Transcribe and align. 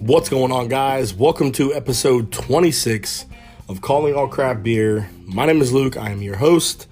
What's 0.00 0.28
going 0.28 0.52
on, 0.52 0.68
guys? 0.68 1.14
Welcome 1.14 1.52
to 1.52 1.72
episode 1.72 2.30
26 2.32 3.24
of 3.70 3.80
Calling 3.80 4.14
All 4.14 4.28
Craft 4.28 4.62
Beer. 4.62 5.08
My 5.24 5.46
name 5.46 5.62
is 5.62 5.72
Luke. 5.72 5.96
I 5.96 6.10
am 6.10 6.20
your 6.20 6.36
host. 6.36 6.86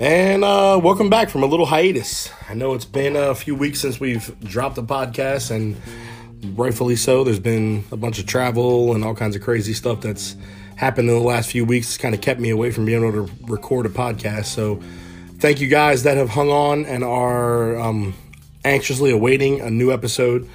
And 0.00 0.42
uh, 0.42 0.80
welcome 0.82 1.10
back 1.10 1.28
from 1.28 1.42
a 1.42 1.46
little 1.46 1.66
hiatus. 1.66 2.30
I 2.48 2.54
know 2.54 2.72
it's 2.72 2.86
been 2.86 3.14
a 3.14 3.34
few 3.34 3.54
weeks 3.54 3.80
since 3.80 4.00
we've 4.00 4.34
dropped 4.40 4.78
a 4.78 4.82
podcast, 4.82 5.50
and 5.50 5.76
rightfully 6.58 6.96
so. 6.96 7.24
There's 7.24 7.40
been 7.40 7.84
a 7.92 7.96
bunch 7.98 8.18
of 8.18 8.24
travel 8.24 8.94
and 8.94 9.04
all 9.04 9.14
kinds 9.14 9.36
of 9.36 9.42
crazy 9.42 9.74
stuff 9.74 10.00
that's 10.00 10.34
happened 10.76 11.10
in 11.10 11.14
the 11.14 11.20
last 11.20 11.50
few 11.50 11.66
weeks. 11.66 11.88
It's 11.88 11.98
kind 11.98 12.14
of 12.14 12.22
kept 12.22 12.40
me 12.40 12.48
away 12.48 12.70
from 12.70 12.86
being 12.86 13.04
able 13.04 13.26
to 13.26 13.32
record 13.42 13.84
a 13.84 13.90
podcast. 13.90 14.46
So, 14.46 14.80
thank 15.38 15.60
you 15.60 15.68
guys 15.68 16.02
that 16.04 16.16
have 16.16 16.30
hung 16.30 16.50
on 16.50 16.86
and 16.86 17.04
are 17.04 17.78
um, 17.78 18.14
anxiously 18.64 19.10
awaiting 19.10 19.60
a 19.60 19.70
new 19.70 19.92
episode. 19.92 20.48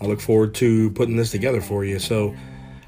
I 0.00 0.06
look 0.06 0.20
forward 0.20 0.54
to 0.56 0.90
putting 0.90 1.16
this 1.16 1.30
together 1.30 1.60
for 1.60 1.84
you. 1.84 1.98
So, 1.98 2.34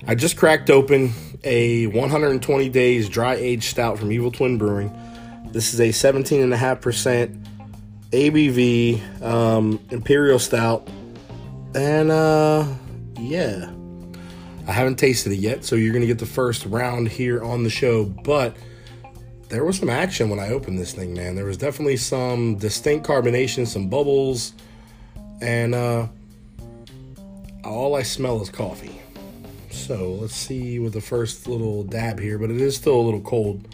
I 0.05 0.17
just 0.17 0.37
cracked 0.37 0.69
open 0.69 1.13
a 1.45 1.87
120 1.87 2.69
days 2.71 3.09
dry 3.09 3.35
aged 3.35 3.65
stout 3.65 3.99
from 3.99 4.11
Evil 4.11 4.33
Twin 4.33 4.59
Brewing. 4.59 4.93
This 5.53 5.75
is 5.75 5.81
a 5.81 5.89
17.5% 5.91 7.45
ABV 8.11 9.23
um, 9.23 9.81
Imperial 9.91 10.41
Stout. 10.41 10.89
And 11.75 12.11
uh, 12.11 12.67
yeah, 13.19 13.71
I 14.67 14.73
haven't 14.73 14.97
tasted 14.97 15.33
it 15.33 15.39
yet, 15.39 15.65
so 15.65 15.77
you're 15.77 15.93
going 15.93 16.03
to 16.03 16.09
get 16.09 16.19
the 16.19 16.27
first 16.27 16.67
round 16.67 17.09
here 17.09 17.43
on 17.43 17.63
the 17.63 17.71
show. 17.71 18.05
But 18.05 18.57
there 19.53 19.67
was 19.67 19.79
some 19.79 19.91
action 19.91 20.31
when 20.31 20.41
I 20.41 20.49
opened 20.49 20.79
this 20.79 20.95
thing, 20.95 21.13
man. 21.13 21.35
There 21.35 21.45
was 21.45 21.59
definitely 21.59 21.99
some 21.99 22.57
distinct 22.57 23.07
carbonation, 23.07 23.67
some 23.67 23.87
bubbles, 23.87 24.55
and 25.43 25.75
uh, 25.75 26.07
all 27.63 27.95
I 27.95 28.03
smell 28.03 28.41
is 28.41 28.49
coffee. 28.49 29.03
So 29.71 30.13
let's 30.15 30.35
see 30.35 30.79
with 30.79 30.95
the 30.95 31.03
first 31.03 31.47
little 31.47 31.85
dab 31.85 32.19
here, 32.19 32.39
but 32.39 32.51
it 32.51 32.63
is 32.63 32.77
still 32.77 32.99
a 32.99 33.03
little 33.03 33.21
cold. 33.21 33.69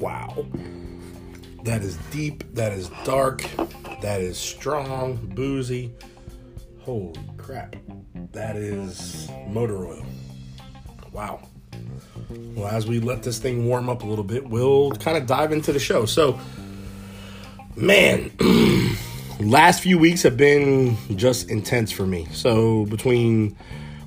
Wow. 0.00 0.44
That 1.62 1.82
is 1.82 1.96
deep, 2.10 2.42
that 2.54 2.72
is 2.72 2.90
dark, 3.04 3.44
that 4.00 4.20
is 4.20 4.36
strong, 4.36 5.14
boozy. 5.32 5.92
Holy 6.80 7.20
crap. 7.36 7.76
That 8.32 8.56
is 8.56 9.28
motor 9.48 9.86
oil. 9.86 10.04
Wow. 11.12 11.40
Well, 12.30 12.66
as 12.66 12.86
we 12.86 12.98
let 12.98 13.22
this 13.22 13.38
thing 13.38 13.66
warm 13.66 13.90
up 13.90 14.02
a 14.02 14.06
little 14.06 14.24
bit, 14.24 14.48
we'll 14.48 14.92
kind 14.92 15.18
of 15.18 15.26
dive 15.26 15.52
into 15.52 15.72
the 15.72 15.78
show. 15.78 16.06
So, 16.06 16.40
man, 17.76 18.30
last 19.40 19.82
few 19.82 19.98
weeks 19.98 20.22
have 20.22 20.38
been 20.38 20.96
just 21.14 21.50
intense 21.50 21.92
for 21.92 22.06
me. 22.06 22.26
So, 22.32 22.86
between 22.86 23.56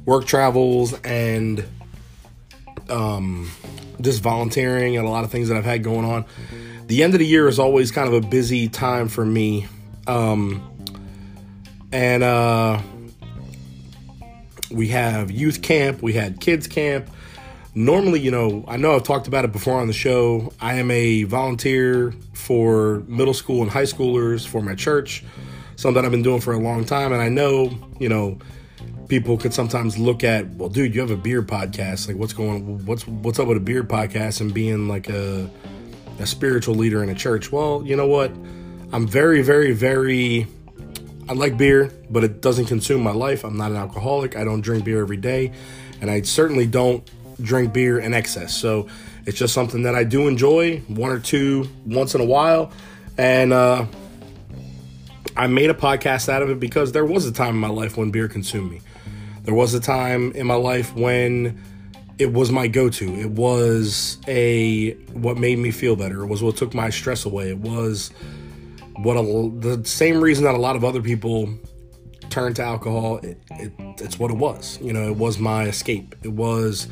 work 0.06 0.26
travels 0.26 0.94
and 1.02 1.64
um, 2.90 3.52
just 4.02 4.22
volunteering 4.24 4.98
and 4.98 5.06
a 5.08 5.10
lot 5.10 5.24
of 5.24 5.32
things 5.32 5.50
that 5.50 5.58
I've 5.58 5.66
had 5.66 5.84
going 5.84 6.06
on, 6.06 6.26
the 6.88 7.04
end 7.04 7.14
of 7.14 7.20
the 7.20 7.28
year 7.28 7.48
is 7.48 7.60
always 7.60 7.92
kind 7.92 8.08
of 8.08 8.14
a 8.14 8.28
busy 8.28 8.70
time 8.70 9.08
for 9.08 9.26
me. 9.26 9.68
Um, 10.08 10.72
and 11.92 12.24
uh, 12.24 12.82
we 14.76 14.90
have 14.90 15.32
youth 15.32 15.62
camp, 15.62 16.02
we 16.02 16.14
had 16.14 16.42
kids 16.42 16.68
camp. 16.68 17.10
Normally, 17.74 18.20
you 18.20 18.32
know, 18.32 18.64
I 18.68 18.78
know 18.78 18.96
I've 18.96 19.04
talked 19.04 19.28
about 19.28 19.46
it 19.46 19.52
before 19.52 19.80
on 19.80 19.88
the 19.88 19.94
show. 19.94 20.54
I 20.62 20.76
am 20.76 20.92
a 20.92 21.24
volunteer 21.24 22.14
for 22.34 23.04
middle 23.08 23.34
school 23.34 23.62
and 23.64 23.72
high 23.72 23.84
schoolers 23.84 24.46
for 24.48 24.62
my 24.62 24.76
church, 24.76 25.24
something 25.76 26.04
I've 26.04 26.12
been 26.12 26.24
doing 26.24 26.42
for 26.42 26.54
a 26.54 26.60
long 26.60 26.86
time. 26.86 27.12
And 27.12 27.22
I 27.22 27.30
know, 27.30 27.78
you 28.00 28.08
know, 28.08 28.38
people 29.08 29.38
could 29.38 29.54
sometimes 29.54 29.98
look 29.98 30.24
at, 30.24 30.48
well, 30.52 30.70
dude, 30.70 30.94
you 30.94 31.02
have 31.02 31.12
a 31.12 31.18
beer 31.18 31.42
podcast. 31.42 32.08
Like, 32.08 32.18
what's 32.18 32.34
going, 32.34 32.86
what's 32.86 33.08
what's 33.08 33.40
up 33.40 33.48
with 33.48 33.58
a 33.58 33.62
beer 33.62 33.84
podcast 33.84 34.42
and 34.42 34.54
being 34.54 34.88
like 34.88 35.10
a 35.10 35.50
a 36.20 36.26
spiritual 36.26 36.76
leader 36.76 37.04
in 37.04 37.10
a 37.10 37.16
church? 37.16 37.52
Well, 37.52 37.84
you 37.86 37.96
know 37.96 38.08
what? 38.08 38.32
I'm 38.94 39.08
very, 39.08 39.42
very, 39.42 39.74
very. 39.74 40.48
I 41.28 41.34
like 41.34 41.58
beer, 41.58 41.92
but 42.10 42.24
it 42.24 42.42
doesn't 42.42 42.66
consume 42.66 43.02
my 43.02 43.12
life. 43.12 43.44
I'm 43.44 43.58
not 43.58 43.72
an 43.72 43.78
alcoholic. 43.78 44.36
I 44.36 44.44
don't 44.44 44.62
drink 44.62 44.86
beer 44.86 45.02
every 45.02 45.18
day, 45.18 45.52
and 46.00 46.12
I 46.12 46.22
certainly 46.22 46.68
don't 46.68 47.10
drink 47.42 47.74
beer 47.74 48.00
in 48.00 48.14
excess. 48.14 48.56
So 48.56 48.88
it's 49.26 49.38
just 49.38 49.54
something 49.54 49.84
that 49.84 49.96
I 49.96 50.04
do 50.04 50.28
enjoy, 50.28 50.80
one 50.88 51.12
or 51.12 51.20
two 51.20 51.68
once 51.86 52.14
in 52.14 52.22
a 52.22 52.26
while, 52.26 52.72
and 53.18 53.54
uh, 53.54 53.86
I 55.36 55.48
made 55.48 55.70
a 55.72 55.74
podcast 55.74 56.30
out 56.30 56.44
of 56.44 56.50
it 56.50 56.60
because 56.60 56.92
there 56.92 57.06
was 57.06 57.26
a 57.26 57.32
time 57.32 57.56
in 57.56 57.60
my 57.60 57.70
life 57.70 57.98
when 57.98 58.12
beer 58.12 58.28
consumed 58.28 58.72
me. 58.72 58.82
There 59.44 59.54
was 59.54 59.74
a 59.74 59.80
time 59.80 60.32
in 60.34 60.46
my 60.46 60.56
life 60.56 60.96
when 60.96 61.62
it 62.18 62.32
was 62.32 62.52
my 62.52 62.68
go-to. 62.68 63.16
It 63.16 63.32
was 63.32 64.18
a 64.28 64.94
what 65.12 65.38
made 65.38 65.58
me 65.58 65.72
feel 65.72 65.96
better. 65.96 66.24
It 66.24 66.28
was 66.28 66.42
what 66.42 66.56
took 66.56 66.74
my 66.74 66.90
stress 66.90 67.26
away. 67.26 67.50
It 67.50 67.58
was 67.58 68.12
what 68.98 69.18
a, 69.18 69.24
the 69.60 69.86
same 69.86 70.22
reason 70.22 70.46
that 70.46 70.56
a 70.56 70.60
lot 70.60 70.76
of 70.76 70.84
other 70.84 71.02
people 71.02 71.50
turn 72.30 72.54
to 72.56 72.64
alcohol. 72.64 73.18
It, 73.18 73.40
it, 73.52 73.72
it's 74.02 74.20
what 74.20 74.32
it 74.32 74.38
was. 74.38 74.80
You 74.82 74.94
know, 74.94 75.08
it 75.08 75.18
was 75.18 75.40
my 75.40 75.64
escape. 75.66 76.16
It 76.24 76.34
was 76.34 76.88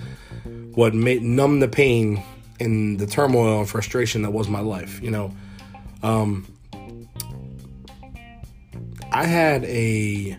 what 0.74 0.94
made 0.94 1.22
numb 1.22 1.60
the 1.60 1.68
pain 1.68 2.24
and 2.60 3.00
the 3.00 3.08
turmoil 3.08 3.60
and 3.60 3.70
frustration 3.70 4.22
that 4.24 4.32
was 4.32 4.48
my 4.48 4.62
life. 4.62 5.02
You 5.02 5.12
know, 5.12 5.32
um, 6.02 6.48
I 9.12 9.26
had 9.26 9.64
a. 9.66 10.38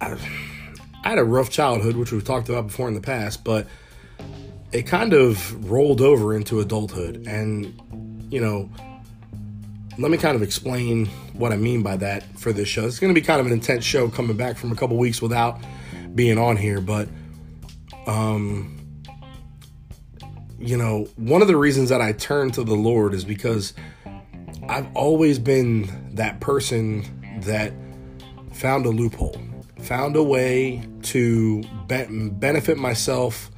I, 0.00 0.16
I 1.04 1.10
had 1.10 1.18
a 1.18 1.24
rough 1.24 1.50
childhood, 1.50 1.96
which 1.96 2.10
we've 2.10 2.24
talked 2.24 2.48
about 2.48 2.66
before 2.66 2.88
in 2.88 2.94
the 2.94 3.00
past, 3.00 3.44
but 3.44 3.68
it 4.72 4.82
kind 4.82 5.12
of 5.12 5.70
rolled 5.70 6.00
over 6.00 6.34
into 6.34 6.58
adulthood. 6.58 7.24
And, 7.28 7.72
you 8.28 8.40
know, 8.40 8.68
let 9.98 10.10
me 10.10 10.18
kind 10.18 10.36
of 10.36 10.42
explain 10.42 11.06
what 11.32 11.52
I 11.52 11.56
mean 11.56 11.82
by 11.82 11.96
that 11.96 12.24
for 12.38 12.52
this 12.52 12.68
show. 12.68 12.86
It's 12.86 12.98
going 12.98 13.14
to 13.14 13.18
be 13.18 13.24
kind 13.24 13.40
of 13.40 13.46
an 13.46 13.52
intense 13.52 13.84
show 13.84 14.08
coming 14.08 14.36
back 14.36 14.56
from 14.56 14.72
a 14.72 14.76
couple 14.76 14.96
weeks 14.96 15.22
without 15.22 15.58
being 16.14 16.38
on 16.38 16.56
here, 16.56 16.80
but, 16.80 17.08
um, 18.06 18.76
you 20.58 20.76
know, 20.76 21.08
one 21.16 21.42
of 21.42 21.48
the 21.48 21.56
reasons 21.56 21.88
that 21.90 22.00
I 22.00 22.12
turn 22.12 22.50
to 22.52 22.64
the 22.64 22.74
Lord 22.74 23.14
is 23.14 23.24
because 23.24 23.74
I've 24.68 24.88
always 24.94 25.38
been 25.38 26.14
that 26.14 26.40
person 26.40 27.40
that 27.42 27.72
found 28.52 28.86
a 28.86 28.90
loophole 28.90 29.40
found 29.80 30.16
a 30.16 30.22
way 30.22 30.82
to 31.02 31.62
be- 31.86 32.30
benefit 32.30 32.76
myself 32.76 33.50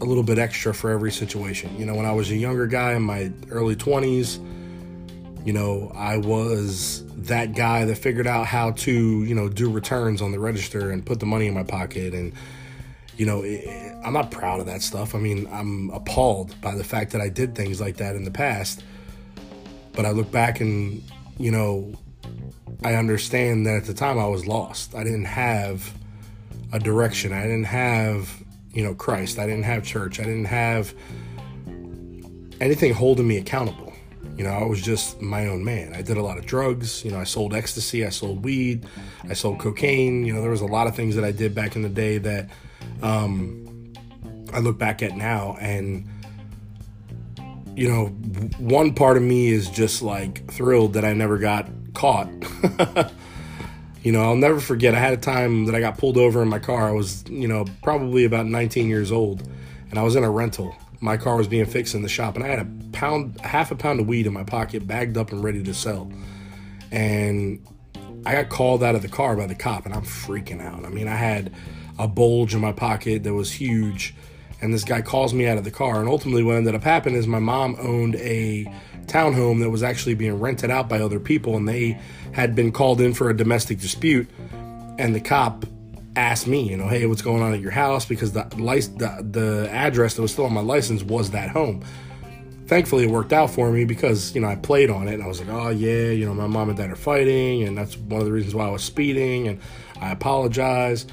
a 0.00 0.04
little 0.04 0.22
bit 0.22 0.38
extra 0.38 0.74
for 0.74 0.90
every 0.90 1.12
situation. 1.12 1.74
You 1.78 1.86
know, 1.86 1.94
when 1.94 2.04
I 2.04 2.12
was 2.12 2.30
a 2.30 2.36
younger 2.36 2.66
guy 2.66 2.92
in 2.94 3.02
my 3.02 3.32
early 3.50 3.76
20s, 3.76 4.40
you 5.44 5.52
know, 5.52 5.90
I 5.94 6.18
was 6.18 7.04
that 7.16 7.54
guy 7.54 7.84
that 7.84 7.96
figured 7.96 8.26
out 8.26 8.46
how 8.46 8.72
to, 8.72 9.24
you 9.24 9.34
know, 9.34 9.48
do 9.48 9.70
returns 9.70 10.22
on 10.22 10.32
the 10.32 10.38
register 10.38 10.90
and 10.90 11.04
put 11.04 11.20
the 11.20 11.26
money 11.26 11.46
in 11.46 11.54
my 11.54 11.64
pocket. 11.64 12.14
And, 12.14 12.32
you 13.16 13.26
know, 13.26 13.42
it, 13.42 13.66
I'm 14.04 14.12
not 14.12 14.30
proud 14.30 14.60
of 14.60 14.66
that 14.66 14.82
stuff. 14.82 15.14
I 15.14 15.18
mean, 15.18 15.48
I'm 15.50 15.90
appalled 15.90 16.60
by 16.60 16.74
the 16.74 16.84
fact 16.84 17.12
that 17.12 17.20
I 17.20 17.28
did 17.28 17.54
things 17.54 17.80
like 17.80 17.96
that 17.96 18.14
in 18.14 18.24
the 18.24 18.30
past. 18.30 18.84
But 19.92 20.06
I 20.06 20.10
look 20.10 20.30
back 20.30 20.60
and, 20.60 21.02
you 21.38 21.50
know, 21.50 21.92
I 22.84 22.94
understand 22.94 23.66
that 23.66 23.76
at 23.76 23.84
the 23.84 23.94
time 23.94 24.18
I 24.18 24.26
was 24.26 24.46
lost. 24.46 24.94
I 24.94 25.04
didn't 25.04 25.26
have 25.26 25.92
a 26.72 26.78
direction. 26.78 27.32
I 27.32 27.42
didn't 27.42 27.64
have, 27.64 28.30
you 28.72 28.82
know, 28.82 28.94
Christ. 28.94 29.38
I 29.38 29.46
didn't 29.46 29.64
have 29.64 29.84
church. 29.84 30.18
I 30.20 30.24
didn't 30.24 30.46
have 30.46 30.94
anything 32.60 32.94
holding 32.94 33.26
me 33.26 33.38
accountable. 33.38 33.91
You 34.36 34.44
know, 34.44 34.50
I 34.50 34.64
was 34.64 34.80
just 34.80 35.20
my 35.20 35.46
own 35.46 35.64
man. 35.64 35.94
I 35.94 36.02
did 36.02 36.16
a 36.16 36.22
lot 36.22 36.38
of 36.38 36.46
drugs. 36.46 37.04
You 37.04 37.10
know, 37.10 37.18
I 37.18 37.24
sold 37.24 37.54
ecstasy. 37.54 38.04
I 38.06 38.08
sold 38.08 38.44
weed. 38.44 38.86
I 39.28 39.34
sold 39.34 39.58
cocaine. 39.58 40.24
You 40.24 40.34
know, 40.34 40.40
there 40.40 40.50
was 40.50 40.62
a 40.62 40.66
lot 40.66 40.86
of 40.86 40.96
things 40.96 41.14
that 41.16 41.24
I 41.24 41.32
did 41.32 41.54
back 41.54 41.76
in 41.76 41.82
the 41.82 41.88
day 41.88 42.18
that 42.18 42.48
um, 43.02 43.92
I 44.52 44.60
look 44.60 44.78
back 44.78 45.02
at 45.02 45.16
now 45.16 45.56
and 45.60 46.08
you 47.74 47.88
know, 47.88 48.06
one 48.58 48.94
part 48.94 49.16
of 49.16 49.22
me 49.22 49.48
is 49.48 49.70
just 49.70 50.02
like 50.02 50.50
thrilled 50.50 50.94
that 50.94 51.04
I 51.04 51.14
never 51.14 51.38
got 51.38 51.68
caught. 51.94 52.28
you 54.02 54.12
know, 54.12 54.22
I'll 54.22 54.36
never 54.36 54.60
forget. 54.60 54.94
I 54.94 54.98
had 54.98 55.14
a 55.14 55.18
time 55.18 55.66
that 55.66 55.74
I 55.74 55.80
got 55.80 55.96
pulled 55.96 56.18
over 56.18 56.42
in 56.42 56.48
my 56.48 56.58
car. 56.58 56.88
I 56.88 56.92
was, 56.92 57.24
you 57.28 57.48
know, 57.48 57.64
probably 57.82 58.24
about 58.24 58.46
19 58.46 58.88
years 58.88 59.10
old, 59.10 59.48
and 59.90 59.98
I 59.98 60.02
was 60.02 60.16
in 60.16 60.24
a 60.24 60.30
rental. 60.30 60.76
My 61.02 61.16
car 61.16 61.36
was 61.36 61.48
being 61.48 61.66
fixed 61.66 61.94
in 61.94 62.02
the 62.02 62.08
shop, 62.08 62.36
and 62.36 62.44
I 62.44 62.48
had 62.48 62.60
a 62.60 62.68
pound, 62.92 63.40
half 63.40 63.70
a 63.70 63.74
pound 63.74 64.00
of 64.00 64.06
weed 64.06 64.26
in 64.26 64.32
my 64.32 64.44
pocket, 64.44 64.86
bagged 64.86 65.18
up 65.18 65.32
and 65.32 65.42
ready 65.42 65.62
to 65.62 65.74
sell. 65.74 66.10
And 66.90 67.66
I 68.24 68.32
got 68.32 68.48
called 68.48 68.82
out 68.82 68.94
of 68.94 69.02
the 69.02 69.08
car 69.08 69.36
by 69.36 69.46
the 69.46 69.54
cop, 69.54 69.84
and 69.84 69.94
I'm 69.94 70.04
freaking 70.04 70.62
out. 70.62 70.84
I 70.84 70.88
mean, 70.88 71.08
I 71.08 71.16
had 71.16 71.52
a 71.98 72.08
bulge 72.08 72.54
in 72.54 72.60
my 72.60 72.72
pocket 72.72 73.24
that 73.24 73.34
was 73.34 73.52
huge 73.52 74.14
and 74.62 74.72
this 74.72 74.84
guy 74.84 75.02
calls 75.02 75.34
me 75.34 75.46
out 75.46 75.58
of 75.58 75.64
the 75.64 75.70
car. 75.72 75.98
And 75.98 76.08
ultimately, 76.08 76.44
what 76.44 76.54
ended 76.54 76.76
up 76.76 76.84
happening 76.84 77.18
is 77.18 77.26
my 77.26 77.40
mom 77.40 77.76
owned 77.80 78.14
a 78.16 78.64
townhome 79.06 79.60
that 79.60 79.70
was 79.70 79.82
actually 79.82 80.14
being 80.14 80.38
rented 80.38 80.70
out 80.70 80.88
by 80.88 81.00
other 81.00 81.18
people, 81.18 81.56
and 81.56 81.68
they 81.68 82.00
had 82.30 82.54
been 82.54 82.70
called 82.70 83.00
in 83.00 83.12
for 83.12 83.28
a 83.28 83.36
domestic 83.36 83.80
dispute. 83.80 84.30
And 84.98 85.14
the 85.14 85.20
cop 85.20 85.66
asked 86.16 86.46
me, 86.46 86.68
you 86.68 86.76
know, 86.76 86.88
hey, 86.88 87.06
what's 87.06 87.22
going 87.22 87.42
on 87.42 87.54
at 87.54 87.60
your 87.60 87.70
house? 87.70 88.04
Because 88.04 88.32
the, 88.32 88.44
the, 88.44 89.26
the 89.30 89.68
address 89.70 90.14
that 90.14 90.22
was 90.22 90.32
still 90.32 90.44
on 90.44 90.52
my 90.52 90.60
license 90.60 91.02
was 91.02 91.30
that 91.30 91.50
home. 91.50 91.82
Thankfully, 92.66 93.04
it 93.04 93.10
worked 93.10 93.32
out 93.32 93.50
for 93.50 93.70
me 93.70 93.84
because, 93.84 94.34
you 94.34 94.40
know, 94.40 94.48
I 94.48 94.56
played 94.56 94.88
on 94.88 95.08
it 95.08 95.14
and 95.14 95.22
I 95.22 95.26
was 95.26 95.40
like, 95.40 95.48
oh, 95.50 95.70
yeah, 95.70 96.10
you 96.10 96.24
know, 96.24 96.34
my 96.34 96.46
mom 96.46 96.68
and 96.68 96.78
dad 96.78 96.90
are 96.90 96.96
fighting, 96.96 97.64
and 97.64 97.76
that's 97.76 97.96
one 97.96 98.20
of 98.20 98.26
the 98.26 98.32
reasons 98.32 98.54
why 98.54 98.66
I 98.66 98.70
was 98.70 98.82
speeding, 98.82 99.48
and 99.48 99.60
I 100.00 100.10
apologize. 100.10 101.06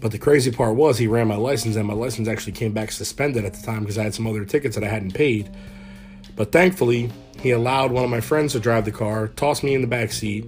But 0.00 0.12
the 0.12 0.18
crazy 0.18 0.50
part 0.50 0.76
was 0.76 0.98
he 0.98 1.06
ran 1.06 1.28
my 1.28 1.36
license, 1.36 1.76
and 1.76 1.86
my 1.86 1.94
license 1.94 2.28
actually 2.28 2.52
came 2.52 2.72
back 2.72 2.92
suspended 2.92 3.44
at 3.44 3.54
the 3.54 3.62
time 3.62 3.80
because 3.80 3.98
I 3.98 4.02
had 4.02 4.14
some 4.14 4.26
other 4.26 4.44
tickets 4.44 4.74
that 4.76 4.84
I 4.84 4.88
hadn't 4.88 5.14
paid. 5.14 5.50
But 6.36 6.52
thankfully, 6.52 7.10
he 7.40 7.50
allowed 7.50 7.92
one 7.92 8.04
of 8.04 8.10
my 8.10 8.20
friends 8.20 8.52
to 8.52 8.60
drive 8.60 8.84
the 8.84 8.92
car, 8.92 9.28
toss 9.28 9.62
me 9.62 9.74
in 9.74 9.80
the 9.80 9.86
back 9.86 10.12
seat, 10.12 10.44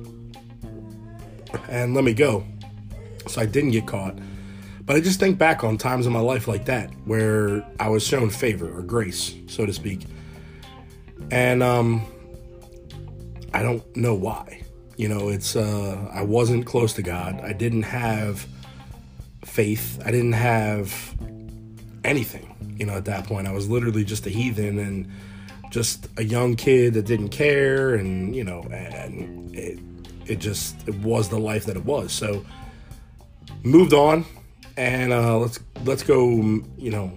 and 1.68 1.94
let 1.94 2.04
me 2.04 2.14
go. 2.14 2.44
So 3.26 3.40
I 3.40 3.46
didn't 3.46 3.70
get 3.70 3.86
caught. 3.86 4.18
But 4.86 4.96
I 4.96 5.00
just 5.00 5.18
think 5.18 5.38
back 5.38 5.64
on 5.64 5.78
times 5.78 6.06
in 6.06 6.12
my 6.12 6.20
life 6.20 6.46
like 6.46 6.66
that 6.66 6.90
where 7.06 7.64
I 7.80 7.88
was 7.88 8.06
shown 8.06 8.28
favor 8.28 8.70
or 8.70 8.82
grace, 8.82 9.34
so 9.46 9.64
to 9.64 9.72
speak. 9.72 10.06
And 11.30 11.62
um 11.62 12.04
I 13.54 13.62
don't 13.62 13.84
know 13.96 14.14
why. 14.14 14.62
You 14.96 15.08
know, 15.08 15.28
it's 15.28 15.56
uh 15.56 16.10
I 16.12 16.22
wasn't 16.22 16.66
close 16.66 16.92
to 16.94 17.02
God. 17.02 17.40
I 17.40 17.52
didn't 17.52 17.82
have 17.82 18.46
faith. 19.44 20.00
I 20.04 20.10
didn't 20.10 20.32
have 20.32 21.14
anything, 22.04 22.76
you 22.78 22.84
know, 22.84 22.94
at 22.94 23.06
that 23.06 23.26
point. 23.26 23.48
I 23.48 23.52
was 23.52 23.68
literally 23.68 24.04
just 24.04 24.26
a 24.26 24.30
heathen 24.30 24.78
and 24.78 25.10
just 25.70 26.08
a 26.18 26.24
young 26.24 26.56
kid 26.56 26.94
that 26.94 27.06
didn't 27.06 27.30
care 27.30 27.94
and, 27.94 28.36
you 28.36 28.44
know, 28.44 28.62
and 28.70 29.54
it 29.54 29.78
it 30.26 30.40
just 30.40 30.86
it 30.86 30.94
was 30.96 31.28
the 31.30 31.38
life 31.38 31.64
that 31.64 31.76
it 31.76 31.84
was. 31.84 32.12
So 32.12 32.44
moved 33.64 33.94
on 33.94 34.24
and 34.76 35.12
uh, 35.12 35.38
let's 35.38 35.58
let's 35.84 36.02
go 36.02 36.36
you 36.76 36.90
know 36.90 37.16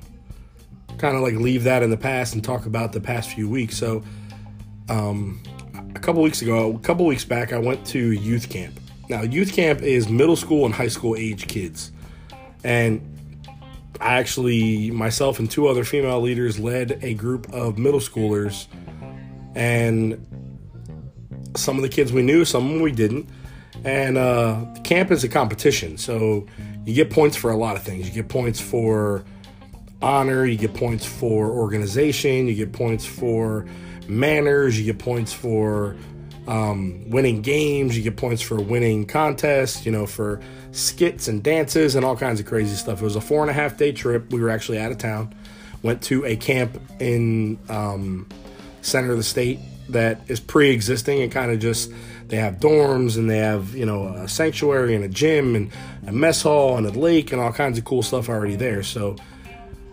kind 0.98 1.16
of 1.16 1.22
like 1.22 1.36
leave 1.36 1.64
that 1.64 1.84
in 1.84 1.92
the 1.92 1.98
past 1.98 2.34
and 2.34 2.44
talk 2.44 2.66
about 2.66 2.92
the 2.92 3.02
past 3.02 3.30
few 3.30 3.48
weeks. 3.48 3.78
So 3.78 4.04
um, 4.90 5.42
a 5.96 6.00
couple 6.00 6.24
weeks 6.24 6.42
ago 6.42 6.74
a 6.76 6.80
couple 6.80 7.06
weeks 7.06 7.26
back 7.26 7.54
i 7.54 7.60
went 7.60 7.86
to 7.88 8.00
youth 8.00 8.50
camp. 8.50 8.80
Now 9.10 9.22
youth 9.22 9.54
camp 9.54 9.82
is 9.82 10.10
middle 10.10 10.36
school 10.36 10.66
and 10.66 10.74
high 10.74 10.88
school 10.88 11.16
age 11.16 11.48
kids. 11.48 11.92
And 12.64 13.14
i 14.00 14.16
actually 14.16 14.92
myself 14.92 15.40
and 15.40 15.50
two 15.50 15.68
other 15.68 15.84
female 15.84 16.22
leaders 16.22 16.60
led 16.60 17.00
a 17.04 17.14
group 17.14 17.52
of 17.52 17.78
middle 17.78 18.00
schoolers 18.00 18.68
and 19.56 20.24
some 21.56 21.78
of 21.78 21.82
the 21.82 21.90
kids 21.90 22.14
we 22.14 22.22
knew 22.22 22.46
some 22.46 22.80
we 22.80 22.92
didn't 22.92 23.28
and 23.88 24.18
uh, 24.18 24.66
camp 24.84 25.12
is 25.12 25.24
a 25.24 25.30
competition, 25.30 25.98
so 25.98 26.46
you 26.84 26.94
get 26.94 27.10
points 27.10 27.38
for 27.38 27.52
a 27.52 27.56
lot 27.56 27.78
of 27.78 27.84
things. 27.84 28.06
You 28.06 28.14
get 28.14 28.28
points 28.28 28.60
for 28.60 29.24
honor, 30.02 30.46
you 30.46 30.58
get 30.58 30.74
points 30.74 31.06
for 31.06 31.50
organization, 31.50 32.48
you 32.48 32.54
get 32.54 32.74
points 32.74 33.06
for 33.06 33.66
manners, 34.10 34.78
you 34.78 34.86
get 34.86 35.00
points 35.00 35.32
for 35.32 35.96
um, 36.48 37.10
winning 37.10 37.42
games, 37.42 37.96
you 37.98 38.04
get 38.04 38.18
points 38.18 38.42
for 38.42 38.60
winning 38.60 39.06
contests, 39.06 39.86
you 39.86 39.92
know, 39.94 40.06
for 40.06 40.42
skits 40.74 41.30
and 41.30 41.42
dances 41.42 41.96
and 41.96 42.04
all 42.04 42.18
kinds 42.18 42.42
of 42.42 42.46
crazy 42.46 42.76
stuff. 42.76 43.02
It 43.02 43.06
was 43.06 43.16
a 43.16 43.22
four 43.22 43.42
and 43.42 43.50
a 43.50 43.54
half 43.54 43.78
day 43.78 43.94
trip. 43.94 44.34
We 44.34 44.42
were 44.42 44.50
actually 44.50 44.80
out 44.80 44.92
of 44.92 44.98
town. 44.98 45.34
Went 45.82 46.02
to 46.04 46.26
a 46.26 46.36
camp 46.36 46.78
in 47.00 47.58
um, 47.70 48.28
center 48.82 49.12
of 49.12 49.18
the 49.18 49.24
state 49.24 49.60
that 49.90 50.20
is 50.28 50.42
pre-existing 50.42 51.22
and 51.22 51.32
kind 51.32 51.52
of 51.52 51.60
just 51.60 51.92
they 52.28 52.38
have 52.38 52.56
dorms 52.56 53.18
and 53.18 53.30
they 53.30 53.38
have 53.38 53.74
you 53.76 53.86
know 53.86 54.08
a 54.08 54.28
sanctuary 54.28 54.96
and 54.96 55.04
a 55.04 55.08
gym 55.08 55.56
and 55.56 55.72
a 56.06 56.12
mess 56.12 56.42
hall 56.42 56.78
and 56.78 56.86
a 56.86 56.92
lake 56.92 57.32
and 57.32 57.42
all 57.42 57.52
kinds 57.52 57.78
of 57.78 57.86
cool 57.86 58.04
stuff 58.04 58.30
already 58.30 58.56
there. 58.56 58.84
So 58.84 59.16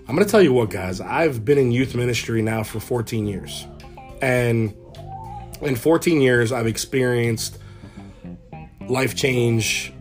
i'm 0.09 0.17
to 0.17 0.25
tell 0.25 0.43
you 0.43 0.53
what 0.53 0.71
guys. 0.71 1.01
I've 1.01 1.45
been 1.45 1.59
in 1.59 1.73
youth 1.73 1.95
ministry 1.95 2.43
now 2.43 2.63
for 2.63 2.81
14 2.81 3.27
years. 3.27 3.67
And 4.21 4.75
in 5.63 5.77
14 5.77 6.21
years 6.21 6.53
i've 6.53 6.67
experienced 6.67 7.59
life 8.89 9.15
change 9.15 9.93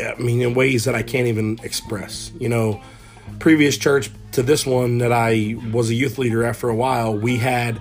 i 0.00 0.14
mean 0.14 0.40
in 0.40 0.54
ways 0.54 0.84
that 0.84 0.94
i 0.94 1.02
can't 1.02 1.28
even 1.28 1.58
express. 1.62 2.32
You 2.38 2.48
know 2.48 2.80
previous 3.38 3.76
church 3.76 4.10
to 4.32 4.42
this 4.42 4.64
one 4.64 4.98
that 4.98 5.12
i 5.12 5.56
was 5.72 5.90
a 5.90 5.94
youth 5.94 6.16
leader 6.16 6.44
at 6.44 6.56
for 6.56 6.70
a 6.70 6.74
while 6.74 7.14
we 7.14 7.36
had 7.36 7.80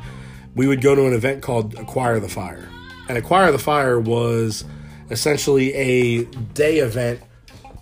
we 0.56 0.68
would 0.68 0.82
go 0.82 0.96
to 0.96 1.06
an 1.06 1.14
event 1.14 1.42
called 1.42 1.76
Acquire 1.76 2.20
the 2.20 2.30
Fire. 2.30 2.68
And 3.08 3.18
Acquire 3.18 3.52
the 3.52 3.60
Fire 3.60 4.00
was 4.00 4.66
essentially 5.10 5.74
a 5.74 6.24
day 6.54 6.80
event 6.80 7.22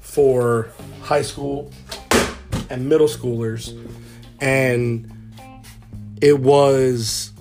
for 0.01 0.69
high 1.01 1.21
school 1.21 1.71
and 2.69 2.89
middle 2.89 3.07
schoolers. 3.07 3.77
And 4.41 5.09
it 6.21 6.39
was, 6.39 7.31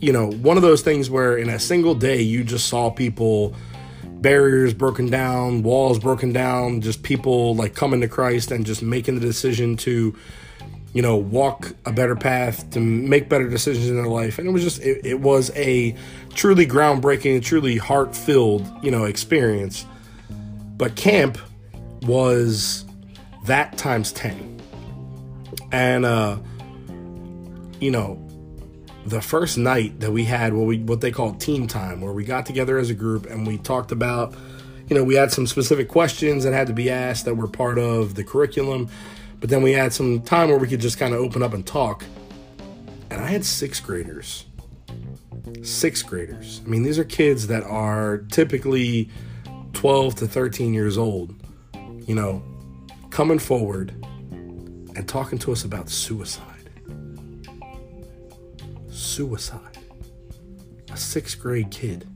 you 0.00 0.12
know, 0.12 0.30
one 0.30 0.56
of 0.56 0.62
those 0.62 0.82
things 0.82 1.08
where 1.08 1.36
in 1.36 1.48
a 1.48 1.58
single 1.60 1.94
day 1.94 2.20
you 2.20 2.42
just 2.42 2.68
saw 2.68 2.90
people, 2.90 3.54
barriers 4.04 4.74
broken 4.74 5.08
down, 5.08 5.62
walls 5.62 5.98
broken 5.98 6.32
down, 6.32 6.80
just 6.80 7.02
people 7.02 7.54
like 7.54 7.74
coming 7.74 8.00
to 8.00 8.08
Christ 8.08 8.50
and 8.50 8.66
just 8.66 8.82
making 8.82 9.14
the 9.14 9.20
decision 9.20 9.76
to 9.78 10.16
you 10.94 11.02
know, 11.02 11.16
walk 11.16 11.74
a 11.84 11.92
better 11.92 12.14
path, 12.14 12.70
to 12.70 12.80
make 12.80 13.28
better 13.28 13.48
decisions 13.48 13.88
in 13.88 13.96
their 13.96 14.06
life. 14.06 14.38
And 14.38 14.48
it 14.48 14.52
was 14.52 14.62
just, 14.62 14.80
it, 14.80 15.04
it 15.04 15.20
was 15.20 15.50
a 15.56 15.94
truly 16.34 16.66
groundbreaking, 16.66 17.42
truly 17.42 17.76
heart 17.76 18.16
filled, 18.16 18.66
you 18.82 18.92
know, 18.92 19.04
experience. 19.04 19.84
But 20.76 20.94
camp 20.94 21.36
was 22.02 22.84
that 23.46 23.76
times 23.76 24.12
10. 24.12 24.60
And, 25.72 26.04
uh, 26.04 26.38
you 27.80 27.90
know, 27.90 28.20
the 29.04 29.20
first 29.20 29.58
night 29.58 29.98
that 30.00 30.12
we 30.12 30.24
had 30.24 30.54
what 30.54 30.66
we 30.66 30.78
what 30.78 31.00
they 31.00 31.10
call 31.10 31.34
team 31.34 31.66
time, 31.66 32.00
where 32.00 32.12
we 32.12 32.24
got 32.24 32.46
together 32.46 32.78
as 32.78 32.88
a 32.88 32.94
group 32.94 33.26
and 33.26 33.46
we 33.46 33.58
talked 33.58 33.90
about, 33.90 34.32
you 34.88 34.96
know, 34.96 35.02
we 35.02 35.16
had 35.16 35.32
some 35.32 35.46
specific 35.46 35.88
questions 35.88 36.44
that 36.44 36.52
had 36.52 36.68
to 36.68 36.72
be 36.72 36.88
asked 36.88 37.24
that 37.24 37.34
were 37.34 37.48
part 37.48 37.78
of 37.78 38.14
the 38.14 38.24
curriculum 38.24 38.88
but 39.44 39.50
then 39.50 39.60
we 39.60 39.72
had 39.72 39.92
some 39.92 40.22
time 40.22 40.48
where 40.48 40.56
we 40.56 40.66
could 40.66 40.80
just 40.80 40.96
kind 40.98 41.12
of 41.12 41.20
open 41.20 41.42
up 41.42 41.52
and 41.52 41.66
talk. 41.66 42.02
And 43.10 43.20
I 43.20 43.26
had 43.26 43.44
sixth 43.44 43.84
graders. 43.84 44.46
Sixth 45.62 46.06
graders. 46.06 46.62
I 46.64 46.68
mean, 46.70 46.82
these 46.82 46.98
are 46.98 47.04
kids 47.04 47.46
that 47.48 47.62
are 47.62 48.24
typically 48.30 49.10
12 49.74 50.14
to 50.14 50.26
13 50.26 50.72
years 50.72 50.96
old, 50.96 51.34
you 52.06 52.14
know, 52.14 52.42
coming 53.10 53.38
forward 53.38 53.90
and 54.32 55.06
talking 55.06 55.38
to 55.40 55.52
us 55.52 55.62
about 55.62 55.90
suicide. 55.90 56.70
Suicide. 58.88 59.76
A 60.90 60.96
sixth 60.96 61.38
grade 61.38 61.70
kid. 61.70 62.08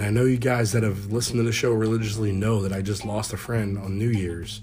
And 0.00 0.08
I 0.08 0.10
know 0.12 0.24
you 0.24 0.38
guys 0.38 0.72
that 0.72 0.82
have 0.82 1.12
listened 1.12 1.40
to 1.40 1.42
the 1.42 1.52
show 1.52 1.72
religiously 1.72 2.32
know 2.32 2.62
that 2.62 2.72
I 2.72 2.80
just 2.80 3.04
lost 3.04 3.34
a 3.34 3.36
friend 3.36 3.76
on 3.76 3.98
New 3.98 4.08
Year's, 4.08 4.62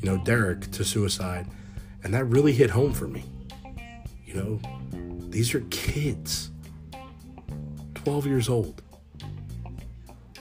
you 0.00 0.08
know, 0.08 0.22
Derek, 0.24 0.70
to 0.70 0.84
suicide. 0.84 1.48
And 2.04 2.14
that 2.14 2.26
really 2.26 2.52
hit 2.52 2.70
home 2.70 2.92
for 2.92 3.08
me. 3.08 3.24
You 4.24 4.34
know, 4.34 4.60
these 5.30 5.52
are 5.52 5.62
kids, 5.70 6.52
12 7.96 8.26
years 8.26 8.48
old. 8.48 8.80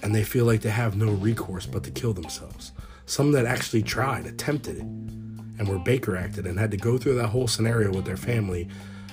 And 0.04 0.14
they 0.14 0.24
feel 0.24 0.46
like 0.46 0.62
they 0.62 0.70
have 0.70 0.96
no 0.96 1.14
recourse 1.14 1.66
but 1.66 1.84
to 1.86 1.90
kill 1.90 2.14
themselves. 2.14 2.74
Some 3.08 3.32
that 3.32 3.48
actually 3.48 3.82
tried, 3.82 4.28
attempted 4.28 4.78
it, 4.78 4.84
and 4.84 5.68
were 5.68 5.80
Baker 5.80 6.16
acted 6.16 6.46
and 6.46 6.60
had 6.60 6.70
to 6.70 6.78
go 6.78 7.00
through 7.00 7.16
that 7.16 7.30
whole 7.30 7.48
scenario 7.48 7.92
with 7.92 8.06
their 8.06 8.18
family 8.18 8.70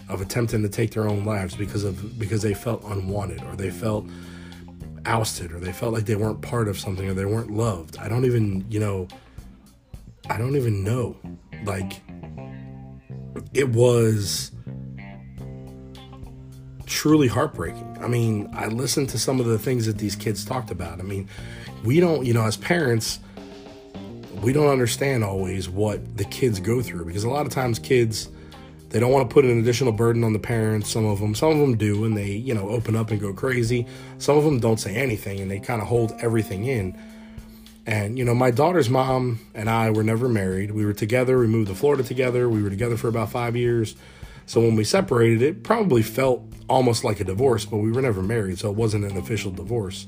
of 0.07 0.21
attempting 0.21 0.61
to 0.61 0.69
take 0.69 0.91
their 0.91 1.09
own 1.09 1.25
lives 1.25 1.57
because 1.57 1.83
of 1.83 2.19
because 2.19 2.43
they 2.43 2.53
felt 2.53 2.85
unwanted 2.85 3.43
or 3.45 3.57
they 3.57 3.71
felt 3.71 4.05
ousted 5.07 5.53
or 5.53 5.61
they 5.61 5.73
felt 5.73 5.93
like 5.93 6.07
they 6.07 6.17
weren't 6.17 6.41
part 6.43 6.69
of 6.69 6.79
something 6.79 7.09
or 7.09 7.15
they 7.15 7.25
weren't 7.25 7.51
loved. 7.51 7.99
I 7.99 8.09
don't 8.09 8.25
even, 8.25 8.65
you 8.71 8.81
know, 8.81 9.09
I 10.29 10.39
don't 10.39 10.57
even 10.57 10.83
know. 10.83 11.17
Like, 11.65 12.01
it 13.53 13.69
was 13.69 14.53
truly 16.87 17.29
heartbreaking. 17.29 17.99
I 18.01 18.09
mean, 18.09 18.49
I 18.53 18.67
listened 18.67 19.09
to 19.11 19.19
some 19.19 19.41
of 19.41 19.47
the 19.47 19.59
things 19.59 19.87
that 19.87 19.99
these 19.99 20.17
kids 20.17 20.45
talked 20.45 20.71
about. 20.71 21.01
I 21.01 21.03
mean, 21.03 21.29
we 21.85 22.01
don't, 22.01 22.25
you 22.25 22.33
know, 22.33 22.45
as 22.45 22.57
parents, 22.57 23.19
we 24.43 24.53
don't 24.53 24.69
understand 24.69 25.25
always 25.25 25.69
what 25.69 26.17
the 26.17 26.25
kids 26.25 26.61
go 26.61 26.83
through 26.83 27.05
because 27.05 27.25
a 27.25 27.31
lot 27.31 27.47
of 27.47 27.53
times 27.53 27.79
kids 27.79 28.29
they 28.95 29.01
don't 29.01 29.11
want 29.11 29.29
to 29.29 29.35
put 29.35 29.45
an 29.45 29.59
additional 29.59 29.91
burden 29.91 30.23
on 30.23 30.35
the 30.35 30.39
parents. 30.39 30.89
Some 30.89 31.05
of 31.05 31.19
them, 31.19 31.35
some 31.35 31.51
of 31.51 31.59
them 31.59 31.77
do, 31.77 32.05
and 32.05 32.17
they, 32.17 32.31
you 32.31 32.55
know, 32.55 32.69
open 32.69 32.95
up 32.95 33.11
and 33.11 33.21
go 33.21 33.33
crazy. 33.33 33.89
Some 34.19 34.39
of 34.39 34.45
them 34.45 34.61
don't 34.61 34.79
say 34.79 34.95
anything 34.95 35.41
and 35.41 35.51
they 35.51 35.59
kind 35.59 35.83
of 35.83 35.89
hold 35.89 36.13
everything 36.21 36.67
in. 36.67 36.97
And, 37.87 38.17
you 38.17 38.25
know, 38.25 38.37
my 38.37 38.53
daughter's 38.53 38.89
mom 38.89 39.41
and 39.53 39.69
I 39.69 39.91
were 39.91 40.05
never 40.05 40.29
married. 40.29 40.71
We 40.71 40.87
were 40.87 40.93
together. 40.93 41.41
We 41.41 41.49
moved 41.49 41.71
to 41.71 41.75
Florida 41.75 42.05
together. 42.05 42.49
We 42.49 42.63
were 42.63 42.71
together 42.71 42.97
for 42.97 43.09
about 43.09 43.33
five 43.33 43.57
years. 43.57 43.97
So 44.47 44.61
when 44.61 44.77
we 44.77 44.85
separated, 44.85 45.43
it 45.43 45.65
probably 45.65 46.03
felt 46.05 46.45
almost 46.69 47.03
like 47.03 47.19
a 47.19 47.25
divorce, 47.25 47.65
but 47.65 47.79
we 47.79 47.91
were 47.91 48.01
never 48.01 48.23
married. 48.23 48.61
So 48.61 48.71
it 48.71 48.77
wasn't 48.77 49.07
an 49.07 49.17
official 49.17 49.51
divorce. 49.51 50.07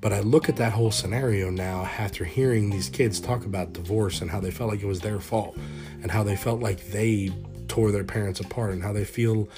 But 0.00 0.12
I 0.12 0.20
look 0.20 0.48
at 0.48 0.54
that 0.58 0.72
whole 0.72 0.92
scenario 0.92 1.50
now 1.50 1.80
after 1.98 2.24
hearing 2.24 2.70
these 2.70 2.88
kids 2.88 3.18
talk 3.18 3.44
about 3.44 3.72
divorce 3.72 4.20
and 4.20 4.30
how 4.30 4.38
they 4.38 4.52
felt 4.52 4.70
like 4.70 4.82
it 4.82 4.86
was 4.86 5.00
their 5.00 5.18
fault 5.18 5.58
and 6.00 6.12
how 6.12 6.22
they 6.22 6.36
felt 6.36 6.60
like 6.60 6.92
they 6.92 7.32
tore 7.68 7.92
their 7.92 8.04
parents 8.04 8.40
apart 8.40 8.72
and 8.72 8.82
how 8.82 8.92
they 8.92 9.04
feel 9.04 9.48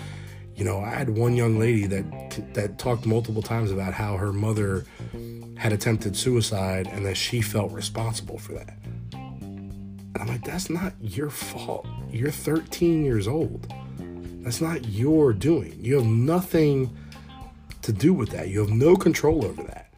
you 0.54 0.64
know 0.64 0.80
i 0.80 0.90
had 0.90 1.10
one 1.10 1.34
young 1.34 1.58
lady 1.58 1.86
that 1.86 2.54
that 2.54 2.78
talked 2.78 3.06
multiple 3.06 3.42
times 3.42 3.70
about 3.70 3.94
how 3.94 4.16
her 4.16 4.32
mother 4.32 4.84
had 5.60 5.74
attempted 5.74 6.16
suicide 6.16 6.86
and 6.86 7.04
that 7.04 7.14
she 7.14 7.42
felt 7.42 7.70
responsible 7.70 8.38
for 8.38 8.54
that. 8.54 8.78
And 9.12 10.16
i'm 10.18 10.26
like 10.26 10.42
that's 10.42 10.70
not 10.70 10.94
your 11.02 11.28
fault. 11.28 11.86
You're 12.10 12.30
13 12.30 13.04
years 13.04 13.28
old. 13.28 13.70
That's 14.42 14.62
not 14.62 14.88
your 14.88 15.34
doing. 15.34 15.78
You 15.78 15.96
have 15.96 16.06
nothing 16.06 16.96
to 17.82 17.92
do 17.92 18.14
with 18.14 18.30
that. 18.30 18.48
You 18.48 18.60
have 18.60 18.70
no 18.70 18.96
control 18.96 19.44
over 19.44 19.62
that. 19.64 19.92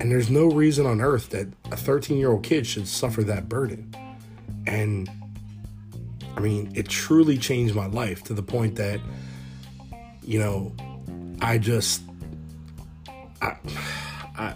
And 0.00 0.10
there's 0.10 0.30
no 0.30 0.46
reason 0.46 0.86
on 0.86 1.02
earth 1.02 1.28
that 1.30 1.48
a 1.70 1.76
13 1.76 2.16
year 2.16 2.32
old 2.32 2.42
kid 2.42 2.66
should 2.66 2.88
suffer 2.88 3.22
that 3.24 3.46
burden. 3.46 3.94
And 4.66 5.10
I 6.36 6.40
mean, 6.40 6.72
it 6.74 6.88
truly 6.88 7.36
changed 7.38 7.74
my 7.74 7.86
life 7.86 8.22
to 8.24 8.34
the 8.34 8.42
point 8.42 8.76
that, 8.76 9.00
you 10.22 10.38
know, 10.38 10.72
I 11.40 11.58
just, 11.58 12.02
I, 13.42 13.56
I, 14.36 14.54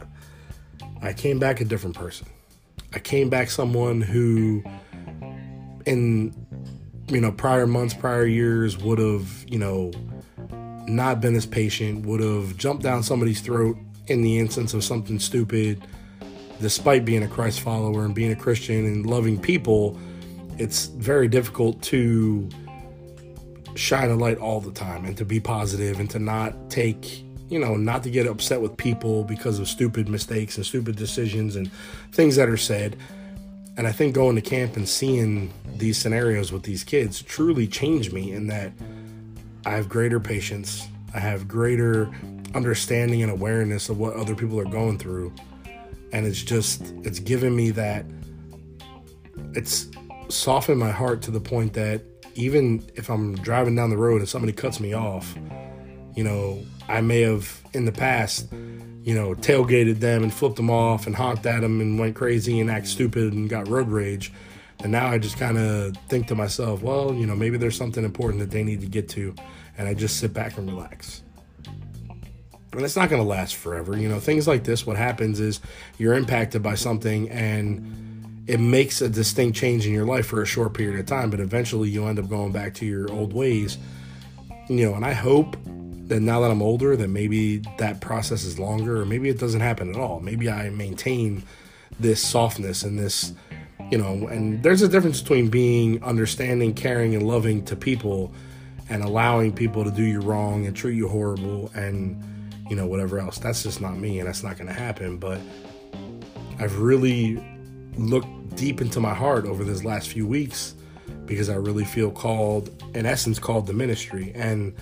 I 1.02 1.12
came 1.12 1.38
back 1.38 1.60
a 1.60 1.64
different 1.64 1.96
person. 1.96 2.26
I 2.92 2.98
came 2.98 3.28
back 3.28 3.50
someone 3.50 4.00
who, 4.00 4.62
in, 5.84 6.34
you 7.08 7.20
know, 7.20 7.32
prior 7.32 7.66
months, 7.66 7.92
prior 7.92 8.26
years 8.26 8.78
would 8.78 8.98
have, 8.98 9.44
you 9.48 9.58
know, 9.58 9.90
not 10.86 11.20
been 11.20 11.34
as 11.34 11.46
patient, 11.46 12.06
would 12.06 12.20
have 12.20 12.56
jumped 12.56 12.82
down 12.82 13.02
somebody's 13.02 13.40
throat 13.40 13.76
in 14.06 14.22
the 14.22 14.38
instance 14.38 14.74
of 14.74 14.84
something 14.84 15.18
stupid, 15.18 15.86
despite 16.60 17.04
being 17.04 17.22
a 17.22 17.28
Christ 17.28 17.60
follower 17.60 18.04
and 18.04 18.14
being 18.14 18.32
a 18.32 18.36
Christian 18.36 18.84
and 18.84 19.06
loving 19.06 19.40
people 19.40 19.98
it's 20.58 20.86
very 20.86 21.28
difficult 21.28 21.80
to 21.82 22.48
shine 23.74 24.10
a 24.10 24.14
light 24.14 24.38
all 24.38 24.60
the 24.60 24.70
time 24.70 25.04
and 25.04 25.16
to 25.18 25.24
be 25.24 25.40
positive 25.40 25.98
and 25.98 26.08
to 26.10 26.18
not 26.18 26.70
take 26.70 27.24
you 27.48 27.58
know 27.58 27.76
not 27.76 28.02
to 28.02 28.10
get 28.10 28.26
upset 28.26 28.60
with 28.60 28.76
people 28.76 29.24
because 29.24 29.58
of 29.58 29.68
stupid 29.68 30.08
mistakes 30.08 30.56
and 30.56 30.64
stupid 30.64 30.96
decisions 30.96 31.56
and 31.56 31.70
things 32.12 32.36
that 32.36 32.48
are 32.48 32.56
said. 32.56 32.96
And 33.76 33.88
i 33.88 33.92
think 33.92 34.14
going 34.14 34.36
to 34.36 34.42
camp 34.42 34.76
and 34.76 34.88
seeing 34.88 35.52
these 35.76 35.98
scenarios 35.98 36.52
with 36.52 36.62
these 36.62 36.84
kids 36.84 37.20
truly 37.22 37.66
changed 37.66 38.12
me 38.12 38.32
in 38.32 38.46
that 38.46 38.72
i 39.66 39.70
have 39.70 39.88
greater 39.88 40.20
patience. 40.20 40.86
I 41.14 41.20
have 41.20 41.46
greater 41.46 42.10
understanding 42.54 43.22
and 43.22 43.30
awareness 43.30 43.88
of 43.88 43.98
what 43.98 44.14
other 44.14 44.34
people 44.34 44.58
are 44.58 44.64
going 44.64 44.98
through. 44.98 45.32
And 46.12 46.26
it's 46.26 46.42
just 46.42 46.82
it's 47.04 47.20
given 47.20 47.54
me 47.54 47.70
that 47.70 48.04
it's 49.54 49.88
softened 50.28 50.78
my 50.78 50.90
heart 50.90 51.22
to 51.22 51.30
the 51.30 51.40
point 51.40 51.74
that 51.74 52.02
even 52.34 52.84
if 52.94 53.08
I'm 53.08 53.36
driving 53.36 53.74
down 53.74 53.90
the 53.90 53.96
road 53.96 54.20
and 54.20 54.28
somebody 54.28 54.52
cuts 54.52 54.80
me 54.80 54.92
off, 54.92 55.36
you 56.14 56.24
know, 56.24 56.62
I 56.88 57.00
may 57.00 57.20
have 57.22 57.62
in 57.72 57.84
the 57.84 57.92
past, 57.92 58.50
you 59.02 59.14
know, 59.14 59.34
tailgated 59.34 60.00
them 60.00 60.22
and 60.22 60.32
flipped 60.32 60.56
them 60.56 60.70
off 60.70 61.06
and 61.06 61.14
honked 61.14 61.46
at 61.46 61.60
them 61.60 61.80
and 61.80 61.98
went 61.98 62.16
crazy 62.16 62.60
and 62.60 62.70
act 62.70 62.86
stupid 62.86 63.32
and 63.32 63.48
got 63.48 63.68
road 63.68 63.88
rage. 63.88 64.32
And 64.80 64.92
now 64.92 65.08
I 65.08 65.18
just 65.18 65.38
kind 65.38 65.56
of 65.56 65.96
think 66.08 66.26
to 66.28 66.34
myself, 66.34 66.82
well, 66.82 67.14
you 67.14 67.26
know, 67.26 67.34
maybe 67.34 67.56
there's 67.56 67.76
something 67.76 68.04
important 68.04 68.40
that 68.40 68.50
they 68.50 68.62
need 68.62 68.80
to 68.80 68.86
get 68.86 69.08
to. 69.10 69.34
And 69.78 69.88
I 69.88 69.94
just 69.94 70.18
sit 70.18 70.32
back 70.34 70.58
and 70.58 70.68
relax. 70.68 71.22
And 72.72 72.82
it's 72.82 72.96
not 72.96 73.08
going 73.08 73.22
to 73.22 73.28
last 73.28 73.54
forever. 73.54 73.96
You 73.96 74.08
know, 74.08 74.18
things 74.18 74.48
like 74.48 74.64
this, 74.64 74.84
what 74.84 74.96
happens 74.96 75.38
is 75.38 75.60
you're 75.96 76.14
impacted 76.14 76.62
by 76.62 76.74
something 76.74 77.30
and 77.30 78.03
it 78.46 78.60
makes 78.60 79.00
a 79.00 79.08
distinct 79.08 79.56
change 79.56 79.86
in 79.86 79.92
your 79.92 80.04
life 80.04 80.26
for 80.26 80.42
a 80.42 80.46
short 80.46 80.74
period 80.74 81.00
of 81.00 81.06
time, 81.06 81.30
but 81.30 81.40
eventually 81.40 81.88
you 81.88 82.06
end 82.06 82.18
up 82.18 82.28
going 82.28 82.52
back 82.52 82.74
to 82.74 82.86
your 82.86 83.10
old 83.10 83.32
ways. 83.32 83.78
You 84.68 84.86
know, 84.86 84.94
and 84.94 85.04
I 85.04 85.12
hope 85.12 85.56
that 86.08 86.20
now 86.20 86.40
that 86.40 86.50
I'm 86.50 86.62
older, 86.62 86.96
that 86.96 87.08
maybe 87.08 87.62
that 87.78 88.00
process 88.00 88.44
is 88.44 88.58
longer, 88.58 89.00
or 89.00 89.06
maybe 89.06 89.28
it 89.30 89.38
doesn't 89.38 89.60
happen 89.60 89.90
at 89.90 89.96
all. 89.96 90.20
Maybe 90.20 90.50
I 90.50 90.68
maintain 90.70 91.42
this 91.98 92.22
softness 92.22 92.82
and 92.82 92.98
this, 92.98 93.32
you 93.90 93.96
know, 93.96 94.26
and 94.28 94.62
there's 94.62 94.82
a 94.82 94.88
difference 94.88 95.22
between 95.22 95.48
being 95.48 96.02
understanding, 96.02 96.74
caring, 96.74 97.14
and 97.14 97.26
loving 97.26 97.64
to 97.66 97.76
people 97.76 98.32
and 98.90 99.02
allowing 99.02 99.52
people 99.52 99.84
to 99.84 99.90
do 99.90 100.02
you 100.02 100.20
wrong 100.20 100.66
and 100.66 100.76
treat 100.76 100.96
you 100.96 101.08
horrible 101.08 101.70
and, 101.74 102.22
you 102.68 102.76
know, 102.76 102.86
whatever 102.86 103.18
else. 103.18 103.38
That's 103.38 103.62
just 103.62 103.80
not 103.80 103.96
me, 103.96 104.18
and 104.18 104.28
that's 104.28 104.42
not 104.42 104.58
going 104.58 104.68
to 104.68 104.74
happen. 104.74 105.16
But 105.16 105.40
I've 106.58 106.78
really 106.78 107.42
looked 107.96 108.56
deep 108.56 108.80
into 108.80 109.00
my 109.00 109.14
heart 109.14 109.46
over 109.46 109.64
this 109.64 109.84
last 109.84 110.08
few 110.08 110.26
weeks 110.26 110.74
because 111.26 111.48
I 111.48 111.54
really 111.54 111.84
feel 111.84 112.10
called, 112.10 112.70
in 112.94 113.06
essence, 113.06 113.38
called 113.38 113.66
the 113.66 113.72
ministry. 113.72 114.32
And 114.34 114.74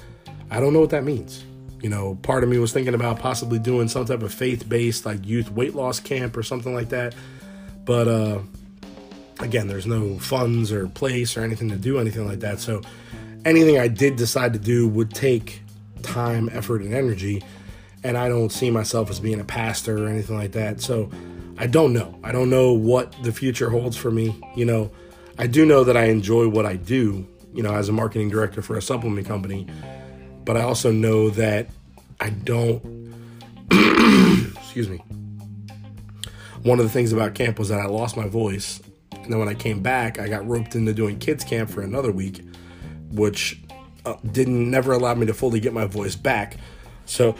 I 0.50 0.60
don't 0.60 0.72
know 0.72 0.80
what 0.80 0.90
that 0.90 1.04
means. 1.04 1.44
You 1.80 1.88
know, 1.88 2.16
part 2.22 2.44
of 2.44 2.50
me 2.50 2.58
was 2.58 2.72
thinking 2.72 2.94
about 2.94 3.18
possibly 3.18 3.58
doing 3.58 3.88
some 3.88 4.04
type 4.04 4.22
of 4.22 4.32
faith 4.32 4.68
based, 4.68 5.04
like 5.04 5.26
youth 5.26 5.50
weight 5.50 5.74
loss 5.74 5.98
camp 5.98 6.36
or 6.36 6.42
something 6.42 6.74
like 6.74 6.90
that. 6.90 7.14
But 7.84 8.08
uh, 8.08 8.38
again, 9.40 9.66
there's 9.66 9.86
no 9.86 10.18
funds 10.18 10.70
or 10.70 10.86
place 10.88 11.36
or 11.36 11.42
anything 11.42 11.68
to 11.70 11.76
do 11.76 11.98
anything 11.98 12.26
like 12.26 12.40
that. 12.40 12.60
So 12.60 12.82
anything 13.44 13.78
I 13.78 13.88
did 13.88 14.16
decide 14.16 14.52
to 14.52 14.58
do 14.58 14.88
would 14.88 15.12
take 15.12 15.62
time, 16.02 16.48
effort, 16.52 16.82
and 16.82 16.94
energy. 16.94 17.42
And 18.04 18.16
I 18.16 18.28
don't 18.28 18.50
see 18.50 18.70
myself 18.70 19.10
as 19.10 19.20
being 19.20 19.40
a 19.40 19.44
pastor 19.44 20.04
or 20.04 20.08
anything 20.08 20.36
like 20.36 20.52
that. 20.52 20.80
So 20.80 21.10
I 21.58 21.66
don't 21.66 21.92
know. 21.92 22.18
I 22.24 22.32
don't 22.32 22.50
know 22.50 22.72
what 22.72 23.14
the 23.22 23.32
future 23.32 23.70
holds 23.70 23.96
for 23.96 24.10
me. 24.10 24.40
You 24.56 24.64
know, 24.64 24.90
I 25.38 25.46
do 25.46 25.64
know 25.64 25.84
that 25.84 25.96
I 25.96 26.04
enjoy 26.04 26.48
what 26.48 26.66
I 26.66 26.76
do, 26.76 27.26
you 27.54 27.62
know, 27.62 27.74
as 27.74 27.88
a 27.88 27.92
marketing 27.92 28.28
director 28.28 28.62
for 28.62 28.76
a 28.76 28.82
supplement 28.82 29.26
company. 29.26 29.66
But 30.44 30.56
I 30.56 30.62
also 30.62 30.90
know 30.90 31.30
that 31.30 31.68
I 32.20 32.30
don't, 32.30 32.82
excuse 33.70 34.88
me. 34.88 34.98
One 36.62 36.78
of 36.78 36.84
the 36.84 36.90
things 36.90 37.12
about 37.12 37.34
camp 37.34 37.58
was 37.58 37.68
that 37.68 37.80
I 37.80 37.86
lost 37.86 38.16
my 38.16 38.28
voice. 38.28 38.80
And 39.12 39.32
then 39.32 39.38
when 39.38 39.48
I 39.48 39.54
came 39.54 39.82
back, 39.82 40.18
I 40.18 40.28
got 40.28 40.46
roped 40.46 40.74
into 40.74 40.92
doing 40.92 41.18
kids 41.18 41.44
camp 41.44 41.70
for 41.70 41.82
another 41.82 42.10
week, 42.10 42.44
which 43.10 43.60
uh, 44.04 44.14
didn't 44.30 44.70
never 44.70 44.92
allow 44.92 45.14
me 45.14 45.26
to 45.26 45.34
fully 45.34 45.60
get 45.60 45.72
my 45.72 45.84
voice 45.84 46.16
back. 46.16 46.56
So 47.04 47.36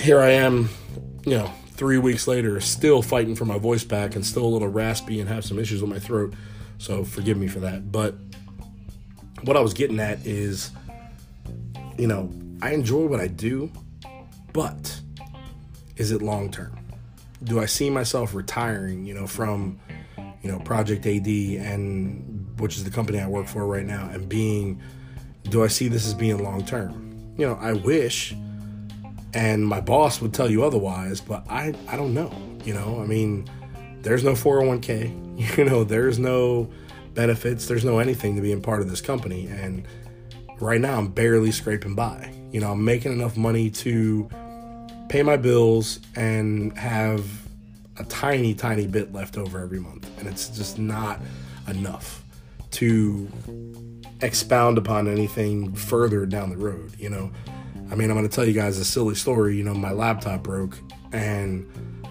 here 0.00 0.20
I 0.20 0.30
am, 0.30 0.68
you 1.24 1.38
know, 1.38 1.50
three 1.78 1.96
weeks 1.96 2.26
later, 2.26 2.60
still 2.60 3.00
fighting 3.00 3.36
for 3.36 3.44
my 3.44 3.56
voice 3.56 3.84
back 3.84 4.16
and 4.16 4.26
still 4.26 4.44
a 4.44 4.48
little 4.48 4.68
raspy 4.68 5.20
and 5.20 5.28
have 5.28 5.44
some 5.44 5.60
issues 5.60 5.80
with 5.80 5.88
my 5.88 5.98
throat. 5.98 6.34
So 6.78 7.04
forgive 7.04 7.38
me 7.38 7.46
for 7.46 7.60
that. 7.60 7.90
But 7.90 8.16
what 9.44 9.56
I 9.56 9.60
was 9.60 9.72
getting 9.74 10.00
at 10.00 10.26
is, 10.26 10.72
you 11.96 12.08
know, 12.08 12.32
I 12.60 12.72
enjoy 12.72 13.06
what 13.06 13.20
I 13.20 13.28
do, 13.28 13.70
but 14.52 15.00
is 15.96 16.10
it 16.10 16.20
long 16.20 16.50
term? 16.50 16.76
Do 17.44 17.60
I 17.60 17.66
see 17.66 17.90
myself 17.90 18.34
retiring, 18.34 19.06
you 19.06 19.14
know, 19.14 19.28
from, 19.28 19.78
you 20.42 20.50
know, 20.50 20.58
Project 20.58 21.06
AD 21.06 21.28
and 21.28 22.58
which 22.58 22.76
is 22.76 22.82
the 22.82 22.90
company 22.90 23.20
I 23.20 23.28
work 23.28 23.46
for 23.46 23.64
right 23.64 23.86
now 23.86 24.10
and 24.12 24.28
being, 24.28 24.82
do 25.44 25.62
I 25.62 25.68
see 25.68 25.86
this 25.86 26.06
as 26.08 26.14
being 26.14 26.42
long 26.42 26.64
term? 26.66 27.32
You 27.36 27.46
know, 27.46 27.54
I 27.60 27.74
wish 27.74 28.34
and 29.34 29.66
my 29.66 29.80
boss 29.80 30.20
would 30.20 30.32
tell 30.32 30.50
you 30.50 30.64
otherwise 30.64 31.20
but 31.20 31.44
i 31.48 31.74
i 31.88 31.96
don't 31.96 32.14
know 32.14 32.32
you 32.64 32.74
know? 32.74 33.00
I 33.00 33.06
mean 33.06 33.48
there's 34.02 34.22
no 34.22 34.32
401k 34.32 35.56
you 35.56 35.64
know? 35.64 35.84
There's 35.84 36.18
no 36.18 36.68
benefits 37.14 37.66
there's 37.66 37.84
no 37.84 37.98
anything 37.98 38.36
to 38.36 38.42
being 38.42 38.60
part 38.60 38.80
of 38.80 38.90
this 38.90 39.00
company 39.00 39.46
and 39.46 39.86
right 40.60 40.80
now 40.80 40.98
i'm 40.98 41.08
barely 41.08 41.50
scraping 41.50 41.94
by. 41.94 42.32
You 42.52 42.60
know 42.60 42.72
i'm 42.72 42.84
making 42.84 43.12
enough 43.12 43.36
money 43.36 43.70
to 43.70 44.28
pay 45.08 45.22
my 45.22 45.36
bills 45.36 46.00
and 46.14 46.76
have 46.76 47.24
a 47.96 48.04
tiny 48.04 48.54
tiny 48.54 48.86
bit 48.86 49.12
left 49.12 49.36
over 49.36 49.60
every 49.60 49.80
month 49.80 50.08
and 50.18 50.28
it's 50.28 50.48
just 50.48 50.78
not 50.78 51.20
enough 51.66 52.22
to 52.72 53.28
expound 54.20 54.78
upon 54.78 55.08
anything 55.08 55.74
further 55.74 56.26
down 56.26 56.50
the 56.50 56.56
road 56.56 56.92
you 56.98 57.08
know 57.08 57.30
I 57.90 57.94
mean, 57.94 58.10
I'm 58.10 58.16
going 58.16 58.28
to 58.28 58.34
tell 58.34 58.44
you 58.44 58.52
guys 58.52 58.78
a 58.78 58.84
silly 58.84 59.14
story. 59.14 59.56
You 59.56 59.64
know, 59.64 59.74
my 59.74 59.92
laptop 59.92 60.42
broke 60.42 60.78
and 61.12 61.70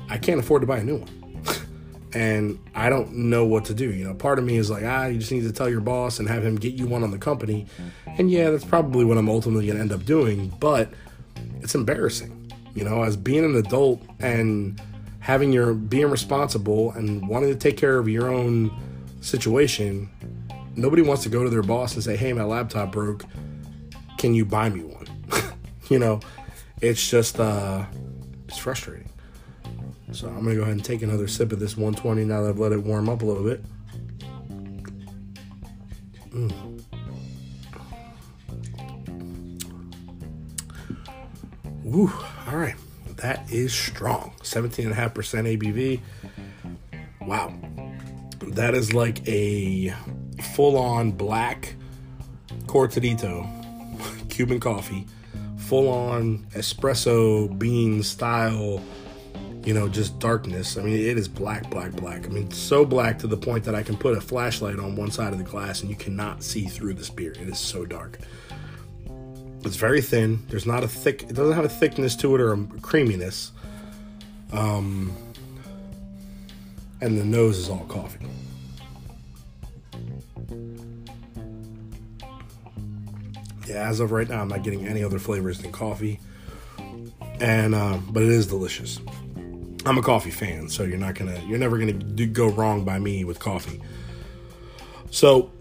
I 0.10 0.18
can't 0.18 0.40
afford 0.40 0.62
to 0.62 0.68
buy 0.68 0.80
a 0.80 0.84
new 0.84 0.98
one. 0.98 1.44
and 2.14 2.60
I 2.74 2.90
don't 2.90 3.14
know 3.14 3.46
what 3.46 3.66
to 3.66 3.74
do. 3.74 3.92
You 3.92 4.06
know, 4.06 4.14
part 4.14 4.40
of 4.40 4.46
me 4.46 4.58
is 4.58 4.70
like, 4.70 4.84
ah, 4.84 5.06
you 5.06 5.20
just 5.20 5.32
need 5.32 5.44
to 5.44 5.52
tell 5.52 5.70
your 5.70 5.82
boss 5.82 6.20
and 6.20 6.28
have 6.28 6.44
him 6.44 6.56
get 6.56 6.74
you 6.74 6.88
one 6.88 7.04
on 7.04 7.12
the 7.12 7.18
company. 7.18 7.68
And 8.06 8.32
yeah, 8.32 8.50
that's 8.50 8.66
probably 8.66 9.06
what 9.06 9.18
I'm 9.18 9.30
ultimately 9.30 9.66
going 9.66 9.78
to 9.78 9.82
end 9.82 9.92
up 9.92 10.06
doing. 10.06 10.50
But 10.60 10.90
it's 11.62 11.76
embarrassing, 11.76 12.52
you 12.74 12.84
know, 12.84 13.04
as 13.04 13.16
being 13.18 13.46
an 13.46 13.56
adult 13.56 14.02
and 14.20 14.82
having 15.20 15.52
your 15.52 15.74
being 15.74 16.10
responsible 16.10 16.92
and 16.94 17.28
wanting 17.28 17.50
to 17.50 17.56
take 17.56 17.78
care 17.78 17.98
of 17.98 18.08
your 18.08 18.34
own 18.34 18.72
situation, 19.22 20.10
nobody 20.76 21.02
wants 21.02 21.24
to 21.24 21.30
go 21.30 21.44
to 21.44 21.50
their 21.50 21.64
boss 21.64 21.94
and 21.94 22.04
say, 22.04 22.16
"Hey, 22.16 22.34
my 22.34 22.44
laptop 22.44 22.92
broke. 22.92 23.26
Can 24.18 24.34
you 24.34 24.46
buy 24.46 24.70
me 24.70 24.82
one?" 24.84 25.08
you 25.90 26.00
know, 26.00 26.20
it's 26.82 27.10
just 27.10 27.40
uh, 27.40 27.86
it's 28.48 28.58
frustrating. 28.58 29.10
So 30.12 30.28
I'm 30.28 30.44
gonna 30.44 30.56
go 30.56 30.62
ahead 30.62 30.74
and 30.74 30.86
take 30.86 31.02
another 31.02 31.28
sip 31.28 31.52
of 31.52 31.60
this 31.60 31.76
120 31.76 32.24
now 32.26 32.44
that 32.44 32.50
I've 32.50 32.60
let 32.60 32.72
it 32.72 32.84
warm 32.84 33.10
up 33.10 33.22
a 33.22 33.26
little 33.26 33.44
bit. 33.44 33.64
Mm. 36.32 36.78
Woo, 41.84 42.12
all 42.48 42.58
right. 42.58 42.76
That 43.18 43.52
is 43.52 43.74
strong. 43.74 44.34
17.5% 44.44 45.58
ABV. 45.58 46.02
Wow. 47.22 47.54
That 48.54 48.76
is 48.76 48.94
like 48.94 49.28
a 49.28 49.94
full 50.54 50.78
on 50.78 51.12
black 51.12 51.76
cortadito 52.66 53.48
Cuban 54.30 54.60
coffee, 54.60 55.08
full 55.68 55.90
on 55.90 56.38
espresso 56.54 57.48
bean 57.60 58.02
style, 58.02 58.82
you 59.66 59.74
know, 59.74 59.90
just 59.90 60.18
darkness. 60.18 60.78
I 60.78 60.82
mean, 60.82 60.94
it 60.94 61.18
is 61.18 61.28
black, 61.28 61.70
black, 61.70 61.92
black. 61.92 62.26
I 62.26 62.30
mean, 62.30 62.50
so 62.52 62.86
black 62.86 63.20
to 63.20 63.28
the 63.28 63.36
point 63.36 63.66
that 63.66 63.76
I 63.76 63.84
can 63.84 63.98
put 63.98 64.18
a 64.18 64.22
flashlight 64.22 64.80
on 64.80 64.96
one 64.96 65.12
side 65.12 65.34
of 65.34 65.40
the 65.40 65.44
glass 65.44 65.82
and 65.82 65.90
you 65.90 65.98
cannot 65.98 66.42
see 66.42 66.68
through 66.68 66.94
the 66.94 67.12
beer. 67.12 67.34
It 67.34 67.50
is 67.50 67.60
so 67.60 67.86
dark. 67.86 68.18
It's 69.66 69.76
very 69.76 70.02
thin. 70.02 70.46
There's 70.48 70.66
not 70.66 70.86
a 70.86 70.88
thick. 70.88 71.24
It 71.24 71.34
doesn't 71.34 71.56
have 71.56 71.66
a 71.66 71.70
thickness 71.70 72.16
to 72.18 72.34
it 72.36 72.40
or 72.40 72.54
a 72.54 72.58
creaminess. 72.82 73.52
Um, 74.54 75.12
and 77.02 77.18
the 77.18 77.26
nose 77.26 77.58
is 77.58 77.70
all 77.70 77.86
coffee. 77.90 78.26
As 83.70 84.00
of 84.00 84.12
right 84.12 84.28
now, 84.28 84.42
I'm 84.42 84.48
not 84.48 84.64
getting 84.64 84.88
any 84.88 85.04
other 85.04 85.20
flavors 85.20 85.60
than 85.60 85.72
coffee. 85.72 86.20
And 87.40 87.76
uh, 87.76 88.00
but 88.10 88.24
it 88.24 88.30
is 88.30 88.48
delicious. 88.48 89.00
I'm 89.86 89.98
a 89.98 90.02
coffee 90.02 90.32
fan, 90.32 90.70
so 90.70 90.84
you're 90.84 90.98
not 90.98 91.16
gonna, 91.16 91.40
you're 91.48 91.60
never 91.60 91.78
gonna 91.78 91.94
do, 91.94 92.26
go 92.26 92.50
wrong 92.50 92.84
by 92.84 93.00
me 93.00 93.24
with 93.24 93.40
coffee. 93.40 93.82
So 95.12 95.52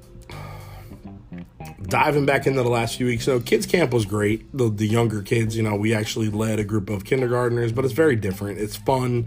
diving 1.82 2.26
back 2.26 2.46
into 2.46 2.62
the 2.62 2.68
last 2.68 2.96
few 2.96 3.06
weeks, 3.06 3.24
so 3.24 3.38
kids 3.38 3.66
camp 3.66 3.92
was 3.92 4.04
great. 4.04 4.56
The, 4.56 4.68
the 4.68 4.86
younger 4.86 5.22
kids, 5.22 5.56
you 5.56 5.62
know, 5.62 5.76
we 5.76 5.94
actually 5.94 6.28
led 6.28 6.58
a 6.58 6.64
group 6.64 6.90
of 6.90 7.04
kindergartners, 7.04 7.70
but 7.70 7.84
it's 7.84 7.94
very 7.94 8.16
different. 8.16 8.58
It's 8.58 8.74
fun, 8.74 9.26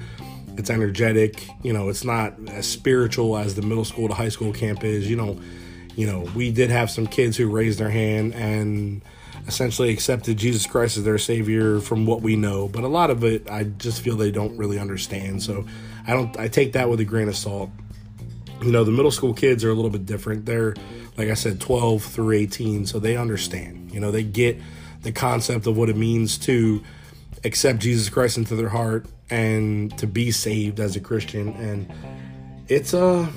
it's 0.57 0.69
energetic. 0.69 1.48
You 1.63 1.71
know, 1.71 1.88
it's 1.88 2.03
not 2.03 2.33
as 2.50 2.67
spiritual 2.67 3.38
as 3.38 3.55
the 3.55 3.62
middle 3.62 3.86
school 3.86 4.09
to 4.09 4.13
high 4.13 4.29
school 4.29 4.51
camp 4.51 4.83
is. 4.83 5.09
You 5.09 5.15
know, 5.15 5.39
you 5.96 6.08
know, 6.08 6.22
we 6.36 6.51
did 6.51 6.69
have 6.69 6.89
some 6.89 7.08
kids 7.08 7.38
who 7.38 7.50
raised 7.50 7.79
their 7.79 7.89
hand 7.89 8.34
and 8.34 9.01
essentially 9.48 9.89
accepted 9.89 10.38
Jesus 10.38 10.65
Christ 10.65 10.98
as 10.98 11.03
their 11.03 11.17
savior 11.17 11.79
from 11.79 12.05
what 12.05 12.22
we 12.22 12.36
know, 12.36 12.67
but 12.67 12.84
a 12.84 12.88
lot 12.88 13.10
of 13.10 13.24
it 13.24 13.50
I 13.50 13.63
just 13.63 14.01
feel 14.01 14.15
they 14.15 14.31
don't 14.31 14.55
really 14.58 14.79
understand. 14.79 15.41
So 15.43 15.65
I 16.08 16.13
don't 16.13 16.38
I 16.38 16.48
take 16.48 16.74
that 16.74 16.89
with 16.89 17.00
a 17.00 17.05
grain 17.05 17.27
of 17.27 17.36
salt. 17.36 17.69
You 18.62 18.72
know, 18.72 18.84
the 18.84 18.91
middle 18.91 19.12
school 19.12 19.34
kids 19.34 19.63
are 19.63 19.69
a 19.69 19.74
little 19.74 19.91
bit 19.91 20.05
different. 20.05 20.46
They're 20.46 20.75
like 21.17 21.29
I 21.29 21.34
said 21.34 21.60
12 21.60 22.03
through 22.03 22.31
18, 22.31 22.86
so 22.86 23.00
they 23.00 23.17
understand. 23.17 23.91
You 23.91 24.00
know, 24.00 24.12
they 24.12 24.24
get 24.24 24.58
the 25.01 25.12
concept 25.12 25.65
of 25.65 25.77
what 25.77 25.89
it 25.89 25.98
means 25.98 26.38
to 26.39 26.84
accept 27.43 27.79
Jesus 27.79 28.10
Christ 28.10 28.38
into 28.38 28.55
their 28.55 28.69
heart 28.69 29.05
and 29.29 29.98
to 29.98 30.08
be 30.08 30.31
saved 30.31 30.79
as 30.79 30.96
a 30.96 31.00
Christian 31.00 31.50
and 31.50 31.91
it's 32.67 32.93
a 32.93 33.03
uh, 33.03 33.27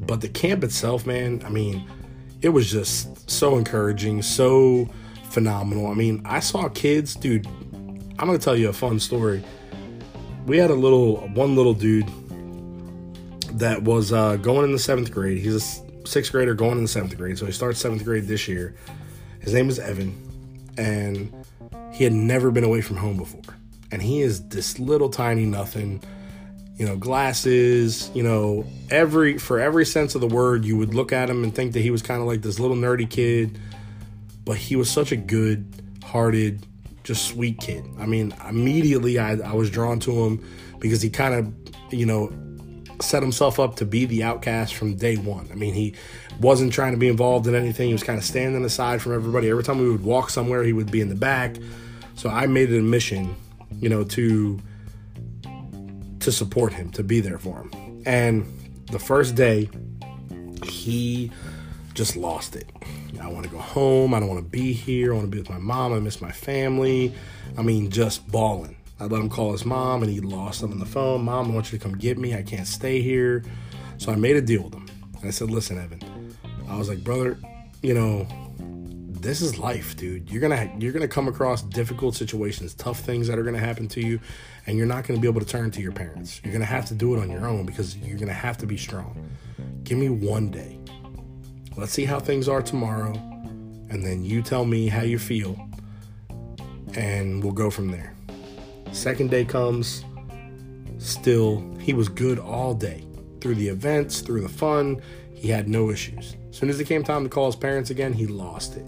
but 0.00 0.20
the 0.20 0.28
camp 0.28 0.64
itself, 0.64 1.06
man, 1.06 1.42
I 1.44 1.50
mean, 1.50 1.84
it 2.42 2.50
was 2.50 2.70
just 2.70 3.30
so 3.30 3.56
encouraging, 3.56 4.22
so 4.22 4.88
phenomenal. 5.30 5.88
I 5.88 5.94
mean, 5.94 6.22
I 6.24 6.40
saw 6.40 6.68
kids, 6.68 7.14
dude. 7.14 7.46
I'm 7.46 8.26
gonna 8.26 8.38
tell 8.38 8.56
you 8.56 8.68
a 8.68 8.72
fun 8.72 8.98
story. 9.00 9.42
We 10.46 10.58
had 10.58 10.70
a 10.70 10.74
little, 10.74 11.16
one 11.28 11.54
little 11.54 11.74
dude 11.74 12.08
that 13.52 13.82
was 13.82 14.12
uh, 14.12 14.36
going 14.36 14.64
in 14.64 14.72
the 14.72 14.78
seventh 14.78 15.12
grade. 15.12 15.38
He's 15.38 15.54
a 15.54 16.06
sixth 16.06 16.32
grader 16.32 16.54
going 16.54 16.78
in 16.78 16.82
the 16.82 16.88
seventh 16.88 17.16
grade, 17.16 17.38
so 17.38 17.46
he 17.46 17.52
starts 17.52 17.78
seventh 17.78 18.04
grade 18.04 18.26
this 18.26 18.48
year. 18.48 18.74
His 19.40 19.54
name 19.54 19.68
is 19.68 19.78
Evan, 19.78 20.14
and 20.76 21.32
he 21.92 22.04
had 22.04 22.12
never 22.12 22.50
been 22.50 22.64
away 22.64 22.80
from 22.80 22.96
home 22.96 23.16
before. 23.16 23.56
And 23.92 24.00
he 24.00 24.22
is 24.22 24.48
this 24.48 24.78
little 24.78 25.08
tiny 25.08 25.44
nothing, 25.44 26.02
you 26.80 26.86
know, 26.86 26.96
glasses, 26.96 28.10
you 28.14 28.22
know, 28.22 28.64
every 28.90 29.38
for 29.38 29.60
every 29.60 29.84
sense 29.84 30.14
of 30.14 30.22
the 30.22 30.26
word, 30.26 30.64
you 30.64 30.76
would 30.78 30.94
look 30.94 31.12
at 31.12 31.28
him 31.28 31.44
and 31.44 31.54
think 31.54 31.74
that 31.74 31.80
he 31.80 31.90
was 31.90 32.00
kind 32.00 32.20
of 32.20 32.26
like 32.26 32.40
this 32.40 32.58
little 32.58 32.76
nerdy 32.76 33.08
kid 33.08 33.56
but 34.44 34.56
he 34.56 34.76
was 34.76 34.90
such 34.90 35.12
a 35.12 35.16
good 35.16 35.64
hearted, 36.04 36.66
just 37.04 37.26
sweet 37.26 37.60
kid. 37.60 37.84
I 37.98 38.06
mean, 38.06 38.34
immediately 38.48 39.18
I, 39.18 39.34
I 39.36 39.52
was 39.52 39.70
drawn 39.70 40.00
to 40.00 40.24
him 40.24 40.44
because 40.80 41.02
he 41.02 41.10
kind 41.10 41.34
of, 41.34 41.92
you 41.92 42.06
know, 42.06 42.32
set 43.00 43.22
himself 43.22 43.60
up 43.60 43.76
to 43.76 43.84
be 43.84 44.06
the 44.06 44.24
outcast 44.24 44.74
from 44.74 44.96
day 44.96 45.16
one. 45.16 45.48
I 45.52 45.54
mean, 45.54 45.72
he 45.72 45.94
wasn't 46.40 46.72
trying 46.72 46.92
to 46.92 46.98
be 46.98 47.08
involved 47.08 47.46
in 47.46 47.54
anything. 47.54 47.86
He 47.86 47.92
was 47.92 48.02
kind 48.02 48.18
of 48.18 48.24
standing 48.24 48.64
aside 48.64 49.00
from 49.00 49.14
everybody. 49.14 49.48
Every 49.48 49.62
time 49.62 49.78
we 49.78 49.88
would 49.88 50.02
walk 50.02 50.30
somewhere, 50.30 50.62
he 50.64 50.72
would 50.72 50.90
be 50.90 51.00
in 51.00 51.08
the 51.08 51.14
back. 51.14 51.56
So 52.16 52.28
I 52.28 52.46
made 52.46 52.72
it 52.72 52.78
a 52.78 52.82
mission, 52.82 53.36
you 53.78 53.88
know, 53.88 54.04
to 54.04 54.58
to 56.20 56.32
support 56.32 56.72
him, 56.72 56.90
to 56.90 57.02
be 57.02 57.20
there 57.20 57.38
for 57.38 57.58
him. 57.62 58.02
And 58.06 58.46
the 58.90 58.98
first 58.98 59.34
day, 59.34 59.68
he 60.64 61.30
just 61.94 62.16
lost 62.16 62.56
it. 62.56 62.68
I 63.20 63.28
want 63.28 63.44
to 63.44 63.50
go 63.50 63.58
home. 63.58 64.14
I 64.14 64.20
don't 64.20 64.28
want 64.28 64.42
to 64.42 64.48
be 64.48 64.72
here. 64.72 65.12
I 65.12 65.16
want 65.16 65.26
to 65.26 65.30
be 65.30 65.38
with 65.38 65.50
my 65.50 65.58
mom. 65.58 65.92
I 65.92 66.00
miss 66.00 66.20
my 66.22 66.32
family. 66.32 67.14
I 67.58 67.62
mean, 67.62 67.90
just 67.90 68.26
bawling. 68.30 68.76
I 68.98 69.04
let 69.04 69.20
him 69.20 69.28
call 69.28 69.52
his 69.52 69.64
mom, 69.64 70.02
and 70.02 70.10
he 70.10 70.20
lost 70.20 70.62
him 70.62 70.72
on 70.72 70.78
the 70.78 70.86
phone. 70.86 71.24
Mom, 71.24 71.50
I 71.50 71.54
want 71.54 71.72
you 71.72 71.78
to 71.78 71.84
come 71.84 71.96
get 71.96 72.18
me. 72.18 72.34
I 72.34 72.42
can't 72.42 72.66
stay 72.66 73.00
here. 73.02 73.44
So 73.98 74.12
I 74.12 74.16
made 74.16 74.36
a 74.36 74.42
deal 74.42 74.62
with 74.62 74.74
him. 74.74 74.86
And 75.16 75.26
I 75.26 75.30
said, 75.30 75.50
listen, 75.50 75.78
Evan. 75.78 76.36
I 76.68 76.76
was 76.76 76.88
like, 76.88 77.02
brother, 77.02 77.38
you 77.82 77.94
know, 77.94 78.26
this 79.20 79.42
is 79.42 79.58
life, 79.58 79.96
dude. 79.96 80.30
You're 80.30 80.40
gonna 80.40 80.70
you're 80.78 80.92
gonna 80.92 81.08
come 81.08 81.28
across 81.28 81.62
difficult 81.62 82.14
situations, 82.14 82.74
tough 82.74 83.00
things 83.00 83.26
that 83.28 83.38
are 83.38 83.42
gonna 83.42 83.58
happen 83.58 83.86
to 83.88 84.00
you, 84.00 84.20
and 84.66 84.76
you're 84.76 84.86
not 84.86 85.06
gonna 85.06 85.20
be 85.20 85.28
able 85.28 85.40
to 85.40 85.46
turn 85.46 85.70
to 85.72 85.80
your 85.80 85.92
parents. 85.92 86.40
You're 86.44 86.52
gonna 86.52 86.64
have 86.64 86.86
to 86.86 86.94
do 86.94 87.14
it 87.14 87.20
on 87.20 87.30
your 87.30 87.46
own 87.46 87.66
because 87.66 87.96
you're 87.96 88.18
gonna 88.18 88.32
have 88.32 88.58
to 88.58 88.66
be 88.66 88.76
strong. 88.76 89.30
Give 89.84 89.98
me 89.98 90.08
one 90.08 90.50
day. 90.50 90.78
Let's 91.76 91.92
see 91.92 92.04
how 92.04 92.20
things 92.20 92.48
are 92.48 92.62
tomorrow. 92.62 93.12
And 93.90 94.04
then 94.04 94.24
you 94.24 94.42
tell 94.42 94.64
me 94.64 94.88
how 94.88 95.02
you 95.02 95.18
feel. 95.18 95.58
And 96.94 97.42
we'll 97.42 97.52
go 97.52 97.70
from 97.70 97.88
there. 97.88 98.14
Second 98.92 99.30
day 99.30 99.44
comes. 99.44 100.04
Still, 100.98 101.64
he 101.80 101.94
was 101.94 102.08
good 102.08 102.38
all 102.38 102.74
day. 102.74 103.04
Through 103.40 103.54
the 103.54 103.68
events, 103.68 104.20
through 104.20 104.42
the 104.42 104.48
fun, 104.48 105.00
he 105.34 105.48
had 105.48 105.68
no 105.68 105.90
issues. 105.90 106.36
As 106.50 106.58
soon 106.58 106.68
as 106.68 106.78
it 106.78 106.86
came 106.86 107.02
time 107.02 107.24
to 107.24 107.30
call 107.30 107.46
his 107.46 107.56
parents 107.56 107.90
again, 107.90 108.12
he 108.12 108.26
lost 108.26 108.76
it. 108.76 108.86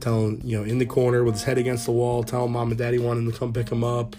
Telling, 0.00 0.40
you 0.44 0.58
know, 0.58 0.64
in 0.64 0.78
the 0.78 0.86
corner 0.86 1.24
with 1.24 1.34
his 1.34 1.42
head 1.42 1.58
against 1.58 1.86
the 1.86 1.92
wall, 1.92 2.22
telling 2.22 2.52
mom 2.52 2.68
and 2.68 2.78
daddy 2.78 2.98
wanting 2.98 3.30
to 3.30 3.36
come 3.36 3.52
pick 3.52 3.70
him 3.70 3.82
up 3.84 4.14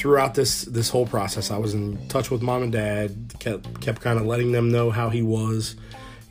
throughout 0.00 0.34
this 0.34 0.62
this 0.62 0.88
whole 0.88 1.06
process, 1.06 1.50
I 1.50 1.58
was 1.58 1.74
in 1.74 2.08
touch 2.08 2.30
with 2.30 2.40
mom 2.40 2.62
and 2.62 2.72
dad. 2.72 3.34
kept 3.38 3.82
kept 3.82 4.00
kind 4.00 4.18
of 4.18 4.24
letting 4.24 4.50
them 4.50 4.70
know 4.70 4.90
how 4.90 5.10
he 5.10 5.20
was, 5.20 5.76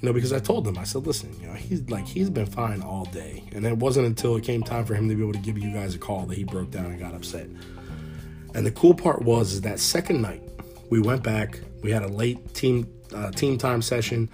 you 0.02 0.08
know, 0.08 0.12
because 0.12 0.34
I 0.34 0.40
told 0.40 0.66
them 0.66 0.76
I 0.80 0.86
said, 0.86 1.06
listen, 1.06 1.40
you 1.40 1.48
know, 1.48 1.54
he's 1.54 1.88
like 1.88 2.08
he's 2.08 2.32
been 2.32 2.48
fine 2.48 2.82
all 2.82 3.06
day, 3.06 3.44
and 3.52 3.64
it 3.68 3.78
wasn't 3.78 4.08
until 4.08 4.36
it 4.38 4.44
came 4.44 4.64
time 4.64 4.86
for 4.86 4.96
him 4.96 5.08
to 5.08 5.14
be 5.14 5.22
able 5.22 5.34
to 5.34 5.40
give 5.40 5.56
you 5.60 5.72
guys 5.72 5.94
a 5.94 6.00
call 6.00 6.26
that 6.26 6.36
he 6.36 6.44
broke 6.44 6.72
down 6.72 6.88
and 6.88 7.00
got 7.00 7.14
upset. 7.14 7.48
And 8.56 8.66
the 8.66 8.72
cool 8.72 8.96
part 8.96 9.22
was 9.22 9.54
is 9.54 9.62
that 9.62 9.80
second 9.80 10.20
night 10.20 10.42
we 10.90 11.00
went 11.00 11.22
back. 11.22 11.60
We 11.84 11.92
had 11.92 12.02
a 12.02 12.08
late 12.08 12.56
team 12.56 12.92
uh, 13.14 13.30
team 13.30 13.60
time 13.60 13.84
session. 13.84 14.30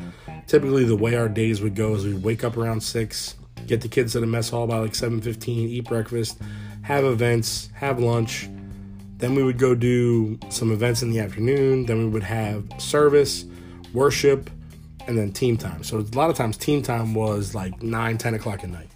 Typically, 0.48 0.86
the 0.86 0.95
way 0.95 1.15
our 1.15 1.28
days 1.28 1.60
would 1.60 1.76
go 1.76 1.93
is 1.95 2.06
we'd 2.06 2.24
wake 2.24 2.45
up 2.45 2.56
around 2.56 2.82
six, 2.82 3.36
get 3.67 3.82
the 3.82 3.89
kids 3.89 4.13
to 4.13 4.21
the 4.21 4.28
mess 4.28 4.50
hall 4.50 4.65
by 4.65 4.78
like 4.78 4.95
seven 4.95 5.19
fifteen, 5.19 5.67
eat 5.67 5.84
breakfast, 5.84 6.39
have 6.84 7.04
events, 7.04 7.69
have 7.74 8.00
lunch 8.00 8.48
then 9.17 9.36
we 9.36 9.43
would 9.43 9.58
go 9.58 9.75
do 9.75 10.38
some 10.49 10.71
events 10.71 11.01
in 11.01 11.12
the 11.12 11.19
afternoon. 11.19 11.86
Then 11.86 11.97
we 11.99 12.06
would 12.06 12.23
have 12.23 12.65
service, 12.78 13.45
worship, 13.93 14.49
and 15.08 15.17
then 15.17 15.32
team 15.32 15.58
time. 15.58 15.84
So 15.84 15.99
a 15.99 16.15
lot 16.15 16.30
of 16.30 16.36
times 16.36 16.58
team 16.58 16.82
time 16.82 17.13
was 17.13 17.56
like 17.56 17.82
9, 17.82 18.17
10 18.17 18.34
o'clock 18.34 18.63
at 18.63 18.69
night. 18.69 18.89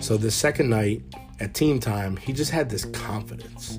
So 0.00 0.16
the 0.16 0.30
second 0.30 0.68
night 0.68 1.02
at 1.40 1.54
team 1.54 1.80
time, 1.80 2.16
he 2.16 2.32
just 2.32 2.50
had 2.50 2.68
this 2.68 2.84
confidence. 2.86 3.78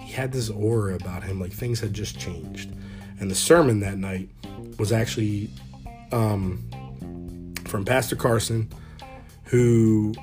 He 0.00 0.12
had 0.12 0.32
this 0.32 0.48
aura 0.48 0.94
about 0.94 1.22
him, 1.22 1.40
like 1.40 1.52
things 1.52 1.80
had 1.80 1.92
just 1.92 2.18
changed. 2.18 2.70
And 3.20 3.30
the 3.30 3.34
sermon 3.34 3.80
that 3.80 3.98
night 3.98 4.30
was 4.78 4.92
actually 4.92 5.50
um, 6.12 7.54
from 7.66 7.84
Pastor 7.84 8.16
Carson, 8.16 8.70
who 9.44 10.14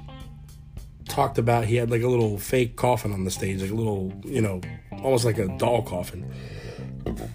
talked 1.15 1.37
about 1.37 1.63
he 1.63 1.77
had 1.77 1.89
like 1.89 2.01
a 2.01 2.07
little 2.07 2.37
fake 2.37 2.75
coffin 2.75 3.13
on 3.13 3.23
the 3.23 3.31
stage, 3.31 3.61
like 3.61 3.71
a 3.71 3.73
little, 3.73 4.11
you 4.25 4.41
know, 4.41 4.59
almost 5.01 5.23
like 5.23 5.37
a 5.37 5.47
doll 5.57 5.81
coffin. 5.81 6.29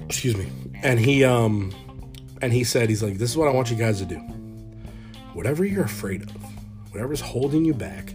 Excuse 0.04 0.36
me. 0.36 0.52
And 0.82 1.00
he 1.00 1.24
um 1.24 1.72
and 2.42 2.52
he 2.52 2.62
said 2.62 2.90
he's 2.90 3.02
like 3.02 3.16
this 3.16 3.30
is 3.30 3.38
what 3.38 3.48
I 3.48 3.52
want 3.52 3.70
you 3.70 3.76
guys 3.76 3.98
to 4.00 4.04
do. 4.04 4.16
Whatever 5.32 5.64
you're 5.64 5.84
afraid 5.84 6.22
of, 6.22 6.30
whatever's 6.92 7.22
holding 7.22 7.64
you 7.64 7.72
back, 7.72 8.14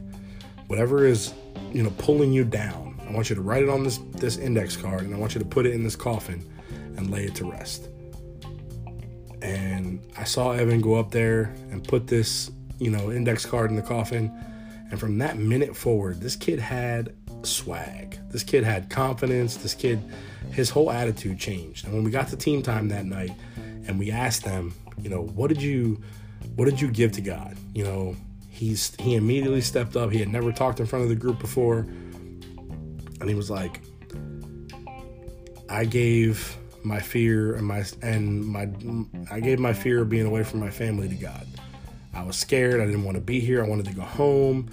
whatever 0.68 1.08
is, 1.08 1.34
you 1.74 1.82
know, 1.82 1.92
pulling 1.98 2.32
you 2.32 2.44
down, 2.44 3.00
I 3.08 3.12
want 3.12 3.32
you 3.32 3.36
to 3.36 3.42
write 3.42 3.64
it 3.64 3.70
on 3.70 3.84
this 3.84 3.98
this 4.14 4.38
index 4.38 4.78
card 4.78 5.02
and 5.02 5.16
I 5.16 5.18
want 5.18 5.34
you 5.34 5.40
to 5.40 5.48
put 5.48 5.66
it 5.66 5.74
in 5.74 5.84
this 5.84 5.96
coffin 5.96 6.48
and 6.96 7.10
lay 7.10 7.26
it 7.26 7.34
to 7.36 7.50
rest. 7.50 7.90
And 9.42 10.00
I 10.16 10.26
saw 10.26 10.52
Evan 10.52 10.80
go 10.80 10.94
up 10.94 11.10
there 11.10 11.56
and 11.72 11.84
put 11.84 12.06
this, 12.06 12.52
you 12.78 12.92
know, 12.92 13.12
index 13.12 13.48
card 13.48 13.72
in 13.72 13.76
the 13.76 13.82
coffin. 13.82 14.32
And 14.96 15.00
from 15.02 15.18
that 15.18 15.38
minute 15.38 15.76
forward, 15.76 16.22
this 16.22 16.38
kid 16.38 16.58
had 16.58 17.14
swag. 17.44 18.18
This 18.30 18.44
kid 18.44 18.64
had 18.64 18.90
confidence. 18.90 19.58
This 19.58 19.74
kid, 19.74 20.02
his 20.54 20.70
whole 20.70 20.90
attitude 20.90 21.38
changed. 21.38 21.84
And 21.84 21.94
when 21.94 22.06
we 22.06 22.12
got 22.12 22.30
to 22.30 22.38
team 22.38 22.62
time 22.62 22.88
that 22.88 23.06
night 23.06 23.34
and 23.58 24.00
we 24.00 24.10
asked 24.10 24.46
them, 24.46 24.74
you 25.02 25.10
know, 25.10 25.22
what 25.22 25.50
did 25.50 25.62
you 25.62 26.02
what 26.56 26.64
did 26.64 26.80
you 26.80 26.90
give 26.90 27.12
to 27.12 27.22
God? 27.22 27.58
You 27.74 27.84
know, 27.84 28.16
he's 28.48 28.96
he 28.98 29.16
immediately 29.16 29.60
stepped 29.60 29.98
up. 29.98 30.14
He 30.14 30.20
had 30.20 30.30
never 30.30 30.54
talked 30.54 30.80
in 30.80 30.86
front 30.86 31.04
of 31.04 31.10
the 31.10 31.16
group 31.16 31.40
before. 31.40 31.80
And 31.80 33.28
he 33.28 33.36
was 33.36 33.50
like, 33.50 33.82
I 35.68 35.84
gave 35.84 36.56
my 36.86 37.02
fear 37.02 37.56
and 37.56 37.68
my 37.68 37.84
and 38.02 38.46
my 38.46 38.70
I 39.30 39.42
gave 39.42 39.60
my 39.60 39.74
fear 39.74 40.04
of 40.04 40.10
being 40.10 40.26
away 40.26 40.46
from 40.46 40.62
my 40.62 40.70
family 40.70 41.10
to 41.10 41.16
God. 41.16 41.46
I 42.14 42.24
was 42.24 42.38
scared. 42.38 42.80
I 42.80 42.86
didn't 42.86 43.04
want 43.04 43.16
to 43.16 43.22
be 43.22 43.42
here. 43.42 43.62
I 43.62 43.68
wanted 43.68 43.88
to 43.88 43.94
go 43.94 44.04
home. 44.04 44.70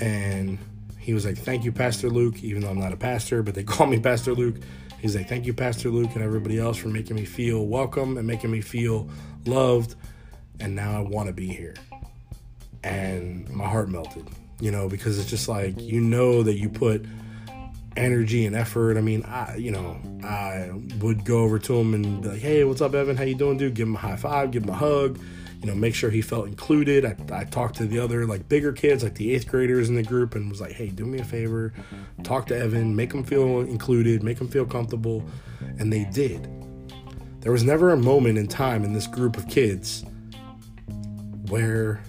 And 0.00 0.58
he 0.98 1.12
was 1.14 1.24
like, 1.24 1.36
Thank 1.36 1.64
you, 1.64 1.72
Pastor 1.72 2.08
Luke, 2.08 2.42
even 2.42 2.62
though 2.62 2.70
I'm 2.70 2.78
not 2.78 2.92
a 2.92 2.96
pastor, 2.96 3.42
but 3.42 3.54
they 3.54 3.64
call 3.64 3.86
me 3.86 4.00
Pastor 4.00 4.34
Luke. 4.34 4.56
He's 5.00 5.14
like, 5.14 5.28
Thank 5.28 5.46
you, 5.46 5.52
Pastor 5.52 5.90
Luke, 5.90 6.10
and 6.14 6.22
everybody 6.22 6.58
else 6.58 6.76
for 6.76 6.88
making 6.88 7.16
me 7.16 7.24
feel 7.24 7.66
welcome 7.66 8.16
and 8.16 8.26
making 8.26 8.50
me 8.50 8.60
feel 8.60 9.08
loved. 9.46 9.96
And 10.60 10.74
now 10.74 10.96
I 10.96 11.00
want 11.00 11.28
to 11.28 11.32
be 11.32 11.48
here. 11.48 11.74
And 12.82 13.48
my 13.50 13.68
heart 13.68 13.88
melted, 13.88 14.28
you 14.60 14.70
know, 14.70 14.88
because 14.88 15.18
it's 15.18 15.28
just 15.28 15.48
like, 15.48 15.80
you 15.80 16.00
know, 16.00 16.42
that 16.42 16.54
you 16.54 16.68
put 16.68 17.04
energy 17.96 18.44
and 18.46 18.54
effort. 18.54 18.96
I 18.96 19.00
mean, 19.00 19.22
I, 19.24 19.56
you 19.56 19.70
know, 19.70 19.98
I 20.22 20.70
would 21.00 21.24
go 21.24 21.38
over 21.38 21.58
to 21.58 21.76
him 21.76 21.94
and 21.94 22.22
be 22.22 22.28
like, 22.28 22.40
Hey, 22.40 22.64
what's 22.64 22.80
up, 22.80 22.94
Evan? 22.94 23.16
How 23.16 23.24
you 23.24 23.34
doing, 23.34 23.56
dude? 23.56 23.74
Give 23.74 23.88
him 23.88 23.96
a 23.96 23.98
high 23.98 24.16
five, 24.16 24.50
give 24.50 24.64
him 24.64 24.70
a 24.70 24.74
hug 24.74 25.18
you 25.64 25.70
know, 25.70 25.74
make 25.74 25.94
sure 25.94 26.10
he 26.10 26.20
felt 26.20 26.46
included. 26.46 27.06
I, 27.06 27.16
I 27.32 27.44
talked 27.44 27.76
to 27.76 27.86
the 27.86 27.98
other 27.98 28.26
like 28.26 28.50
bigger 28.50 28.70
kids, 28.70 29.02
like 29.02 29.14
the 29.14 29.34
eighth 29.34 29.48
graders 29.48 29.88
in 29.88 29.94
the 29.94 30.02
group, 30.02 30.34
and 30.34 30.50
was 30.50 30.60
like, 30.60 30.72
hey, 30.72 30.88
do 30.88 31.06
me 31.06 31.20
a 31.20 31.24
favor, 31.24 31.72
talk 32.22 32.46
to 32.48 32.58
Evan, 32.58 32.94
make 32.94 33.14
him 33.14 33.24
feel 33.24 33.60
included, 33.60 34.22
make 34.22 34.38
him 34.38 34.46
feel 34.46 34.66
comfortable. 34.66 35.24
And 35.78 35.90
they 35.90 36.04
did. 36.04 36.50
There 37.40 37.50
was 37.50 37.64
never 37.64 37.92
a 37.92 37.96
moment 37.96 38.36
in 38.36 38.46
time 38.46 38.84
in 38.84 38.92
this 38.92 39.06
group 39.06 39.38
of 39.38 39.48
kids 39.48 40.04
where 41.48 42.02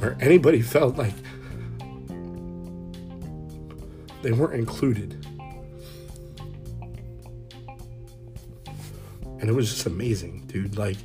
where 0.00 0.16
anybody 0.20 0.60
felt 0.60 0.96
like 0.96 1.14
they 4.22 4.32
weren't 4.32 4.54
included. 4.54 5.25
And 9.46 9.54
it 9.54 9.56
was 9.56 9.72
just 9.72 9.86
amazing, 9.86 10.44
dude. 10.48 10.76
Like, 10.76 10.96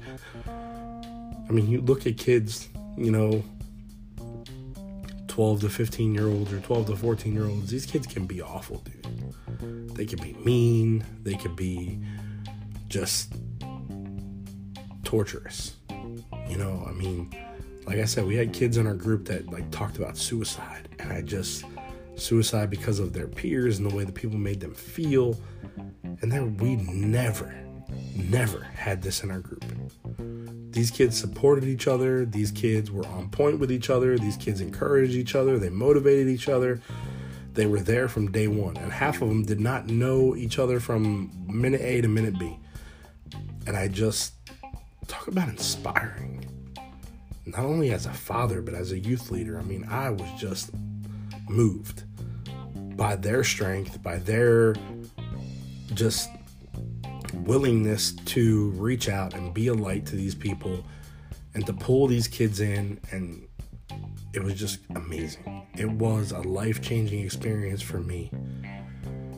I 0.48 1.52
mean, 1.52 1.70
you 1.70 1.80
look 1.80 2.08
at 2.08 2.18
kids, 2.18 2.70
you 2.98 3.12
know, 3.12 3.44
12 5.28 5.62
to 5.62 5.70
15 5.70 6.16
year 6.16 6.28
olds 6.28 6.52
or 6.52 6.60
12 6.60 6.88
to 6.88 6.96
14 6.96 7.34
year 7.36 7.46
olds, 7.46 7.70
these 7.70 7.86
kids 7.86 8.08
can 8.08 8.26
be 8.26 8.42
awful, 8.42 8.84
dude. 8.84 9.96
They 9.96 10.08
can 10.08 10.20
be 10.20 10.34
mean, 10.44 11.06
they 11.22 11.36
could 11.36 11.56
be 11.56 12.00
just 12.88 13.34
torturous. 15.04 15.76
You 16.50 16.58
know, 16.58 16.84
I 16.90 16.94
mean, 16.94 17.32
like 17.86 18.00
I 18.00 18.06
said, 18.06 18.26
we 18.26 18.38
had 18.38 18.54
kids 18.54 18.78
in 18.78 18.88
our 18.88 18.96
group 18.96 19.26
that 19.26 19.52
like 19.52 19.70
talked 19.70 19.98
about 19.98 20.18
suicide, 20.18 20.90
and 20.98 21.14
I 21.14 21.22
just 21.22 21.64
suicide 22.16 22.72
because 22.72 22.98
of 22.98 23.14
their 23.14 23.28
peers 23.28 23.78
and 23.78 23.88
the 23.88 23.96
way 23.96 24.04
the 24.04 24.12
people 24.12 24.40
made 24.40 24.62
them 24.62 24.74
feel. 24.74 25.40
And 26.04 26.32
then 26.32 26.58
we 26.58 26.78
never, 26.78 27.54
never 28.16 28.62
had 28.62 29.02
this 29.02 29.24
in 29.24 29.32
our 29.32 29.40
group. 29.40 29.66
These 30.72 30.92
kids 30.92 31.18
supported 31.20 31.66
each 31.66 31.88
other. 31.88 32.26
These 32.26 32.52
kids 32.52 32.92
were 32.92 33.06
on 33.08 33.30
point 33.30 33.60
with 33.60 33.72
each 33.72 33.90
other. 33.90 34.18
These 34.18 34.38
kids 34.38 34.62
encouraged 34.62 35.14
each 35.14 35.36
other. 35.36 35.60
They 35.60 35.70
motivated 35.70 36.28
each 36.28 36.48
other. 36.48 36.82
They 37.54 37.66
were 37.66 37.82
there 37.82 38.08
from 38.08 38.32
day 38.32 38.48
one. 38.48 38.78
And 38.78 38.92
half 38.92 39.22
of 39.22 39.28
them 39.28 39.44
did 39.44 39.60
not 39.60 39.88
know 39.88 40.36
each 40.36 40.60
other 40.60 40.80
from 40.80 41.32
minute 41.46 41.82
A 41.82 42.02
to 42.02 42.08
minute 42.08 42.40
B. 42.40 42.58
And 43.68 43.76
I 43.76 43.90
just 43.90 44.34
talk 45.08 45.28
about 45.28 45.50
inspiring. 45.50 46.46
Not 47.46 47.66
only 47.66 47.92
as 47.92 48.06
a 48.06 48.14
father, 48.14 48.62
but 48.62 48.74
as 48.74 48.94
a 48.94 49.00
youth 49.00 49.30
leader. 49.30 49.60
I 49.60 49.64
mean, 49.64 49.86
I 49.90 50.10
was 50.10 50.30
just 50.40 50.72
moved 51.50 52.04
by 52.96 53.18
their 53.18 53.44
strength, 53.44 54.02
by 54.02 54.18
their 54.18 54.76
just 55.94 56.30
willingness 57.46 58.14
to 58.26 58.72
reach 58.72 59.10
out 59.10 59.34
and 59.34 59.54
be 59.54 59.68
a 59.68 59.74
light 59.74 60.06
to 60.08 60.16
these 60.16 60.36
people 60.36 60.84
and 61.54 61.66
to 61.66 61.74
pull 61.74 62.08
these 62.08 62.28
kids 62.28 62.60
in 62.60 63.00
and 63.12 63.48
it 64.34 64.42
was 64.44 64.54
just 64.54 64.80
amazing. 64.96 65.68
It 65.78 65.90
was 65.90 66.32
a 66.32 66.40
life-changing 66.40 67.20
experience 67.20 67.82
for 67.82 68.00
me. 68.00 68.32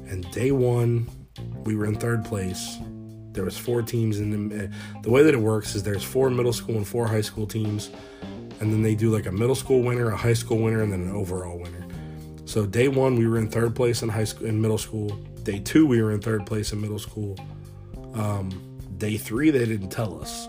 And 0.08 0.30
day 0.32 0.52
1, 0.52 1.10
we 1.64 1.76
were 1.76 1.86
in 1.86 1.96
third 1.96 2.24
place. 2.24 2.78
There 3.32 3.44
was 3.44 3.58
four 3.58 3.82
teams 3.82 4.20
in 4.20 4.50
the 4.50 4.70
the 5.02 5.10
way 5.10 5.24
that 5.24 5.34
it 5.34 5.40
works 5.40 5.74
is 5.74 5.82
there's 5.82 6.04
four 6.04 6.30
middle 6.30 6.54
school 6.54 6.76
and 6.76 6.88
four 6.88 7.08
high 7.08 7.22
school 7.22 7.48
teams 7.48 7.90
and 8.60 8.72
then 8.72 8.84
they 8.84 8.94
do 8.94 9.10
like 9.10 9.26
a 9.26 9.32
middle 9.32 9.56
school 9.56 9.82
winner, 9.82 10.12
a 10.12 10.18
high 10.18 10.34
school 10.34 10.60
winner 10.60 10.84
and 10.84 10.94
then 10.94 11.02
an 11.02 11.16
overall 11.16 11.58
winner. 11.58 11.88
So 12.46 12.68
day 12.68 12.90
1 12.90 13.16
we 13.16 13.28
were 13.28 13.40
in 13.40 13.50
third 13.50 13.76
place 13.76 14.04
in 14.04 14.10
high 14.10 14.26
school 14.26 14.46
in 14.46 14.62
middle 14.62 14.78
school. 14.78 15.10
Day 15.42 15.60
2 15.60 15.88
we 15.88 16.00
were 16.04 16.12
in 16.12 16.22
third 16.22 16.46
place 16.46 16.74
in 16.74 16.80
middle 16.80 17.00
school 17.00 17.36
um, 18.14 18.80
day 18.98 19.18
three, 19.18 19.50
they 19.50 19.66
didn't 19.66 19.90
tell 19.90 20.22
us. 20.22 20.48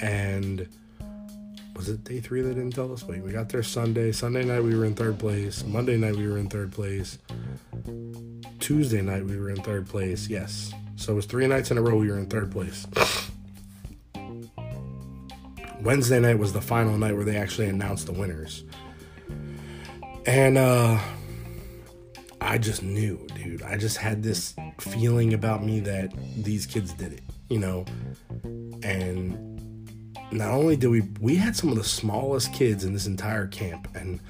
And 0.00 0.68
was 1.76 1.88
it 1.88 2.04
day 2.04 2.20
three 2.20 2.42
they 2.42 2.50
didn't 2.50 2.72
tell 2.72 2.92
us? 2.92 3.04
Wait, 3.04 3.22
we 3.22 3.32
got 3.32 3.48
there 3.48 3.62
Sunday. 3.62 4.12
Sunday 4.12 4.44
night 4.44 4.62
we 4.62 4.76
were 4.76 4.84
in 4.84 4.94
third 4.94 5.18
place. 5.18 5.64
Monday 5.64 5.96
night 5.96 6.16
we 6.16 6.26
were 6.26 6.38
in 6.38 6.48
third 6.48 6.72
place. 6.72 7.18
Tuesday 8.60 9.00
night 9.02 9.24
we 9.24 9.38
were 9.38 9.50
in 9.50 9.62
third 9.62 9.88
place. 9.88 10.28
Yes. 10.28 10.72
So 10.96 11.12
it 11.12 11.16
was 11.16 11.26
three 11.26 11.46
nights 11.46 11.70
in 11.70 11.78
a 11.78 11.82
row 11.82 11.96
we 11.96 12.08
were 12.08 12.18
in 12.18 12.26
third 12.26 12.52
place. 12.52 12.86
Wednesday 15.80 16.20
night 16.20 16.38
was 16.38 16.52
the 16.52 16.60
final 16.60 16.96
night 16.96 17.16
where 17.16 17.24
they 17.24 17.36
actually 17.36 17.68
announced 17.68 18.06
the 18.06 18.12
winners. 18.12 18.64
And 20.26 20.58
uh 20.58 21.00
I 22.44 22.58
just 22.58 22.82
knew, 22.82 23.26
dude. 23.34 23.62
I 23.62 23.76
just 23.76 23.96
had 23.96 24.22
this 24.22 24.54
feeling 24.78 25.34
about 25.34 25.64
me 25.64 25.80
that 25.80 26.12
these 26.36 26.66
kids 26.66 26.92
did 26.92 27.12
it, 27.12 27.22
you 27.48 27.58
know. 27.58 27.84
And 28.82 29.52
not 30.32 30.50
only 30.50 30.76
did 30.76 30.88
we 30.88 31.02
we 31.20 31.36
had 31.36 31.56
some 31.56 31.70
of 31.70 31.76
the 31.76 31.84
smallest 31.84 32.52
kids 32.52 32.84
in 32.84 32.92
this 32.92 33.06
entire 33.06 33.46
camp 33.46 33.88
and 33.94 34.20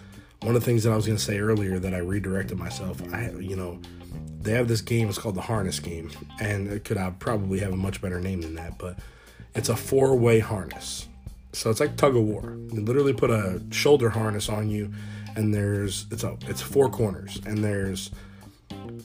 one 0.43 0.57
of 0.57 0.61
the 0.61 0.65
things 0.65 0.83
that 0.83 0.93
I 0.93 0.97
was 0.97 1.07
going 1.07 1.17
to 1.17 1.23
say 1.23 1.39
earlier 1.39 1.79
that 1.79 1.95
I 1.95 1.99
redirected 1.99 2.59
myself, 2.59 3.01
I 3.13 3.31
you 3.39 3.57
know, 3.57 3.81
they 4.41 4.53
have 4.53 4.69
this 4.69 4.81
game 4.81 5.09
it's 5.09 5.19
called 5.19 5.37
the 5.37 5.41
harness 5.41 5.79
game 5.79 6.11
and 6.41 6.69
it 6.69 6.85
could 6.85 6.97
I 6.97 7.11
probably 7.11 7.61
have 7.61 7.73
a 7.73 7.77
much 7.77 8.03
better 8.03 8.21
name 8.21 8.43
than 8.43 8.55
that, 8.57 8.79
but 8.79 8.99
it's 9.55 9.69
a 9.69 9.77
four-way 9.77 10.41
harness. 10.41 11.09
So 11.53 11.71
it's 11.71 11.81
like 11.81 11.97
tug 11.97 12.17
of 12.17 12.23
war. 12.23 12.57
You 12.73 12.81
literally 12.81 13.13
put 13.13 13.31
a 13.31 13.63
shoulder 13.71 14.11
harness 14.11 14.49
on 14.49 14.71
you 14.71 14.93
and 15.37 15.55
there's 15.55 16.07
it's 16.11 16.25
a 16.25 16.37
it's 16.43 16.61
four 16.61 16.91
corners 16.91 17.41
and 17.47 17.63
there's 17.65 18.11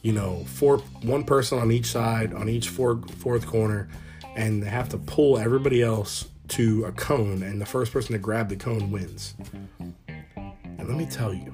you 0.01 0.11
know 0.11 0.43
four 0.45 0.77
one 1.03 1.23
person 1.23 1.59
on 1.59 1.71
each 1.71 1.87
side 1.87 2.33
on 2.33 2.49
each 2.49 2.69
four, 2.69 3.01
fourth 3.17 3.45
corner 3.45 3.89
and 4.35 4.61
they 4.61 4.69
have 4.69 4.89
to 4.89 4.97
pull 4.97 5.37
everybody 5.37 5.81
else 5.81 6.27
to 6.47 6.85
a 6.85 6.91
cone 6.91 7.43
and 7.43 7.59
the 7.59 7.65
first 7.65 7.91
person 7.91 8.13
to 8.13 8.19
grab 8.19 8.49
the 8.49 8.55
cone 8.55 8.91
wins. 8.91 9.35
And 9.79 10.87
let 10.87 10.97
me 10.97 11.05
tell 11.05 11.33
you 11.33 11.53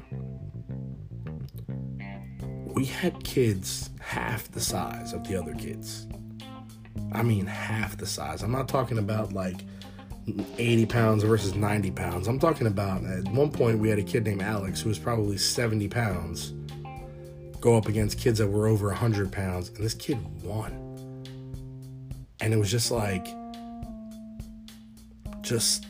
we 2.73 2.85
had 2.85 3.23
kids 3.23 3.89
half 3.99 4.51
the 4.51 4.59
size 4.59 5.13
of 5.13 5.27
the 5.27 5.39
other 5.39 5.53
kids. 5.53 6.07
I 7.11 7.23
mean 7.23 7.45
half 7.45 7.97
the 7.97 8.05
size. 8.05 8.43
I'm 8.43 8.51
not 8.51 8.67
talking 8.67 8.97
about 8.97 9.33
like 9.33 9.61
80 10.57 10.85
pounds 10.85 11.23
versus 11.23 11.55
90 11.55 11.91
pounds. 11.91 12.27
I'm 12.27 12.39
talking 12.39 12.67
about 12.67 13.03
at 13.03 13.25
one 13.25 13.51
point 13.51 13.79
we 13.79 13.89
had 13.89 13.99
a 13.99 14.03
kid 14.03 14.25
named 14.25 14.41
Alex 14.41 14.81
who 14.81 14.89
was 14.89 14.99
probably 14.99 15.37
70 15.37 15.87
pounds 15.89 16.53
go 17.63 17.77
up 17.77 17.87
against 17.87 18.19
kids 18.19 18.39
that 18.39 18.47
were 18.49 18.67
over 18.67 18.87
100 18.87 19.31
pounds, 19.31 19.69
and 19.69 19.77
this 19.77 19.93
kid 19.93 20.17
won. 20.43 20.73
And 22.41 22.53
it 22.53 22.57
was 22.57 22.69
just 22.69 22.91
like, 22.91 23.25
just 25.41 25.85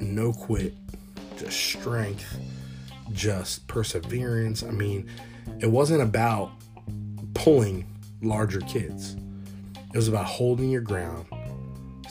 no 0.00 0.34
quit, 0.34 0.74
just 1.38 1.58
strength, 1.58 2.38
just 3.14 3.66
perseverance. 3.68 4.62
I 4.62 4.70
mean, 4.70 5.08
it 5.60 5.70
wasn't 5.70 6.02
about 6.02 6.50
pulling 7.32 7.86
larger 8.20 8.60
kids, 8.60 9.16
it 9.94 9.96
was 9.96 10.08
about 10.08 10.26
holding 10.26 10.70
your 10.70 10.82
ground, 10.82 11.24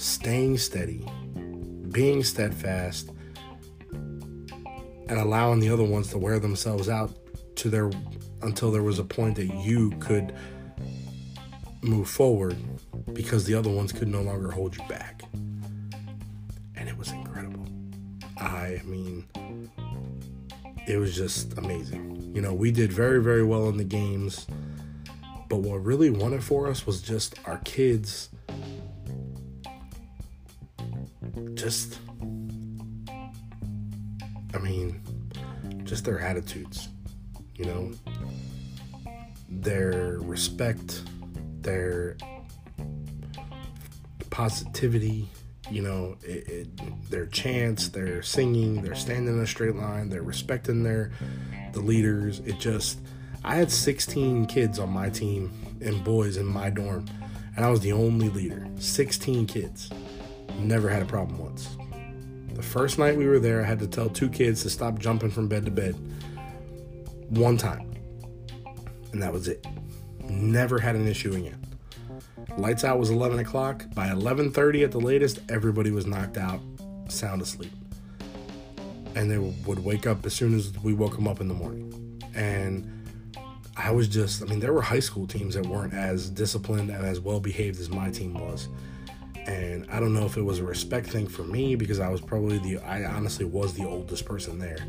staying 0.01 0.57
steady, 0.57 1.05
being 1.91 2.23
steadfast, 2.23 3.11
and 3.91 5.11
allowing 5.11 5.59
the 5.59 5.69
other 5.69 5.83
ones 5.83 6.07
to 6.09 6.17
wear 6.17 6.39
themselves 6.39 6.89
out 6.89 7.11
to 7.55 7.69
their 7.69 7.91
until 8.41 8.71
there 8.71 8.81
was 8.81 8.97
a 8.97 9.03
point 9.03 9.35
that 9.35 9.53
you 9.63 9.91
could 9.99 10.33
move 11.83 12.09
forward 12.09 12.57
because 13.13 13.45
the 13.45 13.53
other 13.53 13.69
ones 13.69 13.91
could 13.91 14.07
no 14.07 14.21
longer 14.21 14.49
hold 14.49 14.75
you 14.75 14.83
back. 14.87 15.21
And 16.75 16.89
it 16.89 16.97
was 16.97 17.11
incredible. 17.11 17.67
I 18.37 18.81
mean, 18.83 19.27
it 20.87 20.97
was 20.97 21.15
just 21.15 21.57
amazing. 21.59 22.31
You 22.33 22.41
know, 22.41 22.53
we 22.53 22.71
did 22.71 22.91
very, 22.91 23.21
very 23.21 23.43
well 23.43 23.69
in 23.69 23.77
the 23.77 23.83
games. 23.83 24.47
But 25.47 25.57
what 25.57 25.83
really 25.83 26.09
won 26.09 26.33
it 26.33 26.41
for 26.41 26.67
us 26.67 26.87
was 26.87 27.01
just 27.01 27.35
our 27.45 27.57
kids 27.59 28.29
just 31.53 31.99
I 34.53 34.57
mean, 34.57 35.01
just 35.83 36.05
their 36.05 36.19
attitudes, 36.19 36.89
you 37.55 37.65
know, 37.65 37.91
their 39.49 40.19
respect, 40.19 41.03
their 41.61 42.17
positivity, 44.29 45.29
you 45.69 45.81
know, 45.81 46.17
it, 46.21 46.49
it, 46.49 47.09
their 47.09 47.27
chants, 47.27 47.89
their 47.89 48.21
singing, 48.21 48.81
they're 48.81 48.95
standing 48.95 49.35
in 49.35 49.39
a 49.41 49.47
straight 49.47 49.75
line, 49.75 50.09
they're 50.09 50.23
respecting 50.23 50.83
their 50.83 51.11
the 51.71 51.79
leaders. 51.79 52.39
It 52.39 52.59
just, 52.59 52.99
I 53.43 53.55
had 53.55 53.71
16 53.71 54.47
kids 54.47 54.79
on 54.79 54.89
my 54.89 55.09
team 55.09 55.51
and 55.81 56.03
boys 56.03 56.35
in 56.37 56.45
my 56.45 56.69
dorm, 56.69 57.05
and 57.55 57.63
I 57.63 57.69
was 57.69 57.79
the 57.79 57.93
only 57.93 58.29
leader. 58.29 58.67
16 58.77 59.47
kids, 59.47 59.89
never 60.63 60.89
had 60.89 61.01
a 61.01 61.05
problem 61.05 61.37
once. 61.37 61.75
The 62.53 62.61
first 62.61 62.99
night 62.99 63.15
we 63.15 63.27
were 63.27 63.39
there, 63.39 63.61
I 63.61 63.65
had 63.65 63.79
to 63.79 63.87
tell 63.87 64.09
two 64.09 64.29
kids 64.29 64.61
to 64.63 64.69
stop 64.69 64.99
jumping 64.99 65.31
from 65.31 65.47
bed 65.47 65.65
to 65.65 65.71
bed 65.71 65.95
one 67.29 67.57
time, 67.57 67.91
and 69.13 69.21
that 69.21 69.31
was 69.31 69.47
it. 69.47 69.65
Never 70.29 70.79
had 70.79 70.95
an 70.95 71.07
issue 71.07 71.33
again. 71.33 71.59
Lights 72.57 72.83
out 72.83 72.99
was 72.99 73.09
11 73.09 73.39
o'clock. 73.39 73.85
By 73.95 74.09
11:30 74.09 74.83
at 74.83 74.91
the 74.91 74.99
latest, 74.99 75.39
everybody 75.49 75.91
was 75.91 76.05
knocked 76.05 76.37
out, 76.37 76.59
sound 77.07 77.41
asleep, 77.41 77.71
and 79.15 79.31
they 79.31 79.37
would 79.37 79.79
wake 79.83 80.05
up 80.05 80.25
as 80.25 80.33
soon 80.33 80.53
as 80.53 80.73
we 80.83 80.93
woke 80.93 81.15
them 81.15 81.27
up 81.27 81.39
in 81.41 81.47
the 81.47 81.53
morning. 81.53 82.21
And 82.35 83.01
I 83.77 83.91
was 83.91 84.07
just, 84.07 84.43
I 84.43 84.45
mean, 84.45 84.59
there 84.59 84.73
were 84.73 84.81
high 84.81 84.99
school 84.99 85.25
teams 85.25 85.55
that 85.55 85.65
weren't 85.65 85.93
as 85.93 86.29
disciplined 86.29 86.89
and 86.89 87.05
as 87.05 87.19
well 87.19 87.39
behaved 87.39 87.79
as 87.79 87.89
my 87.89 88.11
team 88.11 88.33
was. 88.33 88.67
And 89.47 89.89
I 89.91 89.99
don't 89.99 90.13
know 90.13 90.25
if 90.25 90.37
it 90.37 90.43
was 90.43 90.59
a 90.59 90.63
respect 90.63 91.07
thing 91.07 91.27
for 91.27 91.43
me 91.43 91.75
because 91.75 91.99
I 91.99 92.09
was 92.09 92.21
probably 92.21 92.59
the, 92.59 92.77
I 92.79 93.05
honestly 93.05 93.45
was 93.45 93.73
the 93.73 93.85
oldest 93.85 94.25
person 94.25 94.59
there, 94.59 94.85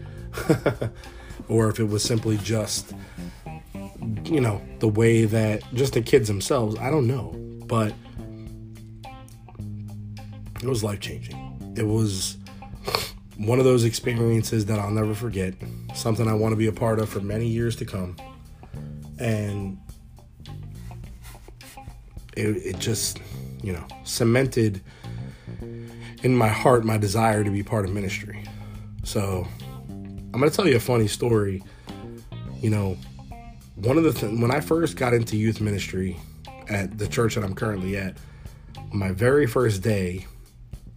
or 1.49 1.69
if 1.69 1.81
it 1.81 1.89
was 1.89 2.03
simply 2.03 2.37
just, 2.39 2.95
you 4.25 4.41
know, 4.41 4.61
the 4.81 4.89
way 4.89 5.25
that 5.25 5.63
just 5.75 5.95
the 5.95 6.03
kids 6.03 6.29
themselves. 6.29 6.79
I 6.79 6.91
don't 6.91 7.07
know 7.07 7.35
but 7.73 7.95
it 10.63 10.69
was 10.69 10.85
life 10.85 11.01
changing. 11.01 11.75
It 11.75 11.87
was 11.87 12.37
one 13.39 13.59
of 13.59 13.65
those 13.65 13.85
experiences 13.85 14.67
that 14.67 14.79
I'll 14.79 14.91
never 14.91 15.15
forget, 15.15 15.55
something 15.95 16.29
I 16.29 16.35
want 16.35 16.53
to 16.53 16.57
be 16.57 16.67
a 16.67 16.73
part 16.73 17.01
of 17.01 17.09
for 17.09 17.21
many 17.21 17.47
years 17.47 17.75
to 17.77 17.87
come. 17.87 18.17
And 19.19 19.79
it, 22.37 22.49
it 22.49 22.79
just, 22.79 23.21
you 23.63 23.73
know, 23.73 23.87
cemented 24.05 24.81
in 26.23 26.37
my 26.37 26.49
heart 26.49 26.85
my 26.85 26.99
desire 26.99 27.45
to 27.45 27.51
be 27.51 27.63
part 27.63 27.85
of 27.85 27.93
ministry. 27.93 28.45
So 29.05 29.47
I'm 29.89 30.33
going 30.33 30.51
to 30.51 30.57
tell 30.57 30.69
you 30.69 30.77
a 30.77 30.81
funny 30.81 31.09
story. 31.09 31.63
You 32.61 32.71
know, 32.71 32.97
one 33.77 33.99
of 33.99 34.05
the 34.05 34.13
things, 34.13 34.41
when 34.41 34.51
I 34.51 34.61
first 34.61 34.97
got 34.97 35.15
into 35.15 35.37
youth 35.37 35.61
ministry, 35.61 36.17
at 36.69 36.99
the 36.99 37.07
church 37.07 37.35
that 37.35 37.45
I'm 37.45 37.55
currently 37.55 37.97
at, 37.97 38.17
my 38.93 39.11
very 39.11 39.47
first 39.47 39.83
day, 39.83 40.27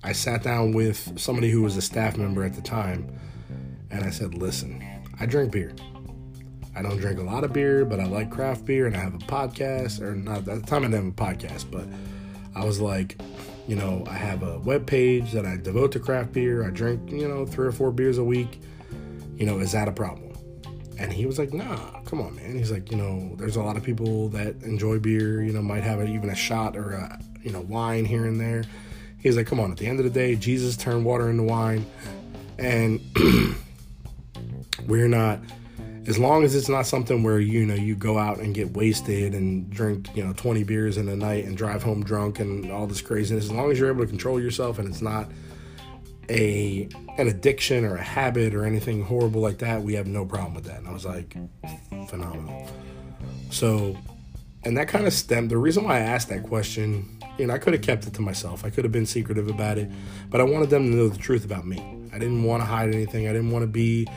I 0.03 0.11
sat 0.11 0.43
down 0.43 0.73
with 0.73 1.19
somebody 1.19 1.49
who 1.49 1.61
was 1.61 1.77
a 1.77 1.81
staff 1.81 2.17
member 2.17 2.43
at 2.43 2.53
the 2.53 2.61
time, 2.61 3.19
and 3.89 4.03
I 4.03 4.09
said, 4.09 4.35
Listen, 4.35 4.83
I 5.19 5.25
drink 5.25 5.51
beer. 5.51 5.73
I 6.75 6.81
don't 6.81 6.97
drink 6.97 7.19
a 7.19 7.23
lot 7.23 7.43
of 7.43 7.53
beer, 7.53 7.85
but 7.85 7.99
I 7.99 8.05
like 8.05 8.29
craft 8.29 8.65
beer, 8.65 8.85
and 8.85 8.95
I 8.95 8.99
have 8.99 9.15
a 9.15 9.19
podcast, 9.19 10.01
or 10.01 10.13
not 10.13 10.39
at 10.39 10.45
the 10.45 10.61
time 10.61 10.83
I 10.83 10.87
didn't 10.87 11.17
have 11.17 11.29
a 11.29 11.33
podcast, 11.33 11.71
but 11.71 11.85
I 12.55 12.63
was 12.63 12.79
like, 12.79 13.21
you 13.67 13.75
know, 13.75 14.03
I 14.07 14.13
have 14.13 14.43
a 14.43 14.59
web 14.59 14.85
page 14.85 15.31
that 15.33 15.45
I 15.45 15.57
devote 15.57 15.91
to 15.93 15.99
craft 15.99 16.33
beer. 16.33 16.65
I 16.65 16.69
drink, 16.69 17.11
you 17.11 17.27
know, 17.27 17.45
three 17.45 17.67
or 17.67 17.71
four 17.71 17.91
beers 17.91 18.17
a 18.17 18.23
week. 18.23 18.61
You 19.35 19.45
know, 19.45 19.59
is 19.59 19.73
that 19.73 19.87
a 19.87 19.91
problem? 19.91 20.33
And 20.97 21.11
he 21.11 21.25
was 21.25 21.37
like, 21.37 21.53
nah, 21.53 21.99
come 22.01 22.21
on, 22.21 22.35
man. 22.35 22.55
He's 22.55 22.71
like, 22.71 22.89
you 22.89 22.97
know, 22.97 23.35
there's 23.37 23.57
a 23.57 23.61
lot 23.61 23.75
of 23.75 23.83
people 23.83 24.29
that 24.29 24.63
enjoy 24.63 24.99
beer, 24.99 25.43
you 25.43 25.51
know, 25.51 25.61
might 25.61 25.83
have 25.83 26.07
even 26.07 26.29
a 26.29 26.35
shot 26.35 26.77
or 26.77 26.93
a, 26.93 27.19
you 27.41 27.51
know, 27.51 27.61
wine 27.61 28.05
here 28.05 28.25
and 28.25 28.39
there. 28.39 28.63
He's 29.19 29.35
like, 29.35 29.47
come 29.47 29.59
on, 29.59 29.71
at 29.71 29.77
the 29.77 29.87
end 29.87 29.99
of 29.99 30.05
the 30.05 30.11
day, 30.11 30.35
Jesus 30.35 30.77
turned 30.77 31.03
water 31.03 31.29
into 31.29 31.43
wine. 31.43 31.85
And 32.57 33.01
we're 34.87 35.09
not, 35.09 35.39
as 36.07 36.19
long 36.19 36.43
as 36.43 36.55
it's 36.55 36.69
not 36.69 36.85
something 36.85 37.23
where, 37.23 37.39
you 37.39 37.65
know, 37.65 37.73
you 37.73 37.95
go 37.95 38.17
out 38.17 38.39
and 38.39 38.53
get 38.53 38.75
wasted 38.75 39.33
and 39.33 39.69
drink, 39.69 40.15
you 40.15 40.23
know, 40.23 40.33
20 40.33 40.63
beers 40.63 40.97
in 40.97 41.09
a 41.09 41.15
night 41.15 41.45
and 41.45 41.57
drive 41.57 41.81
home 41.81 42.03
drunk 42.03 42.39
and 42.39 42.71
all 42.71 42.85
this 42.85 43.01
craziness, 43.01 43.45
as 43.45 43.51
long 43.51 43.71
as 43.71 43.79
you're 43.79 43.89
able 43.89 44.01
to 44.01 44.07
control 44.07 44.39
yourself 44.39 44.77
and 44.77 44.87
it's 44.87 45.01
not, 45.01 45.29
a 46.29 46.89
an 47.17 47.27
addiction 47.27 47.85
or 47.85 47.95
a 47.95 48.03
habit 48.03 48.53
or 48.53 48.65
anything 48.65 49.03
horrible 49.03 49.41
like 49.41 49.59
that, 49.59 49.81
we 49.81 49.93
have 49.93 50.07
no 50.07 50.25
problem 50.25 50.53
with 50.53 50.65
that. 50.65 50.79
And 50.79 50.87
I 50.87 50.91
was 50.91 51.05
like, 51.05 51.35
phenomenal. 52.09 52.67
So, 53.51 53.95
and 54.63 54.77
that 54.77 54.87
kind 54.87 55.05
of 55.05 55.13
stemmed 55.13 55.49
the 55.49 55.57
reason 55.57 55.83
why 55.83 55.97
I 55.97 55.99
asked 55.99 56.29
that 56.29 56.43
question. 56.43 57.19
You 57.37 57.47
know, 57.47 57.53
I 57.53 57.57
could 57.57 57.73
have 57.73 57.81
kept 57.81 58.07
it 58.07 58.13
to 58.15 58.21
myself. 58.21 58.65
I 58.65 58.69
could 58.69 58.83
have 58.83 58.91
been 58.91 59.05
secretive 59.05 59.49
about 59.49 59.77
it, 59.77 59.89
but 60.29 60.41
I 60.41 60.43
wanted 60.43 60.69
them 60.69 60.89
to 60.89 60.95
know 60.95 61.09
the 61.09 61.17
truth 61.17 61.45
about 61.45 61.65
me. 61.65 61.79
I 62.13 62.17
didn't 62.17 62.43
want 62.43 62.61
to 62.61 62.65
hide 62.65 62.93
anything. 62.93 63.27
I 63.27 63.33
didn't 63.33 63.51
want 63.51 63.63
to 63.63 63.67
be, 63.67 64.07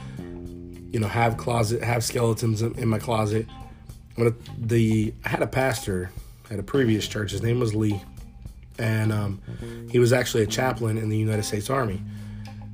you 0.90 1.00
know, 1.00 1.08
have 1.08 1.36
closet, 1.36 1.82
have 1.82 2.04
skeletons 2.04 2.62
in 2.62 2.88
my 2.88 2.98
closet. 2.98 3.46
The 4.58 5.14
I 5.24 5.28
had 5.28 5.42
a 5.42 5.46
pastor 5.46 6.10
at 6.50 6.58
a 6.58 6.62
previous 6.62 7.06
church. 7.06 7.30
His 7.30 7.42
name 7.42 7.60
was 7.60 7.74
Lee 7.74 8.02
and 8.78 9.12
um, 9.12 9.40
he 9.90 9.98
was 9.98 10.12
actually 10.12 10.44
a 10.44 10.46
chaplain 10.46 10.98
in 10.98 11.08
the 11.08 11.16
United 11.16 11.42
States 11.42 11.68
Army. 11.68 12.00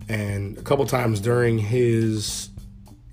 And 0.09 0.59
a 0.59 0.63
couple 0.63 0.85
times 0.87 1.21
during 1.21 1.59
his 1.59 2.51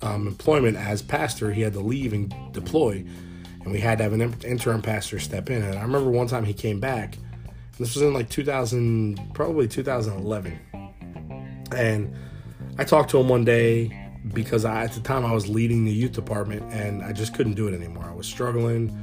um, 0.01 0.27
employment 0.27 0.77
as 0.77 1.01
pastor, 1.01 1.51
he 1.51 1.61
had 1.61 1.73
to 1.73 1.79
leave 1.79 2.11
and 2.11 2.33
deploy, 2.51 3.05
and 3.63 3.71
we 3.71 3.79
had 3.79 3.99
to 3.99 4.03
have 4.03 4.13
an 4.13 4.21
interim 4.43 4.81
pastor 4.81 5.19
step 5.19 5.49
in. 5.49 5.61
And 5.61 5.79
I 5.79 5.83
remember 5.83 6.09
one 6.09 6.27
time 6.27 6.43
he 6.43 6.53
came 6.53 6.79
back. 6.79 7.17
this 7.79 7.95
was 7.95 8.03
in 8.03 8.13
like 8.13 8.29
2000, 8.29 9.33
probably 9.33 9.67
2011, 9.69 10.59
and 11.73 12.13
I 12.77 12.83
talked 12.83 13.11
to 13.11 13.19
him 13.19 13.29
one 13.29 13.45
day 13.45 14.00
because 14.33 14.65
I, 14.65 14.83
at 14.83 14.93
the 14.93 14.99
time 14.99 15.25
I 15.25 15.33
was 15.33 15.47
leading 15.47 15.85
the 15.85 15.91
youth 15.91 16.13
department, 16.13 16.63
and 16.73 17.03
I 17.03 17.11
just 17.11 17.33
couldn't 17.33 17.53
do 17.53 17.67
it 17.67 17.73
anymore. 17.73 18.05
I 18.05 18.13
was 18.13 18.27
struggling 18.27 18.95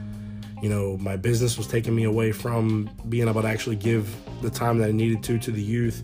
you 0.62 0.68
know, 0.68 0.96
my 0.98 1.16
business 1.16 1.57
was 1.57 1.66
taking 1.66 1.94
me 1.94 2.04
away 2.04 2.33
from 2.33 2.90
being 3.09 3.28
able 3.28 3.42
to 3.42 3.48
actually 3.48 3.76
give 3.76 4.14
the 4.42 4.50
time 4.50 4.78
that 4.78 4.88
I 4.88 4.92
needed 4.92 5.22
to 5.24 5.38
to 5.38 5.50
the 5.50 5.62
youth. 5.62 6.02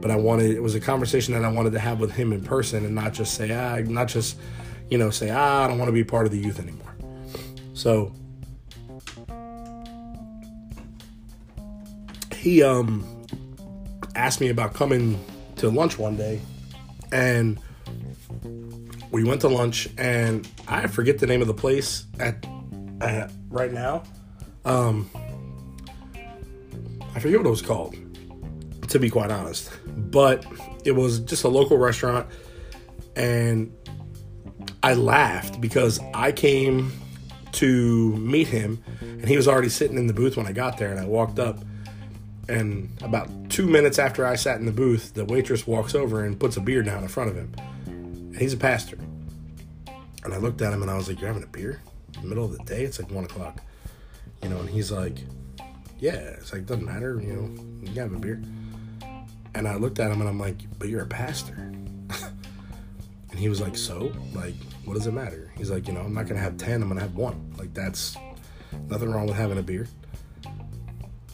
But 0.00 0.10
I 0.10 0.16
wanted 0.16 0.50
it 0.50 0.60
was 0.60 0.74
a 0.74 0.80
conversation 0.80 1.34
that 1.34 1.44
I 1.44 1.48
wanted 1.48 1.72
to 1.72 1.78
have 1.78 2.00
with 2.00 2.10
him 2.10 2.32
in 2.32 2.42
person 2.42 2.84
and 2.84 2.94
not 2.94 3.12
just 3.12 3.34
say 3.34 3.52
ah, 3.52 3.78
not 3.86 4.08
just 4.08 4.36
you 4.90 4.98
know 4.98 5.10
say 5.10 5.30
ah, 5.30 5.64
I 5.64 5.68
don't 5.68 5.78
want 5.78 5.88
to 5.88 5.92
be 5.92 6.02
part 6.02 6.26
of 6.26 6.32
the 6.32 6.38
youth 6.38 6.58
anymore. 6.58 6.96
So 7.74 8.12
he 12.34 12.62
um 12.62 13.06
asked 14.16 14.40
me 14.40 14.48
about 14.48 14.74
coming 14.74 15.24
to 15.56 15.68
lunch 15.68 15.98
one 15.98 16.16
day 16.16 16.40
and 17.12 17.58
we 19.12 19.22
went 19.22 19.42
to 19.42 19.48
lunch 19.48 19.88
and 19.98 20.48
I 20.66 20.86
forget 20.88 21.18
the 21.18 21.26
name 21.26 21.42
of 21.42 21.46
the 21.46 21.54
place 21.54 22.06
at 22.18 22.44
uh, 23.00 23.28
right 23.48 23.72
now. 23.72 24.02
Um, 24.64 25.08
I 27.14 27.20
forget 27.20 27.38
what 27.38 27.46
it 27.46 27.50
was 27.50 27.62
called, 27.62 27.94
to 28.88 28.98
be 28.98 29.10
quite 29.10 29.30
honest. 29.30 29.70
But 29.86 30.46
it 30.84 30.92
was 30.92 31.20
just 31.20 31.44
a 31.44 31.48
local 31.48 31.76
restaurant, 31.76 32.26
and 33.14 33.70
I 34.82 34.94
laughed 34.94 35.60
because 35.60 36.00
I 36.14 36.32
came 36.32 36.92
to 37.52 38.16
meet 38.16 38.48
him, 38.48 38.82
and 39.00 39.28
he 39.28 39.36
was 39.36 39.46
already 39.46 39.68
sitting 39.68 39.98
in 39.98 40.06
the 40.06 40.14
booth 40.14 40.36
when 40.38 40.46
I 40.46 40.52
got 40.52 40.78
there, 40.78 40.90
and 40.90 40.98
I 40.98 41.04
walked 41.04 41.38
up. 41.38 41.58
And 42.48 42.90
about 43.02 43.28
two 43.50 43.66
minutes 43.66 43.98
after 43.98 44.26
I 44.26 44.36
sat 44.36 44.58
in 44.58 44.66
the 44.66 44.72
booth, 44.72 45.14
the 45.14 45.24
waitress 45.24 45.66
walks 45.66 45.94
over 45.94 46.24
and 46.24 46.38
puts 46.38 46.56
a 46.56 46.60
beer 46.60 46.82
down 46.82 47.02
in 47.02 47.08
front 47.08 47.30
of 47.30 47.36
him. 47.36 47.52
He's 48.42 48.54
a 48.54 48.56
pastor. 48.56 48.98
And 50.24 50.34
I 50.34 50.36
looked 50.38 50.62
at 50.62 50.72
him 50.72 50.82
and 50.82 50.90
I 50.90 50.96
was 50.96 51.08
like, 51.08 51.20
You're 51.20 51.28
having 51.28 51.44
a 51.44 51.46
beer? 51.46 51.80
Middle 52.24 52.44
of 52.44 52.58
the 52.58 52.64
day? 52.64 52.82
It's 52.82 53.00
like 53.00 53.10
one 53.10 53.24
o'clock. 53.24 53.62
You 54.42 54.48
know, 54.48 54.58
and 54.58 54.68
he's 54.68 54.90
like, 54.90 55.18
Yeah. 56.00 56.16
It's 56.16 56.52
like, 56.52 56.66
doesn't 56.66 56.84
matter, 56.84 57.20
you 57.20 57.32
know, 57.32 57.62
you 57.80 57.86
can 57.86 57.94
have 57.94 58.12
a 58.12 58.18
beer. 58.18 58.42
And 59.54 59.68
I 59.68 59.76
looked 59.76 60.00
at 60.00 60.10
him 60.10 60.20
and 60.20 60.28
I'm 60.28 60.40
like, 60.40 60.56
But 60.78 60.88
you're 60.88 61.02
a 61.02 61.06
pastor. 61.06 61.54
and 63.30 63.38
he 63.38 63.48
was 63.48 63.60
like, 63.60 63.76
So? 63.76 64.12
Like, 64.34 64.54
what 64.84 64.94
does 64.94 65.06
it 65.06 65.14
matter? 65.14 65.52
He's 65.56 65.70
like, 65.70 65.86
You 65.86 65.94
know, 65.94 66.00
I'm 66.00 66.12
not 66.12 66.26
to 66.26 66.36
have 66.36 66.56
10, 66.56 66.82
I'm 66.82 66.92
to 66.92 67.00
have 67.00 67.14
one. 67.14 67.54
Like, 67.56 67.72
that's 67.74 68.16
nothing 68.88 69.12
wrong 69.12 69.26
with 69.26 69.36
having 69.36 69.58
a 69.58 69.62
beer. 69.62 69.86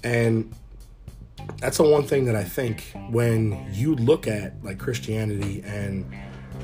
And 0.04 0.54
that's 1.56 1.78
the 1.78 1.84
one 1.84 2.02
thing 2.02 2.26
that 2.26 2.36
I 2.36 2.44
think 2.44 2.92
when 3.08 3.66
you 3.72 3.94
look 3.94 4.26
at 4.26 4.62
like 4.62 4.78
Christianity 4.78 5.62
and 5.64 6.12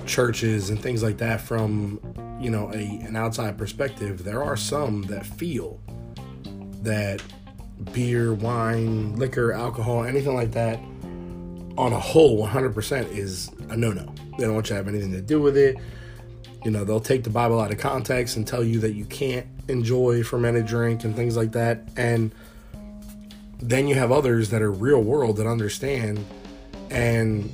churches 0.07 0.71
and 0.71 0.81
things 0.81 1.03
like 1.03 1.19
that 1.19 1.41
from 1.41 2.01
you 2.41 2.51
know 2.51 2.71
a 2.73 3.01
an 3.07 3.17
outside 3.17 3.57
perspective, 3.59 4.25
there 4.25 4.43
are 4.43 4.57
some 4.57 5.03
that 5.03 5.25
feel 5.25 5.81
that 6.83 7.23
beer, 7.93 8.35
wine, 8.35 9.17
liquor, 9.17 9.53
alcohol, 9.53 10.05
anything 10.05 10.35
like 10.35 10.53
that 10.53 10.79
on 11.77 11.93
a 11.93 11.99
whole 11.99 12.47
100% 12.47 13.11
is 13.11 13.51
a 13.69 13.77
no-no. 13.77 14.07
They 14.39 14.45
don't 14.45 14.55
want 14.55 14.67
you 14.67 14.69
to 14.69 14.75
have 14.77 14.87
anything 14.87 15.13
to 15.13 15.21
do 15.21 15.41
with 15.41 15.57
it. 15.57 15.77
You 16.65 16.71
know, 16.71 16.85
they'll 16.85 17.01
take 17.01 17.25
the 17.25 17.31
Bible 17.31 17.61
out 17.61 17.73
of 17.73 17.79
context 17.79 18.37
and 18.37 18.47
tell 18.47 18.63
you 18.63 18.79
that 18.81 18.95
you 18.95 19.05
can't 19.07 19.47
enjoy 19.69 20.23
fermented 20.23 20.67
drink 20.67 21.05
and 21.05 21.17
things 21.17 21.37
like 21.37 21.53
that. 21.53 21.89
And 21.97 22.33
then 23.59 23.89
you 23.89 23.97
have 23.97 24.13
others 24.13 24.51
that 24.51 24.63
are 24.63 24.71
real 24.71 25.03
world 25.03 25.37
that 25.39 25.47
understand 25.47 26.25
and 26.91 27.51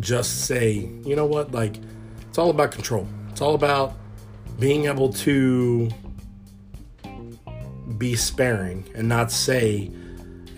just 0.00 0.46
say, 0.46 0.88
you 1.04 1.16
know 1.16 1.26
what, 1.26 1.52
like 1.52 1.76
it's 2.28 2.38
all 2.38 2.50
about 2.50 2.72
control. 2.72 3.06
It's 3.30 3.40
all 3.40 3.54
about 3.54 3.94
being 4.58 4.86
able 4.86 5.12
to 5.12 5.90
be 7.98 8.16
sparing 8.16 8.84
and 8.94 9.08
not 9.08 9.32
say 9.32 9.90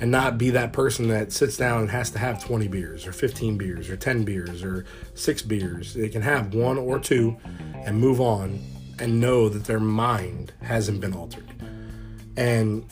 and 0.01 0.11
not 0.11 0.37
be 0.37 0.51
that 0.51 0.73
person 0.73 1.09
that 1.09 1.33
sits 1.33 1.57
down 1.57 1.83
and 1.83 1.91
has 1.91 2.11
to 2.11 2.19
have 2.19 2.45
20 2.45 2.67
beers 2.69 3.07
or 3.07 3.13
15 3.13 3.57
beers 3.57 3.89
or 3.89 3.97
10 3.97 4.25
beers 4.25 4.65
or 4.65 4.85
6 5.15 5.43
beers. 5.43 5.95
They 5.95 6.09
can 6.09 6.23
have 6.23 6.55
one 6.55 6.77
or 6.77 6.99
two 6.99 7.37
and 7.85 7.99
move 7.99 8.21
on 8.21 8.61
and 8.99 9.21
know 9.21 9.49
that 9.49 9.65
their 9.65 9.81
mind 9.81 10.53
hasn't 10.61 11.01
been 11.01 11.15
altered. 11.15 11.49
And 12.37 12.85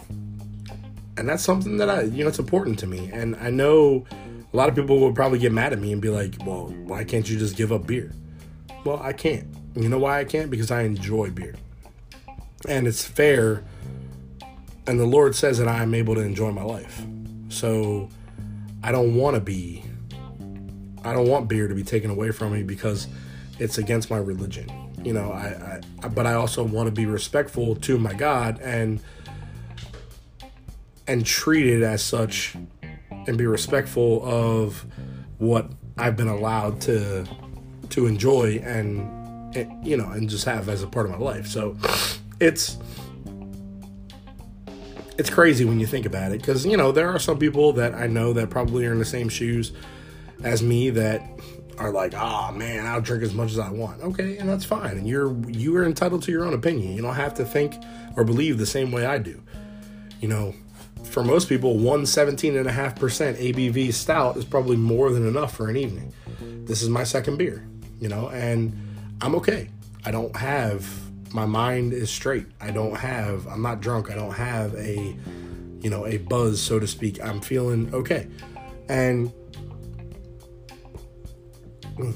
and 1.16 1.28
that's 1.28 1.42
something 1.42 1.76
that 1.76 1.90
I, 1.90 2.02
you 2.02 2.22
know, 2.22 2.28
it's 2.28 2.38
important 2.38 2.78
to 2.78 2.86
me. 2.86 3.10
And 3.12 3.36
I 3.36 3.50
know 3.50 4.06
a 4.52 4.56
lot 4.56 4.68
of 4.68 4.74
people 4.74 4.98
would 5.00 5.14
probably 5.14 5.38
get 5.38 5.52
mad 5.52 5.72
at 5.72 5.78
me 5.78 5.92
and 5.92 6.02
be 6.02 6.08
like, 6.08 6.34
well, 6.44 6.74
why 6.84 7.04
can't 7.04 7.28
you 7.28 7.38
just 7.38 7.56
give 7.56 7.72
up 7.72 7.86
beer? 7.86 8.12
Well, 8.84 9.00
I 9.02 9.12
can't. 9.12 9.46
You 9.74 9.88
know 9.88 9.98
why 9.98 10.18
I 10.18 10.24
can't? 10.24 10.50
Because 10.50 10.70
I 10.70 10.82
enjoy 10.82 11.30
beer. 11.30 11.54
And 12.68 12.86
it's 12.86 13.04
fair. 13.04 13.62
And 14.86 14.98
the 14.98 15.06
Lord 15.06 15.36
says 15.36 15.58
that 15.58 15.68
I 15.68 15.82
am 15.82 15.94
able 15.94 16.14
to 16.16 16.20
enjoy 16.20 16.50
my 16.50 16.64
life. 16.64 17.04
So 17.48 18.08
I 18.82 18.90
don't 18.90 19.14
want 19.14 19.36
to 19.36 19.40
be, 19.40 19.84
I 21.04 21.12
don't 21.12 21.28
want 21.28 21.48
beer 21.48 21.68
to 21.68 21.74
be 21.74 21.84
taken 21.84 22.10
away 22.10 22.32
from 22.32 22.52
me 22.52 22.62
because 22.62 23.06
it's 23.58 23.78
against 23.78 24.10
my 24.10 24.16
religion. 24.16 24.68
You 25.04 25.12
know, 25.12 25.30
I, 25.30 25.80
I 26.02 26.08
but 26.08 26.26
I 26.26 26.34
also 26.34 26.62
want 26.62 26.86
to 26.86 26.92
be 26.92 27.06
respectful 27.06 27.76
to 27.76 27.98
my 27.98 28.12
God 28.12 28.60
and 28.60 29.00
and 31.06 31.24
treat 31.24 31.66
it 31.66 31.82
as 31.82 32.02
such 32.02 32.56
and 33.26 33.37
be 33.38 33.46
respectful 33.46 34.24
of 34.24 34.85
what 35.38 35.70
I've 35.96 36.16
been 36.16 36.28
allowed 36.28 36.80
to 36.83 37.26
to 37.90 38.06
enjoy 38.06 38.61
and, 38.64 39.56
and 39.56 39.87
you 39.87 39.96
know 39.96 40.11
and 40.11 40.28
just 40.28 40.44
have 40.44 40.68
as 40.68 40.83
a 40.83 40.87
part 40.87 41.06
of 41.06 41.12
my 41.12 41.18
life. 41.18 41.46
So 41.46 41.76
it's 42.40 42.78
it's 45.18 45.30
crazy 45.30 45.64
when 45.64 45.78
you 45.78 45.87
think 45.87 46.06
about 46.06 46.33
it 46.33 46.40
because 46.40 46.64
you 46.64 46.76
know 46.76 46.92
there 46.92 47.09
are 47.09 47.18
some 47.18 47.38
people 47.38 47.72
that 47.74 47.94
I 47.94 48.06
know 48.06 48.33
that 48.33 48.50
probably 48.50 48.87
are 48.87 48.92
in 48.92 48.98
the 48.98 49.04
same 49.04 49.28
shoes 49.28 49.72
as 50.42 50.62
me 50.62 50.90
that 50.90 51.22
are 51.80 51.90
like, 51.90 52.14
oh 52.14 52.52
man, 52.52 52.87
I'll 52.87 53.00
drink 53.00 53.22
as 53.22 53.33
much 53.35 53.50
as 53.50 53.59
I 53.59 53.70
want. 53.70 54.02
Okay, 54.02 54.37
and 54.37 54.48
that's 54.48 54.64
fine. 54.64 54.98
And 54.98 55.09
you're 55.09 55.35
you 55.48 55.76
are 55.76 55.85
entitled 55.85 56.22
to 56.24 56.33
your 56.33 56.44
own 56.44 56.54
opinion. 56.54 56.94
You 56.94 57.02
don't 57.02 57.14
have 57.14 57.35
to 57.35 57.44
think 57.44 57.74
or 58.16 58.24
believe 58.24 58.59
the 58.59 58.66
same 58.66 58.92
way 58.92 59.06
I 59.06 59.18
do. 59.18 59.42
You 60.20 60.28
know, 60.28 60.54
for 61.10 61.24
most 61.24 61.48
people, 61.48 61.76
one 61.76 62.02
17.5% 62.02 62.64
ABV 63.36 63.92
stout 63.92 64.36
is 64.36 64.44
probably 64.44 64.76
more 64.76 65.12
than 65.12 65.26
enough 65.26 65.56
for 65.56 65.68
an 65.68 65.76
evening. 65.76 66.12
This 66.64 66.82
is 66.82 66.88
my 66.88 67.04
second 67.04 67.36
beer, 67.36 67.66
you 68.00 68.08
know, 68.08 68.28
and 68.28 68.72
I'm 69.20 69.34
okay. 69.36 69.68
I 70.04 70.12
don't 70.12 70.34
have, 70.36 70.88
my 71.34 71.46
mind 71.46 71.92
is 71.92 72.10
straight. 72.10 72.46
I 72.60 72.70
don't 72.70 72.96
have, 72.96 73.46
I'm 73.48 73.60
not 73.60 73.80
drunk. 73.80 74.10
I 74.10 74.14
don't 74.14 74.34
have 74.34 74.74
a, 74.76 75.16
you 75.80 75.90
know, 75.90 76.06
a 76.06 76.18
buzz, 76.18 76.62
so 76.62 76.78
to 76.78 76.86
speak. 76.86 77.22
I'm 77.22 77.40
feeling 77.40 77.92
okay. 77.92 78.28
And, 78.88 79.32
mm, 81.96 82.14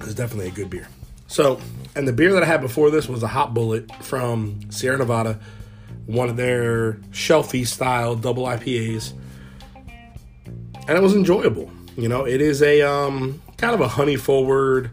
it's 0.00 0.14
definitely 0.14 0.48
a 0.48 0.52
good 0.52 0.70
beer. 0.70 0.88
So, 1.26 1.60
and 1.96 2.06
the 2.06 2.12
beer 2.12 2.32
that 2.32 2.42
I 2.42 2.46
had 2.46 2.60
before 2.60 2.90
this 2.90 3.08
was 3.08 3.22
a 3.22 3.28
Hop 3.28 3.52
Bullet 3.52 3.92
from 3.96 4.60
Sierra 4.70 4.98
Nevada 4.98 5.40
one 6.10 6.28
of 6.28 6.36
their 6.36 6.94
shelfie 7.12 7.66
style 7.66 8.16
double 8.16 8.44
IPAs, 8.44 9.12
and 10.88 10.98
it 10.98 11.00
was 11.00 11.14
enjoyable. 11.14 11.70
You 11.96 12.08
know, 12.08 12.26
it 12.26 12.40
is 12.40 12.62
a 12.62 12.82
um, 12.82 13.40
kind 13.56 13.74
of 13.74 13.80
a 13.80 13.88
honey 13.88 14.16
forward, 14.16 14.90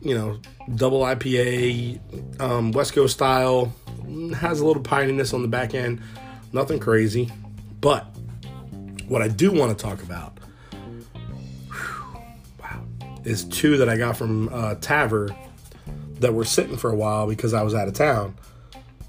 you 0.00 0.14
know, 0.14 0.38
double 0.76 1.02
IPA, 1.02 2.40
um, 2.40 2.72
West 2.72 2.94
Coast 2.94 3.14
style. 3.14 3.72
Has 4.36 4.60
a 4.60 4.66
little 4.66 4.82
pininess 4.82 5.34
on 5.34 5.42
the 5.42 5.48
back 5.48 5.74
end, 5.74 6.00
nothing 6.52 6.78
crazy. 6.78 7.30
But 7.80 8.06
what 9.06 9.20
I 9.20 9.28
do 9.28 9.52
want 9.52 9.76
to 9.76 9.82
talk 9.82 10.02
about, 10.02 10.38
whew, 11.66 12.22
wow, 12.58 12.82
is 13.24 13.44
two 13.44 13.76
that 13.76 13.90
I 13.90 13.98
got 13.98 14.16
from 14.16 14.48
uh, 14.48 14.76
Tavour 14.76 15.36
that 16.20 16.32
were 16.32 16.46
sitting 16.46 16.78
for 16.78 16.90
a 16.90 16.96
while 16.96 17.26
because 17.26 17.52
I 17.52 17.62
was 17.62 17.74
out 17.74 17.86
of 17.86 17.94
town 17.94 18.34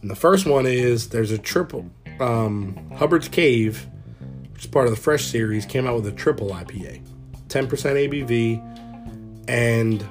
and 0.02 0.10
the 0.10 0.16
first 0.16 0.46
one 0.46 0.66
is 0.66 1.10
there's 1.10 1.32
a 1.32 1.38
triple 1.38 1.90
um, 2.20 2.92
Hubbard's 2.96 3.28
Cave, 3.28 3.88
which 4.54 4.66
is 4.66 4.72
part 4.72 4.86
of 4.86 4.92
the 4.92 5.00
Fresh 5.00 5.26
series, 5.26 5.66
came 5.66 5.88
out 5.88 5.96
with 5.96 6.08
a 6.08 6.12
triple 6.12 6.50
IPA, 6.50 7.02
10% 7.48 7.68
ABV, 7.68 9.48
and 9.48 10.06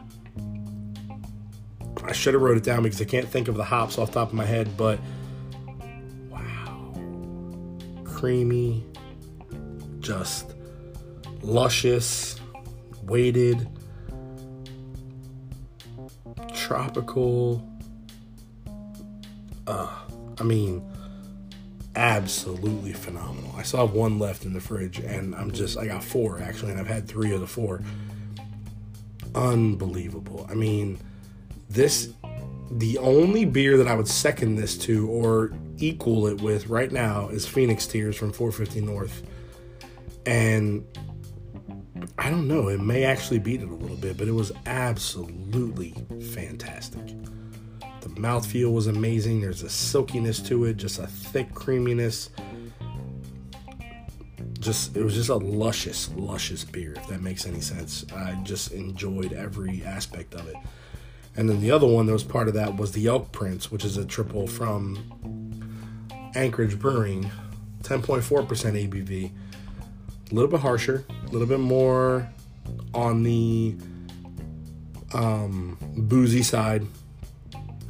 I 2.05 2.12
should 2.12 2.35
have 2.35 2.42
wrote 2.42 2.57
it 2.57 2.64
down 2.64 2.83
because 2.83 3.01
I 3.01 3.05
can't 3.05 3.29
think 3.29 3.48
of 3.48 3.57
the 3.57 3.64
hops 3.64 3.98
off 3.98 4.09
the 4.09 4.20
top 4.20 4.29
of 4.29 4.35
my 4.35 4.44
head, 4.44 4.77
but 4.77 4.98
wow, 6.31 6.94
creamy, 8.05 8.85
just 10.01 10.55
luscious, 11.42 12.40
weighted, 13.03 13.68
tropical 16.55 17.66
uh, 19.68 19.88
I 20.40 20.42
mean, 20.42 20.83
absolutely 21.94 22.94
phenomenal. 22.94 23.54
I 23.57 23.62
still 23.62 23.87
have 23.87 23.94
one 23.94 24.18
left 24.18 24.44
in 24.44 24.54
the 24.54 24.61
fridge, 24.61 24.98
and 24.98 25.35
I'm 25.35 25.52
just, 25.52 25.76
I 25.76 25.87
got 25.87 26.02
four 26.02 26.40
actually, 26.40 26.72
and 26.72 26.81
I've 26.81 26.88
had 26.88 27.07
three 27.07 27.33
of 27.33 27.40
the 27.40 27.46
four. 27.46 27.83
Unbelievable. 29.35 30.46
I 30.50 30.54
mean, 30.54 30.98
this, 31.68 32.12
the 32.70 32.98
only 32.98 33.44
beer 33.44 33.76
that 33.76 33.87
I 33.87 33.94
would 33.94 34.09
second 34.09 34.57
this 34.57 34.76
to 34.78 35.09
or 35.09 35.52
equal 35.76 36.26
it 36.26 36.40
with 36.40 36.68
right 36.68 36.90
now 36.90 37.28
is 37.28 37.46
Phoenix 37.46 37.87
Tears 37.87 38.16
from 38.16 38.33
450 38.33 38.81
North. 38.87 39.22
And 40.24 40.85
I 42.16 42.30
don't 42.30 42.49
know, 42.49 42.68
it 42.68 42.80
may 42.80 43.05
actually 43.05 43.38
beat 43.38 43.61
it 43.61 43.68
a 43.68 43.74
little 43.74 43.97
bit, 43.97 44.16
but 44.16 44.28
it 44.28 44.32
was 44.32 44.51
absolutely 44.66 45.95
fantastic. 46.32 47.05
The 48.14 48.20
mouthfeel 48.20 48.72
was 48.72 48.86
amazing. 48.86 49.40
There's 49.40 49.62
a 49.62 49.70
silkiness 49.70 50.40
to 50.42 50.64
it, 50.64 50.76
just 50.76 50.98
a 50.98 51.06
thick 51.06 51.54
creaminess. 51.54 52.30
Just 54.59 54.96
it 54.96 55.04
was 55.04 55.14
just 55.14 55.28
a 55.28 55.36
luscious, 55.36 56.11
luscious 56.16 56.64
beer, 56.64 56.94
if 56.96 57.06
that 57.09 57.22
makes 57.22 57.46
any 57.46 57.61
sense. 57.61 58.04
I 58.14 58.34
just 58.42 58.72
enjoyed 58.72 59.32
every 59.32 59.84
aspect 59.84 60.34
of 60.34 60.48
it. 60.48 60.56
And 61.36 61.48
then 61.48 61.61
the 61.61 61.70
other 61.70 61.86
one 61.86 62.06
that 62.06 62.12
was 62.12 62.24
part 62.24 62.48
of 62.48 62.54
that 62.54 62.76
was 62.76 62.90
the 62.92 63.06
Elk 63.06 63.30
Prince, 63.30 63.70
which 63.70 63.84
is 63.84 63.96
a 63.96 64.04
triple 64.04 64.48
from 64.48 64.98
Anchorage 66.34 66.78
Brewing, 66.78 67.30
10.4% 67.82 68.22
ABV. 68.46 69.30
A 70.30 70.34
little 70.34 70.50
bit 70.50 70.61
harsher, 70.61 71.04
a 71.09 71.30
little 71.30 71.46
bit 71.46 71.61
more 71.61 72.28
on 72.92 73.22
the 73.22 73.76
um, 75.14 75.78
boozy 75.96 76.42
side, 76.42 76.84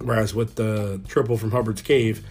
Whereas 0.00 0.34
with 0.34 0.54
the 0.54 1.00
triple 1.08 1.36
from 1.36 1.50
Hubbard's 1.50 1.82
Cave, 1.82 2.24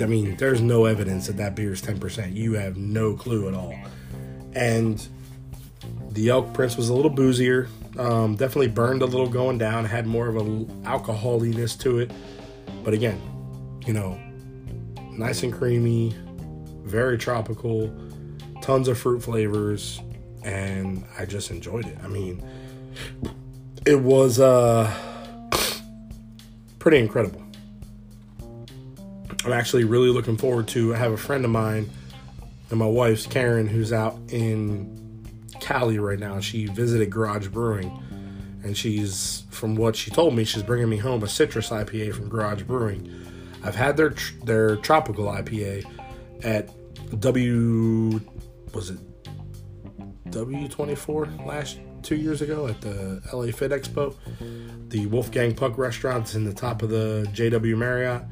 I 0.00 0.06
mean, 0.06 0.36
there's 0.36 0.60
no 0.60 0.86
evidence 0.86 1.26
that 1.26 1.36
that 1.36 1.54
beer 1.54 1.72
is 1.72 1.82
10%. 1.82 2.34
You 2.34 2.54
have 2.54 2.76
no 2.76 3.14
clue 3.14 3.48
at 3.48 3.54
all. 3.54 3.74
And 4.54 5.06
the 6.10 6.30
Elk 6.30 6.54
Prince 6.54 6.76
was 6.76 6.88
a 6.88 6.94
little 6.94 7.10
boozier, 7.10 7.68
Um, 7.98 8.34
definitely 8.34 8.68
burned 8.68 9.02
a 9.02 9.06
little 9.06 9.28
going 9.28 9.58
down. 9.58 9.84
Had 9.84 10.06
more 10.06 10.26
of 10.28 10.36
an 10.36 10.66
alcoholiness 10.84 11.78
to 11.80 11.98
it, 11.98 12.10
but 12.82 12.92
again, 12.92 13.20
you 13.86 13.92
know, 13.92 14.18
nice 15.12 15.44
and 15.44 15.52
creamy, 15.52 16.12
very 16.82 17.16
tropical, 17.18 17.94
tons 18.62 18.88
of 18.88 18.98
fruit 18.98 19.22
flavors, 19.22 20.00
and 20.42 21.04
I 21.16 21.24
just 21.24 21.50
enjoyed 21.52 21.86
it. 21.86 21.96
I 22.02 22.08
mean, 22.08 22.42
it 23.86 24.00
was 24.00 24.40
uh, 24.40 24.92
pretty 26.84 26.98
incredible. 26.98 27.42
I'm 29.46 29.54
actually 29.54 29.84
really 29.84 30.10
looking 30.10 30.36
forward 30.36 30.68
to. 30.68 30.94
I 30.94 30.98
have 30.98 31.12
a 31.12 31.16
friend 31.16 31.42
of 31.42 31.50
mine 31.50 31.88
and 32.68 32.78
my 32.78 32.84
wife's 32.84 33.26
Karen, 33.26 33.66
who's 33.66 33.90
out 33.90 34.18
in 34.28 35.24
Cali 35.60 35.98
right 35.98 36.18
now. 36.18 36.40
She 36.40 36.66
visited 36.66 37.08
Garage 37.08 37.48
Brewing, 37.48 37.90
and 38.62 38.76
she's, 38.76 39.44
from 39.48 39.76
what 39.76 39.96
she 39.96 40.10
told 40.10 40.34
me, 40.34 40.44
she's 40.44 40.62
bringing 40.62 40.90
me 40.90 40.98
home 40.98 41.22
a 41.22 41.26
citrus 41.26 41.70
IPA 41.70 42.14
from 42.14 42.28
Garage 42.28 42.64
Brewing. 42.64 43.10
I've 43.62 43.76
had 43.76 43.96
their 43.96 44.14
their 44.42 44.76
tropical 44.76 45.24
IPA 45.24 45.86
at 46.44 46.68
W 47.18 48.20
was 48.74 48.90
it 48.90 48.98
W24 50.26 51.46
last 51.46 51.78
two 52.04 52.16
years 52.16 52.42
ago 52.42 52.66
at 52.66 52.80
the 52.80 53.22
LA 53.32 53.46
Fit 53.46 53.70
Expo. 53.70 54.14
The 54.90 55.06
Wolfgang 55.06 55.54
Puck 55.54 55.76
restaurant's 55.78 56.34
in 56.34 56.44
the 56.44 56.52
top 56.52 56.82
of 56.82 56.90
the 56.90 57.26
JW 57.32 57.76
Marriott. 57.76 58.22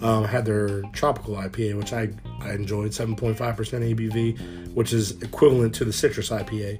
Um, 0.00 0.24
had 0.24 0.44
their 0.44 0.82
tropical 0.92 1.34
IPA, 1.34 1.76
which 1.76 1.92
I, 1.92 2.08
I 2.40 2.52
enjoyed, 2.52 2.92
7.5% 2.92 3.36
ABV, 3.36 4.72
which 4.72 4.92
is 4.92 5.20
equivalent 5.22 5.74
to 5.74 5.84
the 5.84 5.92
citrus 5.92 6.30
IPA. 6.30 6.78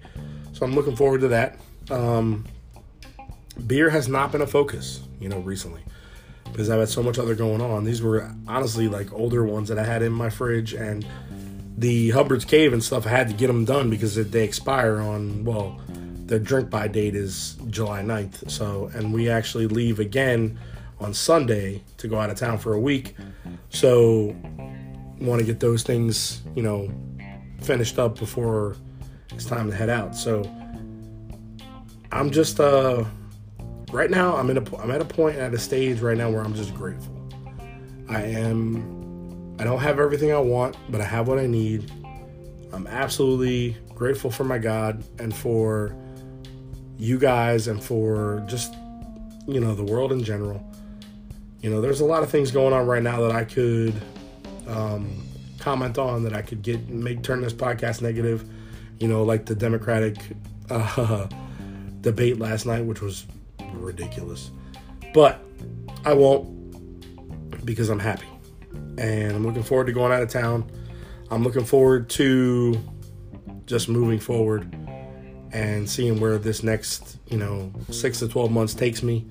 So 0.53 0.65
I'm 0.65 0.73
looking 0.75 0.95
forward 0.95 1.23
to 1.23 1.29
that. 1.29 1.59
Um, 1.91 2.45
beer 3.67 3.91
has 3.91 4.09
not 4.09 4.31
been 4.31 4.41
a 4.41 4.47
focus, 4.47 5.01
you 5.21 5.29
know, 5.29 5.41
recently 5.41 5.83
because 6.53 6.71
I've 6.71 6.81
had 6.81 6.89
so 6.89 7.03
much 7.03 7.19
other 7.19 7.35
going 7.35 7.61
on. 7.61 7.85
These 7.85 8.03
were 8.03 8.31
honestly 8.47 8.89
like 8.89 9.13
older 9.13 9.45
ones 9.45 9.69
that 9.69 9.79
I 9.79 9.85
had 9.85 10.03
in 10.03 10.13
my 10.13 10.31
fridge, 10.31 10.75
and 10.75 11.07
the 11.77 12.11
Hubbard's 12.11 12.45
Cave 12.45 12.73
and 12.73 12.83
stuff. 12.83 13.07
I 13.07 13.11
had 13.11 13.29
to 13.29 13.35
get 13.35 13.49
them 13.49 13.65
done 13.65 13.91
because 13.91 14.15
they 14.15 14.45
expire 14.45 14.99
on 14.99 15.45
well, 15.45 15.81
the 16.29 16.39
drink 16.39 16.69
by 16.69 16.87
date 16.87 17.15
is 17.15 17.57
July 17.71 18.03
9th. 18.03 18.51
So, 18.51 18.91
and 18.95 19.13
we 19.13 19.31
actually 19.31 19.67
leave 19.67 19.99
again 19.99 20.59
on 21.01 21.15
Sunday 21.15 21.83
to 21.97 22.07
go 22.07 22.21
out 22.21 22.29
of 22.31 22.37
town 22.37 22.59
for 22.59 22.75
a 22.75 22.81
week. 22.81 23.17
So, 23.71 24.37
want 25.21 25.41
to 25.41 25.47
get 25.47 25.59
those 25.59 25.83
things, 25.83 26.43
you 26.55 26.63
know, 26.63 26.91
finished 27.61 27.99
up 27.99 28.19
before 28.19 28.77
it's 29.33 29.47
time 29.47 29.71
to 29.71 29.77
head 29.77 29.89
out. 29.89 30.15
So, 30.15 30.43
I'm 32.13 32.31
just 32.31 32.61
uh 32.61 33.05
right 33.93 34.11
now 34.11 34.37
I'm 34.37 34.51
in 34.51 34.59
a 34.59 34.77
I'm 34.79 34.91
at 34.91 35.01
a 35.01 35.05
point 35.05 35.37
at 35.37 35.53
a 35.53 35.59
stage 35.59 36.01
right 36.01 36.17
now 36.17 36.31
where 36.31 36.43
I'm 36.43 36.55
just 36.55 36.75
grateful. 36.75 37.15
I 38.09 38.23
am 38.23 39.57
I 39.59 39.65
don't 39.65 39.81
have 39.81 39.99
everything 39.99 40.33
I 40.33 40.39
want, 40.39 40.77
but 40.91 41.01
I 41.01 41.05
have 41.05 41.27
what 41.27 41.39
I 41.39 41.47
need. 41.47 41.91
I'm 42.73 42.87
absolutely 42.87 43.77
grateful 43.95 44.31
for 44.31 44.45
my 44.45 44.59
God 44.59 45.03
and 45.19 45.35
for 45.35 45.95
you 46.99 47.19
guys 47.19 47.69
and 47.69 47.83
for 47.83 48.45
just 48.47 48.75
you 49.47 49.61
know 49.61 49.75
the 49.75 49.85
world 49.85 50.13
in 50.13 50.23
general. 50.23 50.63
You 51.61 51.71
know, 51.71 51.81
there's 51.81 52.01
a 52.01 52.05
lot 52.05 52.23
of 52.23 52.31
things 52.31 52.51
going 52.51 52.73
on 52.73 52.87
right 52.87 53.03
now 53.03 53.21
that 53.23 53.33
I 53.33 53.45
could 53.45 53.95
um, 54.69 55.25
comment 55.59 55.99
on 55.99 56.23
that 56.25 56.35
I 56.35 56.43
could 56.43 56.63
get 56.63 56.89
make 56.89 57.23
turn 57.23 57.41
this 57.41 57.53
podcast 57.53 58.03
negative. 58.03 58.45
You 58.99 59.09
know, 59.09 59.23
like 59.23 59.47
the 59.47 59.55
Democratic 59.55 60.17
uh, 60.71 61.27
debate 62.01 62.39
last 62.39 62.67
night, 62.67 62.85
which 62.85 63.01
was 63.01 63.27
ridiculous. 63.73 64.51
But 65.15 65.41
I 66.05 66.13
won't 66.13 67.65
because 67.65 67.89
I'm 67.89 67.99
happy. 67.99 68.27
And 68.99 69.33
I'm 69.33 69.45
looking 69.47 69.63
forward 69.63 69.87
to 69.87 69.93
going 69.93 70.13
out 70.13 70.23
of 70.23 70.29
town. 70.29 70.71
I'm 71.31 71.45
looking 71.45 71.65
forward 71.65 72.09
to 72.11 72.79
just 73.67 73.89
moving 73.89 74.19
forward 74.19 74.75
and 75.53 75.89
seeing 75.89 76.21
where 76.21 76.39
this 76.39 76.63
next, 76.63 77.19
you 77.29 77.39
know, 77.39 77.73
six 77.91 78.19
to 78.21 78.29
12 78.29 78.51
months 78.51 78.75
takes 78.75 79.03
me. 79.03 79.27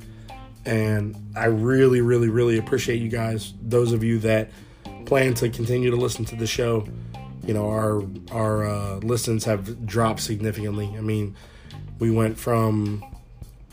And 0.65 1.15
I 1.35 1.45
really, 1.45 2.01
really, 2.01 2.29
really 2.29 2.57
appreciate 2.57 3.01
you 3.01 3.09
guys, 3.09 3.53
those 3.61 3.93
of 3.93 4.03
you 4.03 4.19
that 4.19 4.49
plan 5.05 5.33
to 5.35 5.49
continue 5.49 5.89
to 5.89 5.95
listen 5.95 6.25
to 6.25 6.35
the 6.35 6.47
show. 6.47 6.85
You 7.45 7.53
know, 7.53 7.69
our 7.69 8.03
our 8.31 8.67
uh, 8.67 8.95
listens 8.97 9.45
have 9.45 9.85
dropped 9.85 10.19
significantly. 10.19 10.93
I 10.97 11.01
mean, 11.01 11.35
we 11.99 12.11
went 12.11 12.37
from 12.37 13.03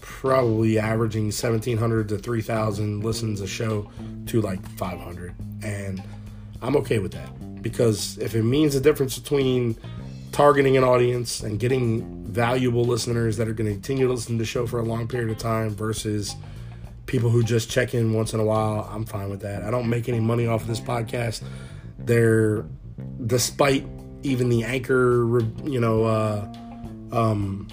probably 0.01 0.79
averaging 0.79 1.25
1700 1.25 2.11
to 2.11 2.19
3000 2.19 3.03
listens 3.03 3.41
a 3.41 3.47
show 3.47 3.91
to 4.27 4.43
like 4.43 4.61
500 4.77 5.35
and 5.63 6.03
i'm 6.61 6.77
okay 6.77 6.99
with 6.99 7.13
that 7.13 7.63
because 7.63 8.19
if 8.19 8.35
it 8.35 8.43
means 8.43 8.75
the 8.75 8.81
difference 8.81 9.19
between 9.19 9.75
targeting 10.35 10.77
an 10.77 10.85
audience 10.85 11.43
and 11.43 11.61
getting 11.61 12.25
valuable 12.25 12.85
listeners 12.85 13.37
that 13.37 13.47
are 13.47 13.53
going 13.53 13.69
to 13.69 13.73
continue 13.73 14.07
to 14.07 14.13
listen 14.13 14.33
to 14.33 14.39
the 14.39 14.45
show 14.45 14.67
for 14.67 14.81
a 14.81 14.83
long 14.83 15.07
period 15.07 15.31
of 15.31 15.39
time 15.39 15.71
versus 15.71 16.35
people 17.07 17.31
who 17.31 17.43
just 17.43 17.71
check 17.71 17.95
in 17.95 18.13
once 18.13 18.33
in 18.33 18.41
a 18.41 18.45
while 18.45 18.89
i'm 18.91 19.05
fine 19.05 19.31
with 19.31 19.41
that 19.41 19.63
i 19.63 19.71
don't 19.71 19.89
make 19.89 20.09
any 20.09 20.19
money 20.19 20.47
off 20.47 20.63
of 20.63 20.67
this 20.67 20.81
podcast 20.81 21.43
they're 21.99 22.65
despite 23.27 23.87
even 24.23 24.49
the 24.49 24.65
anchor 24.65 25.41
you 25.65 25.79
know 25.79 26.05
uh, 26.05 26.53
um, 27.13 27.69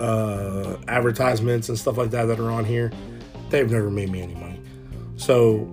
uh, 0.00 0.76
advertisements 0.88 1.68
and 1.68 1.78
stuff 1.78 1.96
like 1.96 2.10
that 2.10 2.24
that 2.24 2.40
are 2.40 2.50
on 2.50 2.64
here, 2.64 2.90
they've 3.50 3.70
never 3.70 3.90
made 3.90 4.10
me 4.10 4.22
any 4.22 4.34
money. 4.34 4.60
So 5.16 5.68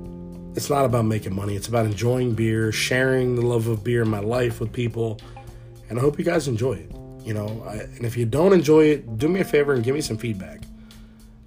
it's 0.58 0.72
not 0.72 0.86
about 0.86 1.06
making 1.06 1.36
money. 1.36 1.56
It's 1.56 1.68
about 1.68 1.86
enjoying 1.86 2.34
beer, 2.34 2.72
sharing 2.72 3.36
the 3.36 3.44
love 3.44 3.68
of 3.68 3.84
beer 3.84 4.02
in 4.02 4.10
my 4.10 4.20
life 4.20 4.60
with 4.60 4.74
people, 4.74 5.22
and 5.88 6.00
I 6.00 6.02
hope 6.02 6.18
you 6.18 6.26
guys 6.26 6.48
enjoy 6.48 6.74
it. 6.74 6.92
You 7.24 7.36
know, 7.36 7.64
I, 7.68 7.76
and 7.76 8.06
if 8.06 8.18
you 8.18 8.26
don't 8.26 8.54
enjoy 8.54 8.86
it, 8.86 9.20
do 9.20 9.28
me 9.30 9.42
a 9.42 9.46
favor 9.46 9.74
and 9.74 9.84
give 9.84 9.94
me 9.94 10.02
some 10.02 10.18
feedback. 10.18 10.62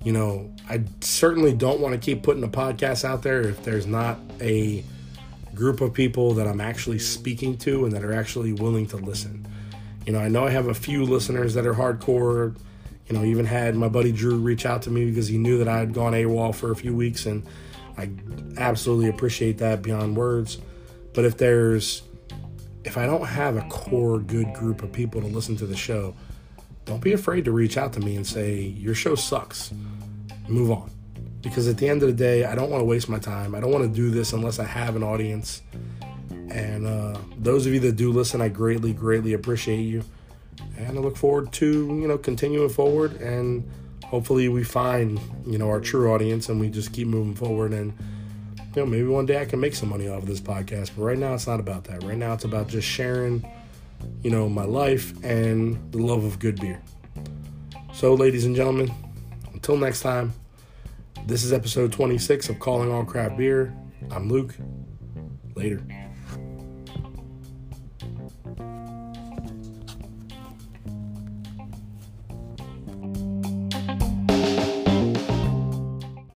You 0.05 0.13
know, 0.13 0.55
I 0.69 0.85
certainly 1.01 1.53
don't 1.53 1.81
want 1.81 1.93
to 1.93 1.99
keep 1.99 2.23
putting 2.23 2.45
a 2.45 2.49
podcast 2.49 3.05
out 3.05 3.25
there 3.25 3.41
if 3.43 3.65
there's 3.65 3.85
not 3.85 4.21
a 4.41 4.85
group 5.57 5.81
of 5.81 5.93
people 5.93 6.33
that 6.35 6.47
I'm 6.47 6.61
actually 6.61 7.01
speaking 7.01 7.59
to 7.59 7.85
and 7.85 7.93
that 7.93 8.05
are 8.05 8.15
actually 8.15 8.53
willing 8.53 8.87
to 8.89 8.97
listen. 8.97 9.45
You 10.07 10.13
know, 10.13 10.21
I 10.21 10.29
know 10.29 10.47
I 10.47 10.51
have 10.51 10.69
a 10.69 10.75
few 10.75 11.05
listeners 11.05 11.55
that 11.55 11.67
are 11.67 11.75
hardcore 11.75 12.55
you 13.11 13.17
know, 13.17 13.25
even 13.25 13.45
had 13.45 13.75
my 13.75 13.89
buddy 13.89 14.13
Drew 14.13 14.37
reach 14.37 14.65
out 14.65 14.83
to 14.83 14.91
me 14.91 15.05
because 15.05 15.27
he 15.27 15.37
knew 15.37 15.59
that 15.59 15.67
I 15.67 15.79
had 15.79 15.93
gone 15.93 16.13
AWOL 16.13 16.55
for 16.55 16.71
a 16.71 16.77
few 16.77 16.95
weeks, 16.95 17.27
and 17.27 17.45
I 18.01 18.11
absolutely 18.61 19.09
appreciate 19.09 19.59
that 19.59 19.83
beyond 19.83 20.17
words. 20.17 20.59
But 21.13 21.25
if 21.25 21.37
there's, 21.37 22.03
if 22.85 22.97
I 22.97 23.07
don't 23.07 23.27
have 23.27 23.57
a 23.57 23.63
core 23.69 24.19
good 24.19 24.53
group 24.55 24.83
of 24.83 24.93
people 24.93 25.21
to 25.21 25.27
listen 25.27 25.57
to 25.57 25.67
the 25.67 25.77
show, 25.77 26.15
don't 26.85 27.03
be 27.03 27.13
afraid 27.13 27.45
to 27.45 27.53
reach 27.53 27.77
out 27.77 27.93
to 27.95 28.01
me 28.01 28.17
and 28.17 28.27
say, 28.27 28.61
Your 28.61 28.95
show 28.95 29.15
sucks. 29.15 29.73
Move 30.49 30.71
on. 30.71 30.91
Because 31.43 31.69
at 31.69 31.79
the 31.79 31.89
end 31.89 32.03
of 32.03 32.09
the 32.09 32.15
day, 32.15 32.45
I 32.45 32.55
don't 32.55 32.71
want 32.71 32.81
to 32.81 32.85
waste 32.85 33.09
my 33.09 33.19
time. 33.19 33.55
I 33.55 33.61
don't 33.61 33.71
want 33.71 33.85
to 33.85 33.95
do 33.95 34.11
this 34.11 34.33
unless 34.33 34.59
I 34.59 34.65
have 34.65 34.97
an 34.97 35.03
audience. 35.03 35.63
And 36.31 36.87
uh, 36.87 37.19
those 37.39 37.67
of 37.67 37.73
you 37.73 37.81
that 37.81 37.93
do 37.93 38.13
listen, 38.13 38.41
I 38.41 38.49
greatly, 38.49 38.93
greatly 38.93 39.33
appreciate 39.33 39.83
you 39.83 40.05
and 40.77 40.99
I 40.99 41.01
look 41.01 41.17
forward 41.17 41.53
to 41.53 41.67
you 41.67 42.09
know 42.09 42.19
continuing 42.19 42.69
forward 42.69 43.21
and 43.21 43.69
hopefully 44.11 44.49
we 44.49 44.65
find 44.65 45.21
you 45.47 45.57
know 45.57 45.69
our 45.69 45.81
true 45.81 46.13
audience 46.13 46.49
and 46.49 46.61
we 46.61 46.69
just 46.69 46.93
keep 46.93 47.07
moving 47.07 47.35
forward 47.35 47.73
and 47.73 47.93
you 48.75 48.83
know 48.83 48.87
maybe 48.87 49.07
one 49.07 49.25
day 49.25 49.41
I 49.41 49.45
can 49.45 49.61
make 49.61 49.75
some 49.75 49.89
money 49.89 50.09
off 50.09 50.23
of 50.23 50.29
this 50.29 50.41
podcast. 50.41 50.91
But 50.97 51.05
right 51.05 51.19
now 51.19 51.35
it's 51.35 51.47
not 51.47 51.61
about 51.61 51.85
that. 51.85 52.03
Right 52.03 52.19
now 52.19 52.33
it's 52.35 52.45
about 52.45 52.69
just 52.69 52.87
sharing 52.87 53.47
you 54.23 54.31
know 54.31 54.49
my 54.49 54.65
life 54.65 55.13
and 55.23 55.93
the 55.93 55.99
love 55.99 56.25
of 56.25 56.39
good 56.41 56.61
beer. 56.61 56.83
So 57.93 58.15
ladies 58.15 58.45
and 58.45 58.57
gentlemen 58.57 58.93
until 59.53 59.77
next 59.77 60.01
time 60.01 60.33
this 61.27 61.45
is 61.45 61.53
episode 61.53 61.93
26 61.93 62.49
of 62.49 62.59
calling 62.59 62.91
all 62.91 63.05
craft 63.05 63.37
beer. 63.37 63.73
I'm 64.11 64.29
Luke. 64.29 64.57
Later 65.55 65.83